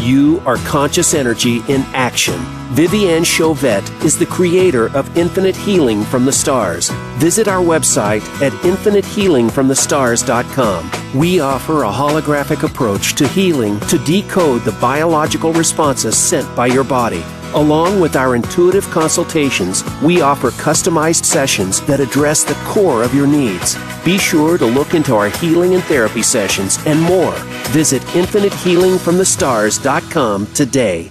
You 0.00 0.40
are 0.46 0.56
conscious 0.58 1.12
energy 1.12 1.56
in 1.68 1.82
action. 1.92 2.38
Viviane 2.70 3.26
Chauvet 3.26 3.90
is 4.04 4.16
the 4.18 4.26
creator 4.26 4.94
of 4.96 5.18
Infinite 5.18 5.56
Healing 5.56 6.02
from 6.02 6.24
the 6.24 6.32
Stars. 6.32 6.88
Visit 7.18 7.48
our 7.48 7.62
website 7.62 8.22
at 8.40 8.52
infinitehealingfromthestars.com. 8.62 11.18
We 11.18 11.40
offer 11.40 11.82
a 11.82 11.90
holographic 11.90 12.62
approach 12.62 13.16
to 13.16 13.28
healing 13.28 13.78
to 13.80 13.98
decode 13.98 14.62
the 14.62 14.72
biological 14.80 15.52
responses 15.52 16.16
sent 16.16 16.54
by 16.54 16.68
your 16.68 16.84
body. 16.84 17.24
Along 17.54 17.98
with 17.98 18.14
our 18.14 18.36
intuitive 18.36 18.84
consultations, 18.90 19.82
we 20.02 20.20
offer 20.20 20.50
customized 20.50 21.24
sessions 21.24 21.80
that 21.82 22.00
address 22.00 22.44
the 22.44 22.52
core 22.66 23.02
of 23.02 23.14
your 23.14 23.26
needs. 23.26 23.78
Be 24.04 24.18
sure 24.18 24.58
to 24.58 24.66
look 24.66 24.92
into 24.94 25.14
our 25.14 25.30
healing 25.30 25.74
and 25.74 25.82
therapy 25.84 26.22
sessions 26.22 26.78
and 26.86 27.00
more. 27.00 27.32
Visit 27.70 28.02
infinitehealingfromthestars.com 28.02 30.46
today. 30.54 31.10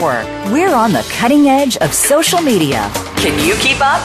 We're 0.01 0.73
on 0.73 0.93
the 0.93 1.07
cutting 1.11 1.47
edge 1.47 1.77
of 1.77 1.93
social 1.93 2.41
media. 2.41 2.89
Can 3.17 3.37
you 3.45 3.53
keep 3.55 3.77
up? 3.81 4.01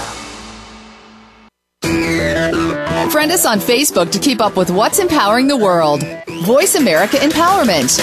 Friend 3.11 3.33
us 3.33 3.47
on 3.47 3.61
Facebook 3.61 4.13
to 4.13 4.19
keep 4.19 4.43
up 4.43 4.59
with 4.59 4.71
what's 4.71 4.99
empowering 4.99 5.49
the 5.49 5.57
world. 5.57 6.03
Voice 6.45 6.75
America 6.75 7.17
Empowerment. 7.17 7.99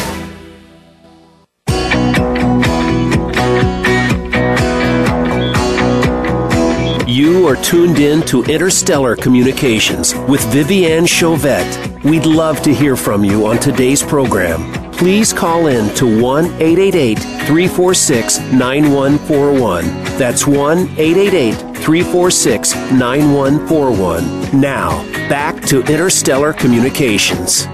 You 7.08 7.48
are 7.48 7.56
tuned 7.58 8.00
in 8.00 8.24
to 8.24 8.44
Interstellar 8.46 9.16
Communications 9.16 10.16
with 10.28 10.42
Viviane 10.52 11.08
Chauvet. 11.08 12.04
We'd 12.04 12.26
love 12.26 12.64
to 12.64 12.74
hear 12.74 12.96
from 12.96 13.24
you 13.24 13.46
on 13.46 13.60
today's 13.60 14.02
program. 14.02 14.83
Please 15.04 15.34
call 15.34 15.68
in 15.68 15.94
to 15.96 16.06
1 16.06 16.46
888 16.46 17.20
346 17.20 18.40
9141. 18.54 19.86
That's 20.18 20.48
1 20.48 20.78
888 20.98 21.56
346 21.56 22.76
9141. 22.94 24.62
Now, 24.62 25.04
back 25.28 25.62
to 25.66 25.82
Interstellar 25.82 26.54
Communications. 26.54 27.68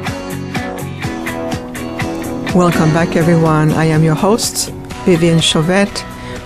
Welcome 2.56 2.92
back, 2.96 3.16
everyone. 3.16 3.74
I 3.74 3.86
am 3.86 4.04
your 4.04 4.16
host, 4.16 4.72
Viviane 5.06 5.40
Chauvet. 5.40 6.04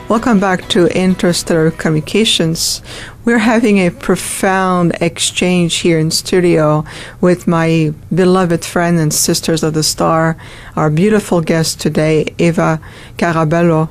Welcome 0.09 0.41
back 0.41 0.67
to 0.67 0.87
Interstellar 0.87 1.71
Communications. 1.71 2.81
We're 3.25 3.37
having 3.37 3.77
a 3.77 3.89
profound 3.89 4.97
exchange 4.99 5.75
here 5.75 5.97
in 5.97 6.11
studio 6.11 6.83
with 7.21 7.47
my 7.47 7.93
beloved 8.13 8.65
friend 8.65 8.99
and 8.99 9.13
sisters 9.13 9.63
of 9.63 9.73
the 9.73 9.81
star, 9.81 10.35
our 10.75 10.89
beautiful 10.89 11.39
guest 11.39 11.79
today, 11.79 12.35
Eva 12.37 12.81
Caraballo. 13.15 13.87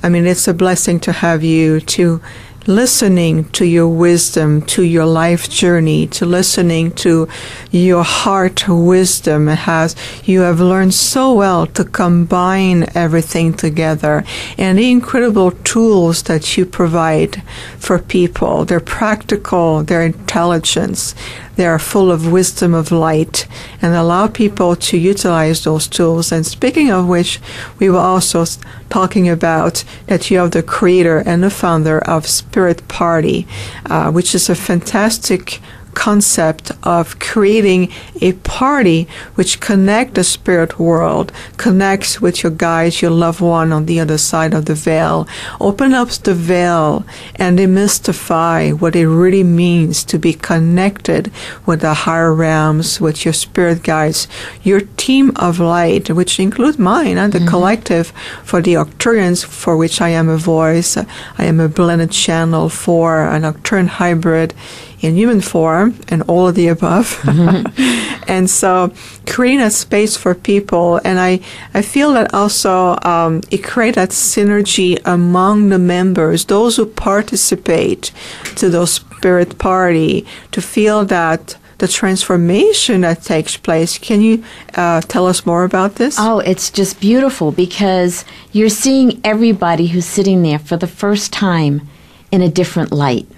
I 0.00 0.08
mean, 0.08 0.28
it's 0.28 0.46
a 0.46 0.54
blessing 0.54 1.00
to 1.00 1.10
have 1.10 1.42
you 1.42 1.80
to 1.80 2.20
listening 2.68 3.44
to 3.46 3.64
your 3.64 3.88
wisdom, 3.88 4.60
to 4.60 4.82
your 4.82 5.06
life 5.06 5.48
journey, 5.48 6.06
to 6.06 6.26
listening 6.26 6.92
to 6.92 7.26
your 7.70 8.04
heart 8.04 8.68
wisdom 8.68 9.46
has 9.46 9.96
you 10.24 10.40
have 10.40 10.60
learned 10.60 10.92
so 10.92 11.32
well 11.32 11.66
to 11.66 11.82
combine 11.82 12.86
everything 12.94 13.54
together 13.54 14.22
and 14.58 14.78
the 14.78 14.90
incredible 14.90 15.50
tools 15.64 16.24
that 16.24 16.58
you 16.58 16.66
provide 16.66 17.42
for 17.78 17.98
people. 17.98 18.66
They're 18.66 18.80
practical, 18.80 19.82
they're 19.82 20.04
intelligence, 20.04 21.14
they 21.58 21.66
are 21.66 21.80
full 21.80 22.12
of 22.12 22.30
wisdom 22.30 22.72
of 22.72 22.92
light 22.92 23.48
and 23.82 23.92
allow 23.92 24.28
people 24.28 24.76
to 24.76 24.96
utilize 24.96 25.64
those 25.64 25.88
tools. 25.88 26.30
And 26.30 26.46
speaking 26.46 26.92
of 26.92 27.08
which, 27.08 27.40
we 27.80 27.90
were 27.90 27.98
also 27.98 28.44
talking 28.90 29.28
about 29.28 29.82
that 30.06 30.30
you 30.30 30.38
are 30.38 30.48
the 30.48 30.62
creator 30.62 31.18
and 31.18 31.42
the 31.42 31.50
founder 31.50 31.98
of 31.98 32.28
Spirit 32.28 32.86
Party, 32.86 33.44
uh, 33.86 34.12
which 34.12 34.36
is 34.36 34.48
a 34.48 34.54
fantastic 34.54 35.60
concept 35.98 36.70
of 36.84 37.18
creating 37.18 37.90
a 38.20 38.32
party 38.58 39.08
which 39.34 39.58
connect 39.58 40.14
the 40.14 40.22
spirit 40.22 40.78
world, 40.78 41.32
connects 41.56 42.20
with 42.20 42.42
your 42.42 42.52
guides, 42.52 43.02
your 43.02 43.10
loved 43.10 43.40
one 43.40 43.72
on 43.72 43.86
the 43.86 43.98
other 43.98 44.16
side 44.16 44.54
of 44.54 44.66
the 44.66 44.74
veil, 44.74 45.26
open 45.60 45.92
up 45.92 46.08
the 46.10 46.34
veil 46.34 47.04
and 47.34 47.58
demystify 47.58 48.72
what 48.80 48.94
it 48.94 49.08
really 49.08 49.42
means 49.42 50.04
to 50.04 50.18
be 50.18 50.32
connected 50.32 51.32
with 51.66 51.80
the 51.80 51.94
higher 52.06 52.32
realms, 52.32 53.00
with 53.00 53.24
your 53.24 53.34
spirit 53.34 53.82
guides, 53.82 54.28
your 54.62 54.82
team 54.96 55.32
of 55.34 55.58
light, 55.58 56.08
which 56.10 56.38
include 56.38 56.78
mine 56.78 57.18
and 57.18 57.32
the 57.32 57.40
mm-hmm. 57.40 57.48
collective 57.48 58.12
for 58.44 58.62
the 58.62 58.74
Arcturians, 58.74 59.44
for 59.44 59.76
which 59.76 60.00
I 60.00 60.10
am 60.10 60.28
a 60.28 60.36
voice. 60.36 60.96
I 60.96 61.44
am 61.44 61.58
a 61.58 61.68
blended 61.68 62.12
channel 62.12 62.68
for 62.68 63.26
an 63.26 63.42
Arcturian 63.42 63.88
hybrid 63.88 64.54
in 65.00 65.14
human 65.16 65.40
form 65.40 65.98
and 66.08 66.22
all 66.22 66.48
of 66.48 66.54
the 66.54 66.68
above. 66.68 67.20
Mm-hmm. 67.22 68.24
and 68.28 68.50
so 68.50 68.92
creating 69.26 69.60
a 69.60 69.70
space 69.70 70.16
for 70.16 70.34
people. 70.34 71.00
And 71.04 71.18
I, 71.20 71.40
I 71.74 71.82
feel 71.82 72.12
that 72.14 72.34
also 72.34 72.98
um, 73.02 73.42
it 73.50 73.64
creates 73.64 73.96
that 73.96 74.10
synergy 74.10 74.98
among 75.04 75.68
the 75.68 75.78
members, 75.78 76.46
those 76.46 76.76
who 76.76 76.86
participate 76.86 78.10
to 78.56 78.68
those 78.68 78.92
spirit 78.92 79.58
party, 79.58 80.26
to 80.52 80.60
feel 80.60 81.04
that 81.06 81.56
the 81.78 81.86
transformation 81.88 83.02
that 83.02 83.22
takes 83.22 83.56
place. 83.56 83.98
Can 83.98 84.20
you 84.20 84.42
uh, 84.74 85.00
tell 85.02 85.28
us 85.28 85.46
more 85.46 85.62
about 85.62 85.94
this? 85.94 86.16
Oh, 86.18 86.40
it's 86.40 86.70
just 86.70 87.00
beautiful 87.00 87.52
because 87.52 88.24
you're 88.50 88.68
seeing 88.68 89.20
everybody 89.22 89.86
who's 89.86 90.04
sitting 90.04 90.42
there 90.42 90.58
for 90.58 90.76
the 90.76 90.88
first 90.88 91.32
time 91.32 91.88
in 92.32 92.42
a 92.42 92.48
different 92.48 92.90
light 92.90 93.28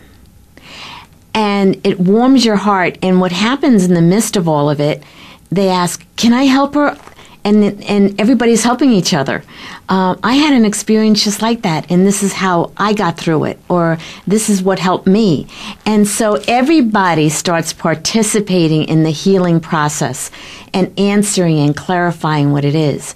and 1.35 1.81
it 1.85 2.01
warms 2.01 2.45
your 2.45 2.57
heart. 2.57 2.99
And 3.03 3.20
what 3.20 3.33
happens 3.33 3.85
in 3.85 3.95
the 3.95 4.03
midst 4.03 4.37
of 4.37 4.49
all 4.49 4.70
of 4.70 4.81
it, 4.81 5.03
they 5.51 5.68
ask, 5.68 6.05
"Can 6.16 6.33
I 6.33 6.45
help 6.45 6.74
her?" 6.74 6.97
And 7.43 7.83
and 7.85 8.20
everybody's 8.20 8.64
helping 8.64 8.93
each 8.93 9.14
other. 9.14 9.43
Uh, 9.89 10.14
I 10.22 10.35
had 10.35 10.53
an 10.53 10.64
experience 10.64 11.24
just 11.24 11.43
like 11.43 11.62
that, 11.62 11.91
and 11.91 12.07
this 12.07 12.22
is 12.22 12.35
how 12.35 12.70
I 12.76 12.93
got 12.93 13.16
through 13.16 13.45
it, 13.45 13.59
or 13.68 13.99
this 14.26 14.49
is 14.49 14.62
what 14.62 14.78
helped 14.78 15.07
me. 15.07 15.47
And 15.87 16.07
so 16.07 16.39
everybody 16.47 17.28
starts 17.31 17.72
participating 17.72 18.85
in 18.85 19.03
the 19.05 19.11
healing 19.11 19.59
process 19.59 20.31
and 20.72 20.93
answering 20.99 21.59
and 21.59 21.74
clarifying 21.74 22.53
what 22.53 22.64
it 22.64 22.74
is. 22.74 23.14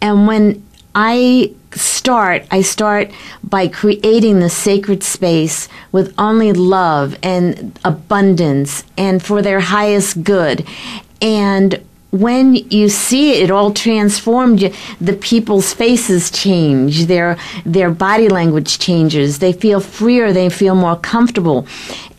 And 0.00 0.26
when 0.26 0.63
I 0.94 1.52
start, 1.72 2.44
I 2.50 2.62
start 2.62 3.10
by 3.42 3.68
creating 3.68 4.40
the 4.40 4.50
sacred 4.50 5.02
space 5.02 5.68
with 5.90 6.14
only 6.18 6.52
love 6.52 7.16
and 7.22 7.78
abundance 7.84 8.84
and 8.96 9.22
for 9.22 9.42
their 9.42 9.60
highest 9.60 10.22
good. 10.22 10.66
And 11.20 11.82
when 12.10 12.54
you 12.54 12.88
see 12.88 13.32
it, 13.32 13.44
it 13.44 13.50
all 13.50 13.72
transformed. 13.72 14.72
The 15.00 15.14
people's 15.14 15.74
faces 15.74 16.30
change. 16.30 17.06
Their 17.06 17.36
their 17.66 17.90
body 17.90 18.28
language 18.28 18.78
changes. 18.78 19.40
They 19.40 19.52
feel 19.52 19.80
freer. 19.80 20.32
They 20.32 20.48
feel 20.48 20.76
more 20.76 20.96
comfortable. 20.96 21.66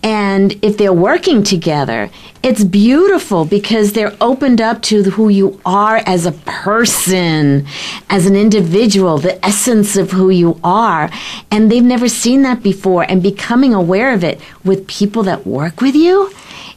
And 0.05 0.63
if 0.63 0.77
they're 0.77 0.93
working 0.93 1.41
together, 1.41 2.11
it's 2.43 2.63
beautiful 2.63 3.43
because 3.43 3.93
they're 3.93 4.15
opened 4.21 4.61
up 4.61 4.83
to 4.83 5.01
who 5.01 5.29
you 5.29 5.59
are 5.65 5.97
as 6.05 6.27
a 6.27 6.31
person, 6.31 7.65
as 8.07 8.27
an 8.27 8.35
individual, 8.35 9.17
the 9.17 9.43
essence 9.43 9.97
of 9.97 10.11
who 10.11 10.29
you 10.29 10.59
are. 10.63 11.09
And 11.49 11.71
they've 11.71 11.83
never 11.83 12.07
seen 12.07 12.43
that 12.43 12.61
before. 12.61 13.01
And 13.09 13.23
becoming 13.23 13.73
aware 13.73 14.13
of 14.13 14.23
it 14.23 14.39
with 14.63 14.85
people 14.85 15.23
that 15.23 15.47
work 15.47 15.81
with 15.81 15.95
you, 15.95 16.31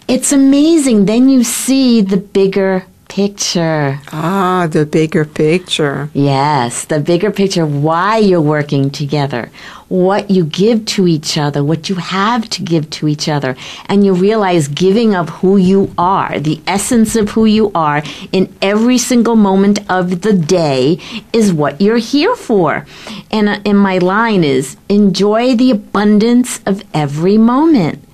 it's 0.08 0.32
amazing. 0.32 1.04
Then 1.04 1.28
you 1.28 1.44
see 1.44 2.00
the 2.00 2.16
bigger 2.16 2.86
picture. 3.18 4.00
Ah, 4.12 4.68
the 4.70 4.86
bigger 4.86 5.24
picture. 5.24 6.08
Yes, 6.14 6.84
the 6.84 7.00
bigger 7.00 7.32
picture, 7.32 7.66
why 7.66 8.18
you're 8.18 8.40
working 8.56 8.90
together, 8.90 9.50
what 9.88 10.30
you 10.30 10.44
give 10.44 10.84
to 10.94 11.08
each 11.08 11.36
other, 11.36 11.64
what 11.64 11.88
you 11.88 11.96
have 11.96 12.48
to 12.50 12.62
give 12.62 12.88
to 12.90 13.08
each 13.08 13.28
other. 13.28 13.56
And 13.86 14.06
you 14.06 14.12
realize 14.14 14.68
giving 14.68 15.16
of 15.16 15.30
who 15.40 15.56
you 15.56 15.92
are, 15.98 16.38
the 16.38 16.60
essence 16.64 17.16
of 17.16 17.30
who 17.30 17.44
you 17.44 17.72
are 17.74 18.04
in 18.30 18.54
every 18.62 18.98
single 18.98 19.34
moment 19.34 19.80
of 19.90 20.20
the 20.20 20.32
day 20.32 21.00
is 21.32 21.52
what 21.52 21.80
you're 21.80 22.04
here 22.14 22.36
for. 22.36 22.86
And, 23.32 23.48
uh, 23.48 23.58
and 23.66 23.80
my 23.80 23.98
line 23.98 24.44
is 24.44 24.76
enjoy 24.88 25.56
the 25.56 25.72
abundance 25.72 26.60
of 26.66 26.84
every 26.94 27.36
moment 27.36 28.07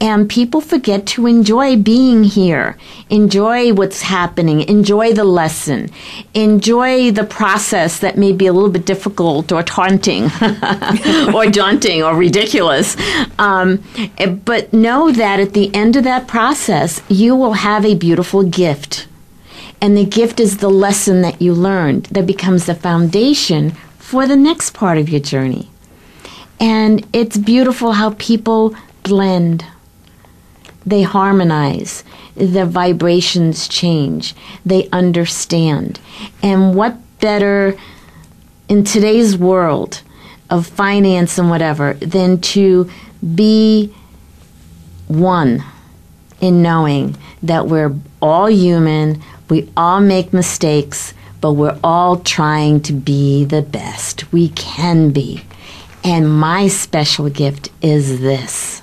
and 0.00 0.28
people 0.30 0.60
forget 0.60 1.04
to 1.06 1.26
enjoy 1.26 1.76
being 1.76 2.24
here, 2.24 2.76
enjoy 3.10 3.72
what's 3.74 4.02
happening, 4.02 4.62
enjoy 4.62 5.12
the 5.12 5.24
lesson, 5.24 5.90
enjoy 6.32 7.10
the 7.10 7.24
process 7.24 7.98
that 7.98 8.16
may 8.16 8.32
be 8.32 8.46
a 8.46 8.52
little 8.52 8.70
bit 8.70 8.86
difficult 8.86 9.52
or 9.52 9.62
taunting 9.62 10.24
or 11.34 11.46
daunting 11.46 12.02
or 12.02 12.14
ridiculous. 12.14 12.96
Um, 13.38 13.82
but 14.44 14.72
know 14.72 15.12
that 15.12 15.38
at 15.38 15.52
the 15.52 15.74
end 15.74 15.96
of 15.96 16.04
that 16.04 16.26
process, 16.26 17.02
you 17.08 17.36
will 17.36 17.54
have 17.54 17.84
a 17.84 17.94
beautiful 17.94 18.42
gift. 18.42 19.06
And 19.82 19.96
the 19.96 20.04
gift 20.04 20.40
is 20.40 20.58
the 20.58 20.70
lesson 20.70 21.22
that 21.22 21.40
you 21.40 21.54
learned 21.54 22.04
that 22.06 22.26
becomes 22.26 22.66
the 22.66 22.74
foundation 22.74 23.72
for 23.98 24.26
the 24.26 24.36
next 24.36 24.72
part 24.72 24.98
of 24.98 25.08
your 25.08 25.20
journey. 25.20 25.70
And 26.58 27.06
it's 27.12 27.38
beautiful 27.38 27.92
how 27.92 28.14
people 28.18 28.74
blend, 29.02 29.64
they 30.84 31.02
harmonize, 31.02 32.04
their 32.34 32.66
vibrations 32.66 33.68
change, 33.68 34.34
they 34.64 34.88
understand. 34.90 36.00
And 36.42 36.74
what 36.74 36.96
better 37.20 37.78
in 38.68 38.84
today's 38.84 39.36
world 39.36 40.02
of 40.48 40.66
finance 40.66 41.38
and 41.38 41.50
whatever 41.50 41.94
than 41.94 42.40
to 42.40 42.90
be 43.34 43.94
one 45.08 45.62
in 46.40 46.62
knowing 46.62 47.16
that 47.42 47.66
we're 47.66 47.94
all 48.22 48.50
human, 48.50 49.22
we 49.48 49.68
all 49.76 50.00
make 50.00 50.32
mistakes, 50.32 51.14
but 51.40 51.52
we're 51.52 51.78
all 51.82 52.16
trying 52.18 52.80
to 52.82 52.92
be 52.92 53.44
the 53.44 53.62
best 53.62 54.32
we 54.32 54.48
can 54.50 55.10
be. 55.10 55.42
And 56.02 56.30
my 56.30 56.68
special 56.68 57.28
gift 57.28 57.70
is 57.82 58.20
this. 58.20 58.82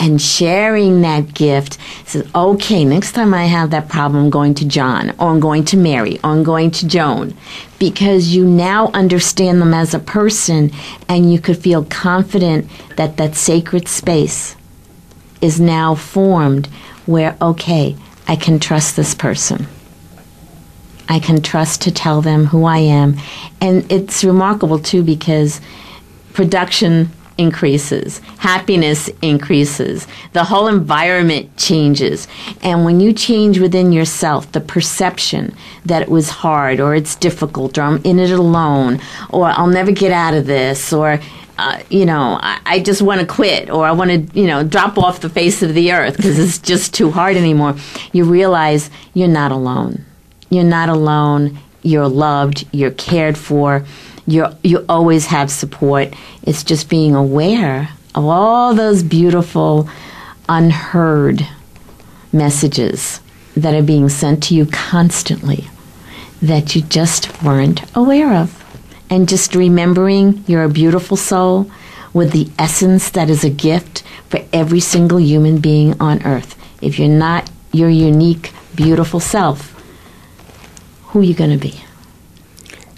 And 0.00 0.20
sharing 0.20 1.02
that 1.02 1.34
gift 1.34 1.76
says, 2.06 2.26
okay, 2.34 2.86
next 2.86 3.12
time 3.12 3.34
I 3.34 3.44
have 3.44 3.70
that 3.70 3.90
problem, 3.90 4.24
I'm 4.24 4.30
going 4.30 4.54
to 4.54 4.66
John, 4.66 5.10
or 5.18 5.28
I'm 5.28 5.40
going 5.40 5.66
to 5.66 5.76
Mary, 5.76 6.16
or 6.24 6.30
I'm 6.30 6.42
going 6.42 6.70
to 6.72 6.88
Joan. 6.88 7.36
Because 7.78 8.34
you 8.34 8.46
now 8.46 8.86
understand 8.94 9.60
them 9.60 9.74
as 9.74 9.92
a 9.92 9.98
person 9.98 10.72
and 11.06 11.30
you 11.30 11.38
could 11.38 11.58
feel 11.58 11.84
confident 11.84 12.70
that 12.96 13.18
that 13.18 13.36
sacred 13.36 13.88
space 13.88 14.56
is 15.42 15.60
now 15.60 15.94
formed 15.94 16.66
where, 17.04 17.36
okay, 17.42 17.94
I 18.26 18.36
can 18.36 18.58
trust 18.58 18.96
this 18.96 19.14
person. 19.14 19.66
I 21.10 21.18
can 21.18 21.42
trust 21.42 21.82
to 21.82 21.90
tell 21.90 22.22
them 22.22 22.46
who 22.46 22.64
I 22.64 22.78
am. 22.78 23.16
And 23.60 23.90
it's 23.92 24.24
remarkable 24.24 24.78
too 24.78 25.02
because 25.02 25.60
production 26.32 27.10
increases, 27.40 28.18
happiness 28.38 29.08
increases, 29.22 30.06
the 30.34 30.44
whole 30.44 30.68
environment 30.68 31.56
changes. 31.56 32.28
And 32.62 32.84
when 32.84 33.00
you 33.00 33.14
change 33.14 33.58
within 33.58 33.92
yourself 33.92 34.52
the 34.52 34.60
perception 34.60 35.54
that 35.86 36.02
it 36.02 36.10
was 36.10 36.28
hard 36.28 36.80
or 36.80 36.94
it's 36.94 37.16
difficult 37.16 37.78
or 37.78 37.82
I'm 37.82 38.02
in 38.04 38.18
it 38.18 38.30
alone 38.30 39.00
or 39.30 39.46
I'll 39.46 39.66
never 39.66 39.90
get 39.90 40.12
out 40.12 40.34
of 40.34 40.46
this 40.46 40.92
or 40.92 41.18
uh, 41.56 41.78
you 41.90 42.06
know, 42.06 42.38
I, 42.40 42.58
I 42.64 42.80
just 42.80 43.02
want 43.02 43.20
to 43.20 43.26
quit 43.26 43.68
or 43.68 43.84
I 43.84 43.92
want 43.92 44.10
to, 44.10 44.40
you 44.40 44.46
know, 44.46 44.64
drop 44.64 44.96
off 44.96 45.20
the 45.20 45.28
face 45.28 45.62
of 45.62 45.74
the 45.74 45.92
earth 45.92 46.16
because 46.16 46.38
it's 46.38 46.58
just 46.58 46.94
too 46.94 47.10
hard 47.10 47.36
anymore. 47.36 47.74
You 48.12 48.24
realize 48.24 48.90
you're 49.12 49.28
not 49.28 49.52
alone. 49.52 50.04
You're 50.48 50.64
not 50.64 50.88
alone. 50.88 51.58
You're 51.82 52.08
loved. 52.08 52.66
You're 52.72 52.92
cared 52.92 53.36
for. 53.36 53.84
You 54.26 54.46
you 54.62 54.84
always 54.88 55.26
have 55.26 55.50
support. 55.50 56.14
It's 56.42 56.64
just 56.64 56.88
being 56.88 57.14
aware 57.14 57.90
of 58.14 58.24
all 58.24 58.74
those 58.74 59.02
beautiful, 59.02 59.88
unheard 60.48 61.46
messages 62.32 63.20
that 63.56 63.74
are 63.74 63.82
being 63.82 64.08
sent 64.08 64.42
to 64.44 64.54
you 64.54 64.66
constantly 64.66 65.64
that 66.40 66.74
you 66.74 66.82
just 66.82 67.42
weren't 67.42 67.82
aware 67.96 68.34
of 68.34 68.56
and 69.10 69.28
just 69.28 69.54
remembering 69.54 70.44
you're 70.46 70.64
a 70.64 70.68
beautiful 70.68 71.16
soul 71.16 71.70
with 72.12 72.32
the 72.32 72.48
essence 72.58 73.10
that 73.10 73.28
is 73.28 73.44
a 73.44 73.50
gift 73.50 74.02
for 74.28 74.40
every 74.52 74.80
single 74.80 75.20
human 75.20 75.58
being 75.58 76.00
on 76.00 76.22
earth. 76.24 76.56
If 76.80 76.98
you're 76.98 77.08
not 77.08 77.50
your 77.72 77.90
unique, 77.90 78.52
beautiful 78.74 79.20
self, 79.20 79.76
who 81.08 81.20
are 81.20 81.24
you 81.24 81.34
going 81.34 81.50
to 81.50 81.58
be? 81.58 81.82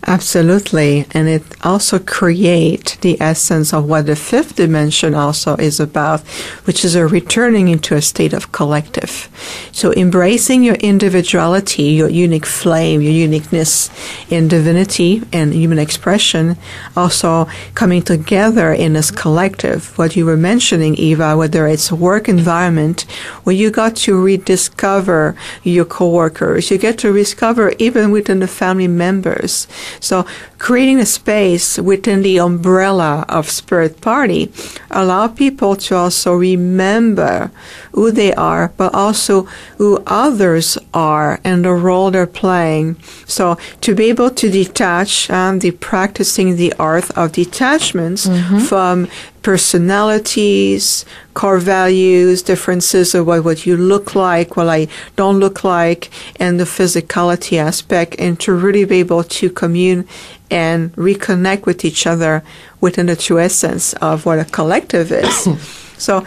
Absolutely. 0.05 1.07
And 1.13 1.29
it 1.29 1.45
also 1.65 2.01
create 2.01 2.99
the 3.03 3.21
essence 3.21 3.73
of 3.73 3.89
what 3.89 4.07
the 4.07 4.17
fifth 4.17 4.57
dimension 4.57 5.15
also 5.15 5.55
is 5.57 5.79
about, 5.79 6.23
which 6.65 6.85
is 6.85 6.97
a 6.97 7.07
returning 7.07 7.69
into 7.69 7.95
a 7.95 8.03
state 8.03 8.33
of 8.33 8.51
collective. 8.51 9.29
So 9.71 9.93
embracing 9.93 10.65
your 10.65 10.75
individuality, 10.77 11.85
your 11.85 12.09
unique 12.09 12.47
flame, 12.47 13.01
your 13.01 13.13
uniqueness 13.13 13.91
in 14.29 14.49
divinity 14.49 15.23
and 15.33 15.55
human 15.55 15.79
expression, 15.79 16.57
also 16.97 17.47
coming 17.75 18.03
together 18.03 18.73
in 18.73 18.95
this 18.95 19.13
collective. 19.13 19.97
What 19.97 20.17
you 20.17 20.27
were 20.27 20.37
mentioning, 20.37 20.97
Eva, 20.97 21.37
whether 21.37 21.69
it's 21.69 21.93
a 21.93 21.97
work 21.97 22.29
environment 22.29 23.03
where 23.45 23.55
you 23.55 23.71
got 23.71 23.95
to 23.97 24.21
rediscover 24.21 25.37
your 25.63 25.85
coworkers, 25.85 26.73
you 26.73 26.79
get 26.79 26.99
to 26.99 27.13
rediscover 27.13 27.73
even 27.79 28.11
within 28.11 28.41
the 28.41 28.49
family 28.49 28.89
members 28.89 29.69
so 30.01 30.27
creating 30.63 31.01
a 31.01 31.05
space 31.05 31.77
within 31.77 32.23
the 32.23 32.39
umbrella 32.39 33.25
of 33.29 33.51
Spirit 33.51 34.01
Party 34.01 34.51
allow 34.93 35.27
people 35.27 35.75
to 35.75 35.97
also 35.97 36.35
remember 36.35 37.51
who 37.91 38.13
they 38.13 38.33
are, 38.35 38.73
but 38.77 38.95
also 38.95 39.43
who 39.79 40.01
others 40.07 40.79
are 40.95 41.41
and 41.43 41.65
the 41.65 41.73
role 41.73 42.13
they're 42.13 42.29
playing. 42.29 42.97
So 43.27 43.59
to 43.81 43.93
be 43.93 44.05
able 44.05 44.31
to 44.31 44.51
detach 44.51 45.29
and 45.29 45.61
the 45.61 45.73
practicing 45.73 46.55
the 46.55 46.73
art 46.79 47.11
of 47.19 47.33
detachments 47.33 48.29
mm-hmm. 48.29 48.61
from 48.61 49.09
personalities, 49.43 51.05
core 51.35 51.59
values, 51.59 52.41
differences 52.43 53.17
of 53.17 53.27
what, 53.27 53.43
what 53.45 53.67
you 53.67 53.77
look 53.77 54.15
like, 54.15 54.57
what 54.57 54.69
I 54.69 54.87
don't 55.17 55.41
look 55.41 55.65
like, 55.65 56.11
and 56.37 56.61
the 56.61 56.65
physicality 56.65 57.59
aspect, 57.59 58.15
and 58.21 58.39
to 58.41 58.53
really 58.53 58.85
be 58.85 59.01
able 59.01 59.25
to 59.25 59.51
commune 59.51 60.07
and 60.53 60.95
reconnect 60.97 61.65
with 61.65 61.85
each 61.85 62.07
other 62.07 62.45
within 62.81 63.07
the 63.07 63.17
true 63.17 63.41
essence 63.41 63.95
of 63.95 64.27
what 64.27 64.39
a 64.39 64.45
collective 64.45 65.11
is. 65.11 65.49
so 65.99 66.25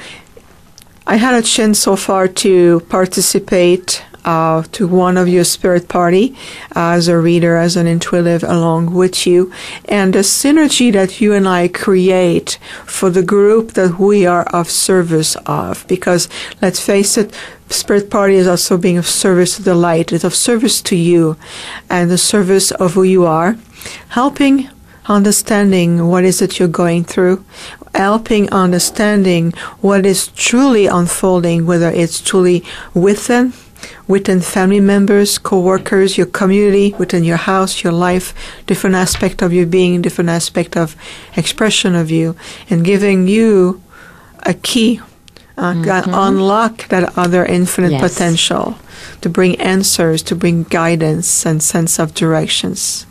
I 1.05 1.17
had 1.17 1.35
a 1.35 1.45
chance 1.45 1.79
so 1.79 1.95
far 1.95 2.27
to 2.27 2.79
participate 2.89 4.03
uh, 4.25 4.63
to 4.71 4.87
one 4.87 5.17
of 5.17 5.27
your 5.27 5.43
spirit 5.43 5.87
party 5.87 6.35
as 6.71 7.07
a 7.07 7.17
reader, 7.17 7.57
as 7.57 7.77
an 7.77 7.85
intuitive 7.85 8.43
along 8.43 8.91
with 8.91 9.27
you. 9.27 9.53
And 9.87 10.15
the 10.15 10.19
synergy 10.19 10.91
that 10.93 11.21
you 11.21 11.31
and 11.33 11.47
I 11.47 11.67
create 11.67 12.57
for 12.85 13.11
the 13.11 13.21
group 13.21 13.73
that 13.73 13.99
we 13.99 14.25
are 14.25 14.47
of 14.47 14.71
service 14.71 15.35
of. 15.45 15.85
Because 15.87 16.27
let's 16.59 16.79
face 16.79 17.17
it, 17.17 17.31
Spirit 17.69 18.09
Party 18.09 18.35
is 18.35 18.47
also 18.47 18.77
being 18.77 18.97
of 18.97 19.07
service 19.07 19.57
to 19.57 19.63
the 19.63 19.75
light. 19.75 20.11
It's 20.11 20.23
of 20.23 20.33
service 20.33 20.81
to 20.83 20.95
you 20.95 21.37
and 21.89 22.09
the 22.09 22.17
service 22.17 22.71
of 22.71 22.93
who 22.93 23.03
you 23.03 23.25
are. 23.25 23.57
Helping 24.09 24.69
understanding 25.07 26.07
what 26.07 26.23
is 26.23 26.41
it 26.41 26.59
you're 26.59 26.67
going 26.67 27.03
through, 27.03 27.43
helping 27.93 28.51
understanding 28.51 29.51
what 29.81 30.05
is 30.05 30.27
truly 30.29 30.87
unfolding, 30.87 31.65
whether 31.65 31.89
it's 31.89 32.21
truly 32.21 32.63
within 32.93 33.53
within 34.07 34.41
family 34.41 34.79
members, 34.79 35.37
co-workers, 35.37 36.17
your 36.17 36.27
community, 36.27 36.93
within 36.97 37.23
your 37.23 37.37
house, 37.37 37.83
your 37.83 37.93
life, 37.93 38.33
different 38.65 38.95
aspect 38.95 39.41
of 39.41 39.53
your 39.53 39.65
being, 39.65 40.01
different 40.01 40.29
aspect 40.29 40.77
of 40.77 40.95
expression 41.35 41.95
of 41.95 42.11
you, 42.11 42.35
and 42.69 42.85
giving 42.85 43.27
you 43.27 43.81
a 44.43 44.53
key, 44.53 44.99
uh, 45.57 45.73
mm-hmm. 45.73 46.11
unlock 46.13 46.87
that 46.89 47.17
other 47.17 47.45
infinite 47.45 47.91
yes. 47.91 48.01
potential 48.01 48.77
to 49.21 49.29
bring 49.29 49.59
answers, 49.59 50.21
to 50.23 50.35
bring 50.35 50.63
guidance 50.63 51.45
and 51.45 51.61
sense 51.61 51.99
of 51.99 52.13
directions. 52.13 53.05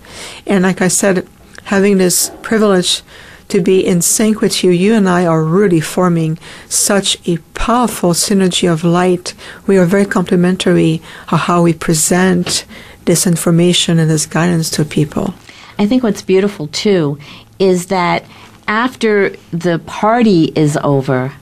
And 0.46 0.62
like 0.62 0.80
I 0.80 0.88
said, 0.88 1.26
having 1.64 1.98
this 1.98 2.30
privilege 2.42 3.02
to 3.48 3.60
be 3.60 3.84
in 3.86 4.00
sync 4.00 4.40
with 4.40 4.64
you. 4.64 4.70
You 4.70 4.94
and 4.94 5.08
I 5.08 5.26
are 5.26 5.44
really 5.44 5.80
forming 5.80 6.38
such 6.68 7.16
a 7.28 7.38
powerful 7.54 8.10
synergy 8.10 8.70
of 8.70 8.84
light. 8.84 9.34
We 9.66 9.76
are 9.78 9.84
very 9.84 10.06
complementary 10.06 11.02
of 11.30 11.40
how 11.40 11.62
we 11.62 11.72
present 11.72 12.64
this 13.04 13.26
information 13.26 13.98
and 13.98 14.10
this 14.10 14.26
guidance 14.26 14.70
to 14.70 14.84
people. 14.84 15.34
I 15.78 15.86
think 15.86 16.02
what's 16.02 16.22
beautiful 16.22 16.68
too 16.68 17.18
is 17.58 17.86
that 17.86 18.24
after 18.66 19.30
the 19.52 19.78
party 19.80 20.52
is 20.56 20.78
over 20.82 21.34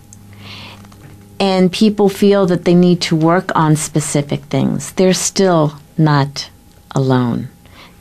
and 1.39 1.73
people 1.73 2.09
feel 2.09 2.47
that 2.47 2.65
they 2.65 2.75
need 2.75 3.01
to 3.03 3.17
work 3.17 3.51
on 3.55 3.77
specific 3.77 4.43
things, 4.45 4.93
they're 4.93 5.15
still 5.15 5.75
not 5.97 6.51
alone. 6.95 7.49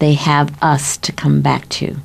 They 0.01 0.15
have 0.15 0.51
us 0.63 0.97
to 0.97 1.11
come 1.11 1.41
back 1.41 1.69
to 1.69 1.95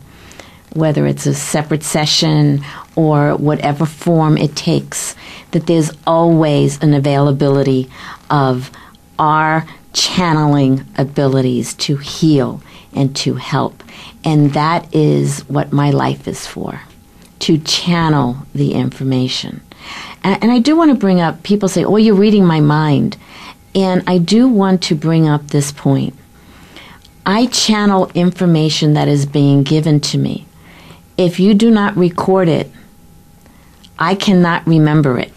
whether 0.74 1.06
it's 1.06 1.24
a 1.24 1.32
separate 1.32 1.82
session 1.82 2.62
or 2.94 3.34
whatever 3.36 3.86
form 3.86 4.36
it 4.36 4.54
takes, 4.54 5.16
that 5.52 5.66
there's 5.66 5.90
always 6.06 6.82
an 6.82 6.92
availability 6.92 7.88
of 8.28 8.70
our 9.18 9.66
channeling 9.94 10.84
abilities 10.98 11.72
to 11.72 11.96
heal 11.96 12.60
and 12.92 13.16
to 13.16 13.36
help. 13.36 13.82
And 14.22 14.52
that 14.52 14.94
is 14.94 15.40
what 15.48 15.72
my 15.72 15.90
life 15.90 16.28
is 16.28 16.46
for 16.46 16.82
to 17.38 17.56
channel 17.56 18.36
the 18.54 18.74
information. 18.74 19.62
And, 20.22 20.42
and 20.42 20.52
I 20.52 20.58
do 20.58 20.76
want 20.76 20.90
to 20.90 20.96
bring 20.98 21.22
up 21.22 21.42
people 21.44 21.70
say, 21.70 21.82
oh, 21.82 21.96
you're 21.96 22.14
reading 22.14 22.44
my 22.44 22.60
mind. 22.60 23.16
And 23.74 24.04
I 24.06 24.18
do 24.18 24.48
want 24.48 24.82
to 24.82 24.94
bring 24.94 25.26
up 25.26 25.46
this 25.46 25.72
point 25.72 26.14
I 27.28 27.46
channel 27.46 28.08
information 28.14 28.94
that 28.94 29.08
is 29.08 29.26
being 29.26 29.64
given 29.64 29.98
to 30.02 30.18
me. 30.18 30.46
If 31.18 31.40
you 31.40 31.54
do 31.54 31.72
not 31.72 31.96
record 31.96 32.48
it, 32.48 32.70
I 33.98 34.14
cannot 34.14 34.64
remember 34.64 35.18
it 35.18 35.32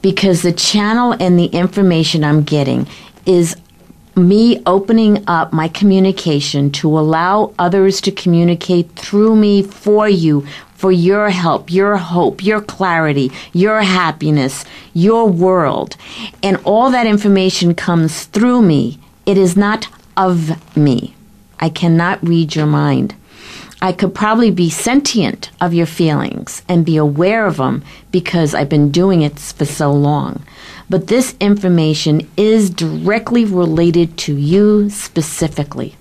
because 0.00 0.42
the 0.42 0.52
channel 0.52 1.16
and 1.18 1.36
the 1.36 1.46
information 1.46 2.22
I'm 2.22 2.44
getting 2.44 2.86
is 3.26 3.56
me 4.14 4.62
opening 4.64 5.24
up 5.26 5.52
my 5.52 5.66
communication 5.66 6.70
to 6.70 6.96
allow 6.96 7.52
others 7.58 8.00
to 8.02 8.12
communicate 8.12 8.90
through 8.92 9.34
me 9.34 9.62
for 9.62 10.08
you, 10.08 10.46
for 10.74 10.92
your 10.92 11.30
help, 11.30 11.72
your 11.72 11.96
hope, 11.96 12.44
your 12.44 12.60
clarity, 12.60 13.32
your 13.52 13.82
happiness, 13.82 14.64
your 14.94 15.28
world. 15.28 15.96
And 16.44 16.58
all 16.64 16.90
that 16.92 17.08
information 17.08 17.74
comes 17.74 18.24
through 18.26 18.62
me. 18.62 19.00
It 19.26 19.36
is 19.36 19.56
not 19.56 19.88
of 20.18 20.76
me. 20.76 21.14
I 21.58 21.70
cannot 21.70 22.22
read 22.26 22.54
your 22.54 22.66
mind. 22.66 23.14
I 23.80 23.92
could 23.92 24.14
probably 24.14 24.50
be 24.50 24.68
sentient 24.68 25.50
of 25.60 25.72
your 25.72 25.86
feelings 25.86 26.62
and 26.68 26.84
be 26.84 26.96
aware 26.96 27.46
of 27.46 27.58
them 27.58 27.84
because 28.10 28.52
I've 28.52 28.68
been 28.68 28.90
doing 28.90 29.22
it 29.22 29.38
for 29.38 29.64
so 29.64 29.92
long. 29.92 30.42
But 30.90 31.06
this 31.06 31.36
information 31.38 32.28
is 32.36 32.70
directly 32.70 33.44
related 33.44 34.18
to 34.18 34.36
you 34.36 34.90
specifically 34.90 35.94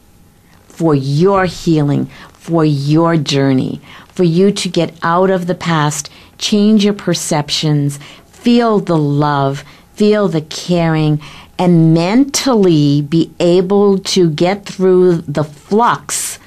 for 0.68 0.96
your 0.96 1.46
healing, 1.46 2.08
for 2.34 2.66
your 2.66 3.16
journey, 3.16 3.82
for 4.08 4.24
you 4.24 4.52
to 4.52 4.70
get 4.70 4.94
out 5.04 5.30
of 5.30 5.46
the 5.46 5.56
past, 5.56 6.10
change 6.40 6.84
your 6.84 6.94
perceptions, 6.94 8.00
feel 8.26 8.80
the 8.80 8.98
love, 8.98 9.64
feel 9.94 10.28
the 10.28 10.42
caring, 10.42 11.22
and 11.60 11.94
mentally 11.94 13.02
be 13.02 13.32
able 13.40 13.98
to 14.00 14.30
get 14.30 14.66
through 14.66 15.18
the 15.22 15.44
flux 15.44 16.40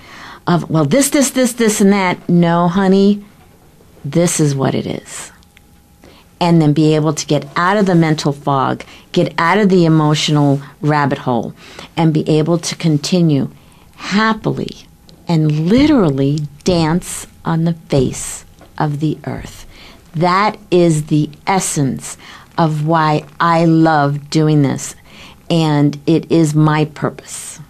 of, 0.47 0.71
well, 0.71 0.85
this, 0.85 1.11
this, 1.11 1.31
this, 1.31 1.53
this, 1.53 1.81
and 1.81 1.93
that. 1.93 2.29
No, 2.29 2.69
honey, 2.69 3.25
this 4.05 4.41
is 4.41 4.55
what 4.55 4.75
it 4.75 4.87
is. 4.87 5.33
And 6.41 6.63
then 6.63 6.73
be 6.73 6.95
able 6.95 7.13
to 7.13 7.27
get 7.27 7.47
out 7.57 7.77
of 7.77 7.87
the 7.87 7.95
mental 7.95 8.33
fog, 8.33 8.85
get 9.13 9.35
out 9.37 9.59
of 9.59 9.69
the 9.69 9.85
emotional 9.85 10.63
rabbit 10.81 11.19
hole, 11.19 11.55
and 11.97 12.15
be 12.15 12.29
able 12.29 12.59
to 12.59 12.75
continue 12.77 13.51
happily 13.97 14.87
and 15.29 15.69
literally 15.69 16.41
dance 16.65 17.27
on 17.45 17.65
the 17.65 17.75
face 17.75 18.45
of 18.79 19.01
the 19.01 19.19
earth. 19.25 19.67
That 20.15 20.59
is 20.71 21.07
the 21.07 21.31
essence 21.47 22.17
of 22.59 22.87
why 22.87 23.25
I 23.39 23.65
love 23.65 24.31
doing 24.31 24.63
this, 24.63 24.97
and 25.51 26.01
it 26.07 26.31
is 26.31 26.55
my 26.55 26.85
purpose 26.85 27.61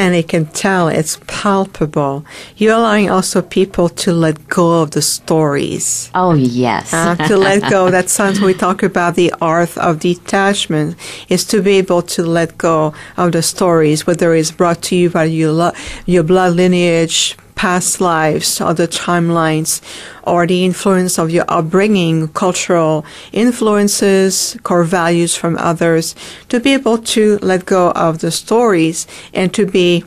and 0.00 0.14
it 0.14 0.28
can 0.28 0.46
tell 0.46 0.88
it's 0.88 1.18
palpable. 1.26 2.24
You're 2.56 2.74
allowing 2.74 3.10
also 3.10 3.42
people 3.42 3.90
to 3.90 4.14
let 4.14 4.48
go 4.48 4.80
of 4.80 4.92
the 4.92 5.02
stories. 5.02 6.10
Oh, 6.14 6.32
yes. 6.32 6.94
uh, 6.94 7.16
to 7.28 7.36
let 7.36 7.70
go. 7.70 7.90
That's 7.94 8.10
something 8.10 8.42
we 8.42 8.54
talk 8.54 8.82
about 8.82 9.14
the 9.14 9.30
art 9.42 9.76
of 9.76 10.00
detachment 10.00 10.96
is 11.28 11.44
to 11.48 11.60
be 11.60 11.72
able 11.76 12.00
to 12.16 12.22
let 12.22 12.56
go 12.56 12.94
of 13.18 13.32
the 13.32 13.42
stories, 13.42 14.06
whether 14.06 14.34
it's 14.34 14.50
brought 14.50 14.80
to 14.84 14.96
you 14.96 15.10
by 15.10 15.24
your, 15.24 15.52
lo- 15.52 15.72
your 16.06 16.22
blood 16.22 16.54
lineage, 16.54 17.36
past 17.60 18.00
lives, 18.00 18.58
other 18.58 18.86
timelines, 18.86 19.82
or 20.22 20.46
the 20.46 20.64
influence 20.64 21.18
of 21.18 21.28
your 21.30 21.44
upbringing, 21.46 22.26
cultural 22.28 23.04
influences, 23.32 24.56
core 24.62 24.82
values 24.82 25.36
from 25.36 25.58
others, 25.58 26.14
to 26.48 26.58
be 26.58 26.72
able 26.72 26.96
to 26.96 27.36
let 27.42 27.66
go 27.66 27.90
of 27.90 28.20
the 28.20 28.30
stories 28.30 29.06
and 29.34 29.52
to 29.52 29.66
be 29.66 30.02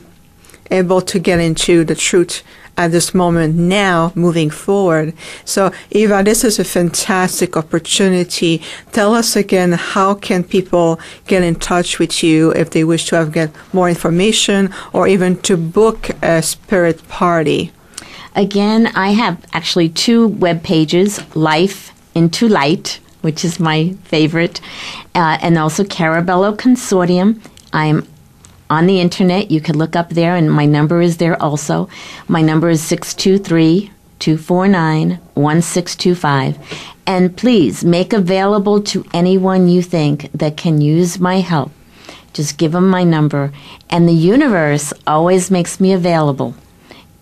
able 0.72 1.00
to 1.00 1.20
get 1.20 1.38
into 1.38 1.84
the 1.84 1.94
truth 1.94 2.42
at 2.76 2.90
this 2.90 3.14
moment 3.14 3.54
now 3.54 4.12
moving 4.14 4.50
forward. 4.50 5.14
So 5.44 5.72
Eva, 5.90 6.22
this 6.22 6.44
is 6.44 6.58
a 6.58 6.64
fantastic 6.64 7.56
opportunity. 7.56 8.62
Tell 8.92 9.14
us 9.14 9.36
again, 9.36 9.72
how 9.72 10.14
can 10.14 10.44
people 10.44 10.98
get 11.26 11.42
in 11.42 11.54
touch 11.54 11.98
with 11.98 12.22
you 12.22 12.50
if 12.52 12.70
they 12.70 12.84
wish 12.84 13.06
to 13.06 13.16
have 13.16 13.32
get 13.32 13.50
more 13.72 13.88
information 13.88 14.72
or 14.92 15.08
even 15.08 15.36
to 15.42 15.56
book 15.56 16.10
a 16.22 16.42
spirit 16.42 17.06
party? 17.08 17.72
Again, 18.36 18.88
I 18.94 19.12
have 19.12 19.44
actually 19.52 19.88
two 19.88 20.26
web 20.26 20.62
pages, 20.64 21.20
Life 21.36 21.92
into 22.14 22.48
Light, 22.48 22.98
which 23.22 23.44
is 23.44 23.60
my 23.60 23.94
favorite, 24.04 24.60
uh, 25.14 25.38
and 25.40 25.56
also 25.56 25.84
Caraballo 25.84 26.56
Consortium. 26.56 27.40
I'm 27.72 28.06
on 28.74 28.86
the 28.86 29.00
internet. 29.00 29.50
You 29.52 29.60
can 29.60 29.78
look 29.78 29.94
up 29.94 30.10
there, 30.10 30.34
and 30.34 30.50
my 30.50 30.66
number 30.66 31.00
is 31.00 31.18
there 31.18 31.40
also. 31.40 31.88
My 32.26 32.42
number 32.42 32.68
is 32.68 32.82
623 32.82 33.92
249 34.18 35.20
1625. 35.34 36.58
And 37.06 37.36
please 37.36 37.84
make 37.84 38.12
available 38.12 38.82
to 38.82 39.04
anyone 39.12 39.68
you 39.68 39.82
think 39.82 40.30
that 40.32 40.56
can 40.56 40.80
use 40.80 41.20
my 41.20 41.40
help. 41.40 41.70
Just 42.32 42.58
give 42.58 42.72
them 42.72 42.88
my 42.88 43.04
number. 43.04 43.52
And 43.90 44.08
the 44.08 44.12
universe 44.12 44.92
always 45.06 45.50
makes 45.50 45.78
me 45.78 45.92
available. 45.92 46.54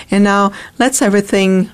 And 0.09 0.23
now 0.23 0.51
let's 0.79 1.01
everything 1.01 1.69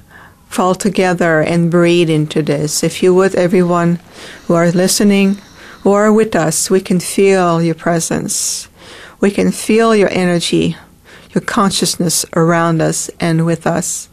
fall 0.50 0.76
together 0.76 1.40
and 1.40 1.72
breathe 1.72 2.10
into 2.10 2.42
this. 2.42 2.84
If 2.84 3.02
you 3.02 3.16
would, 3.16 3.36
everyone 3.36 4.00
who 4.48 4.56
are 4.56 4.72
listening, 4.72 5.38
who 5.84 5.94
are 5.94 6.12
with 6.12 6.36
us, 6.36 6.70
we 6.70 6.82
can 6.82 7.00
feel 7.00 7.64
your 7.64 7.76
presence. 7.76 8.68
We 9.22 9.32
can 9.32 9.52
feel 9.52 9.96
your 9.96 10.10
energy, 10.12 10.76
your 11.34 11.42
consciousness 11.42 12.26
around 12.36 12.82
us 12.82 13.10
and 13.20 13.46
with 13.46 13.66
us. 13.66 14.09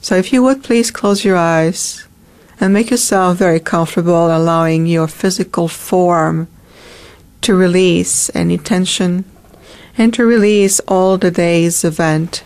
So 0.00 0.16
if 0.16 0.32
you 0.32 0.42
would 0.42 0.62
please 0.62 0.90
close 0.90 1.24
your 1.24 1.36
eyes 1.36 2.06
and 2.60 2.72
make 2.72 2.90
yourself 2.90 3.38
very 3.38 3.60
comfortable, 3.60 4.34
allowing 4.34 4.86
your 4.86 5.08
physical 5.08 5.68
form 5.68 6.48
to 7.42 7.54
release 7.54 8.30
any 8.34 8.58
tension 8.58 9.24
and 9.96 10.12
to 10.14 10.24
release 10.24 10.80
all 10.80 11.18
the 11.18 11.30
day's 11.30 11.84
event 11.84 12.42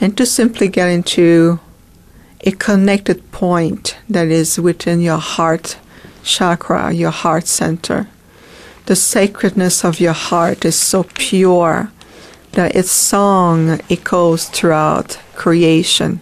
and 0.00 0.16
to 0.16 0.24
simply 0.24 0.68
get 0.68 0.88
into 0.88 1.60
a 2.42 2.52
connected 2.52 3.30
point 3.32 3.96
that 4.08 4.28
is 4.28 4.60
within 4.60 5.00
your 5.00 5.18
heart 5.18 5.78
chakra, 6.22 6.92
your 6.92 7.10
heart 7.10 7.46
center. 7.46 8.08
The 8.86 8.96
sacredness 8.96 9.84
of 9.84 10.00
your 10.00 10.12
heart 10.12 10.64
is 10.64 10.76
so 10.76 11.04
pure 11.14 11.90
that 12.52 12.74
its 12.74 12.90
song 12.90 13.80
echoes 13.90 14.48
throughout 14.48 15.18
creation. 15.34 16.20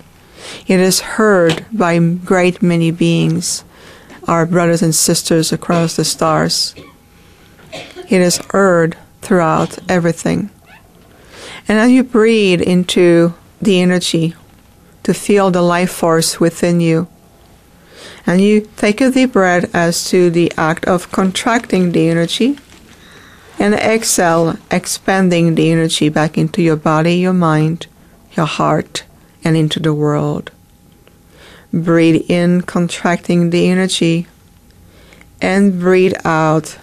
It 0.67 0.81
is 0.81 1.01
heard 1.01 1.65
by 1.73 1.99
great 1.99 2.63
many 2.63 2.91
beings, 2.91 3.65
our 4.29 4.47
brothers 4.47 4.83
and 4.83 4.95
sisters 4.95 5.53
across 5.53 5.97
the 5.97 6.05
stars. 6.05 6.75
It 8.09 8.21
is 8.21 8.39
heard 8.51 8.97
throughout 9.23 9.79
everything. 9.89 10.51
And 11.69 11.79
as 11.79 11.91
you 11.91 12.05
breathe 12.05 12.63
into 12.63 13.35
the 13.61 13.81
energy 13.81 14.35
to 15.03 15.13
feel 15.13 15.51
the 15.51 15.63
life 15.63 15.91
force 15.91 16.39
within 16.39 16.81
you, 16.81 17.09
and 18.27 18.41
you 18.41 18.69
take 18.77 19.01
a 19.01 19.11
deep 19.11 19.33
breath 19.33 19.73
as 19.75 20.09
to 20.11 20.31
the 20.31 20.53
act 20.57 20.85
of 20.85 21.11
contracting 21.13 21.93
the 21.93 22.09
energy, 22.09 22.59
and 23.59 23.75
exhale, 23.75 24.57
expanding 24.71 25.55
the 25.55 25.71
energy 25.71 26.09
back 26.09 26.37
into 26.37 26.63
your 26.63 26.77
body, 26.77 27.17
your 27.17 27.33
mind, 27.33 27.87
your 28.33 28.47
heart, 28.47 29.05
and 29.43 29.57
into 29.57 29.81
the 29.81 29.95
world. 29.95 30.51
Breathe 31.73 32.25
in, 32.29 32.63
contracting 32.63 33.51
the 33.51 33.69
energy, 33.69 34.27
and 35.41 35.81
breathe 35.81 36.15
out, 36.25 36.79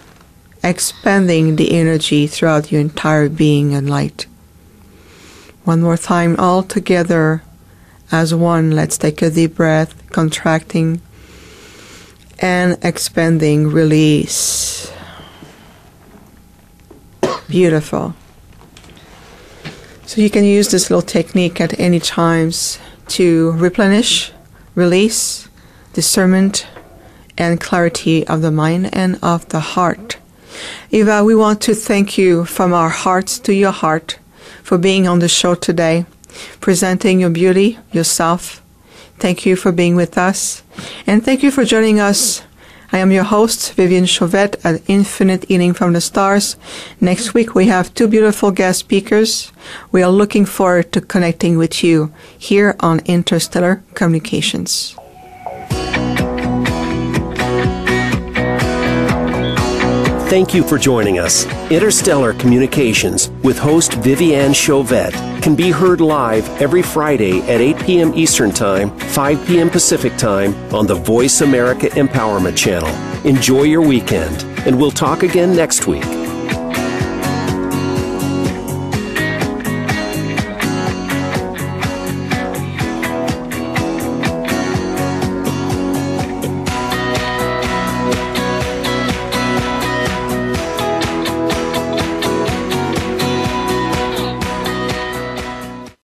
expanding 0.63 1.55
the 1.55 1.73
energy 1.77 2.27
throughout 2.27 2.71
your 2.71 2.81
entire 2.81 3.29
being 3.29 3.73
and 3.73 3.89
light. 3.89 4.25
One 5.63 5.81
more 5.81 5.97
time, 5.97 6.35
all 6.37 6.63
together. 6.63 7.43
As 8.11 8.33
one, 8.35 8.71
let's 8.71 8.97
take 8.97 9.21
a 9.21 9.29
deep 9.29 9.55
breath, 9.55 10.09
contracting 10.11 11.01
and 12.39 12.77
expanding, 12.83 13.67
release. 13.67 14.91
Beautiful. 17.53 18.15
So 20.07 20.21
you 20.21 20.31
can 20.31 20.43
use 20.43 20.71
this 20.71 20.89
little 20.89 21.03
technique 21.03 21.61
at 21.61 21.79
any 21.79 21.99
times 21.99 22.79
to 23.09 23.51
replenish, 23.51 24.31
release, 24.73 25.47
discernment, 25.93 26.65
and 27.37 27.61
clarity 27.61 28.25
of 28.25 28.41
the 28.41 28.49
mind 28.49 28.89
and 28.91 29.19
of 29.21 29.47
the 29.49 29.59
heart. 29.59 30.17
Eva, 30.89 31.23
we 31.23 31.35
want 31.35 31.61
to 31.61 31.75
thank 31.75 32.17
you 32.17 32.43
from 32.43 32.73
our 32.73 32.89
hearts 32.89 33.37
to 33.41 33.53
your 33.53 33.71
heart 33.71 34.17
for 34.63 34.79
being 34.79 35.07
on 35.07 35.19
the 35.19 35.29
show 35.29 35.53
today, 35.53 36.07
presenting 36.59 37.19
your 37.19 37.29
beauty, 37.29 37.77
yourself. 37.91 38.63
Thank 39.19 39.45
you 39.45 39.55
for 39.55 39.71
being 39.71 39.95
with 39.95 40.17
us. 40.17 40.63
And 41.05 41.23
thank 41.23 41.43
you 41.43 41.51
for 41.51 41.63
joining 41.65 41.99
us. 41.99 42.41
I 42.93 42.99
am 42.99 43.11
your 43.11 43.23
host, 43.23 43.75
Viviane 43.75 44.07
Chauvet 44.07 44.63
at 44.63 44.83
Infinite 44.87 45.45
Healing 45.45 45.73
from 45.73 45.93
the 45.93 45.99
Stars. 45.99 46.57
Next 47.01 47.33
week 47.33 47.55
we 47.55 47.65
have 47.65 47.91
two 47.95 48.07
beautiful 48.07 48.51
guest 48.51 48.81
speakers. 48.81 49.51
We 49.91 50.03
are 50.03 50.11
looking 50.11 50.45
forward 50.45 50.91
to 50.91 51.01
connecting 51.01 51.57
with 51.57 51.83
you 51.83 52.13
here 52.37 52.75
on 52.81 52.99
Interstellar 53.05 53.81
Communications. 53.95 54.95
Thank 60.33 60.55
you 60.55 60.63
for 60.63 60.79
joining 60.79 61.19
us. 61.19 61.45
Interstellar 61.69 62.33
Communications 62.33 63.29
with 63.43 63.55
host 63.55 63.91
Viviane 63.91 64.55
Chauvet 64.55 65.13
can 65.43 65.55
be 65.55 65.69
heard 65.69 66.01
live 66.01 66.49
every 66.59 66.81
Friday 66.81 67.41
at 67.41 67.61
8 67.61 67.77
p.m. 67.81 68.13
Eastern 68.15 68.51
Time, 68.51 68.97
5 68.97 69.45
p.m. 69.45 69.69
Pacific 69.69 70.17
Time 70.17 70.55
on 70.73 70.87
the 70.87 70.95
Voice 70.95 71.41
America 71.41 71.85
Empowerment 71.89 72.57
Channel. 72.57 72.89
Enjoy 73.27 73.61
your 73.61 73.83
weekend, 73.83 74.41
and 74.65 74.75
we'll 74.75 74.89
talk 74.89 75.21
again 75.21 75.55
next 75.55 75.85
week. 75.85 76.22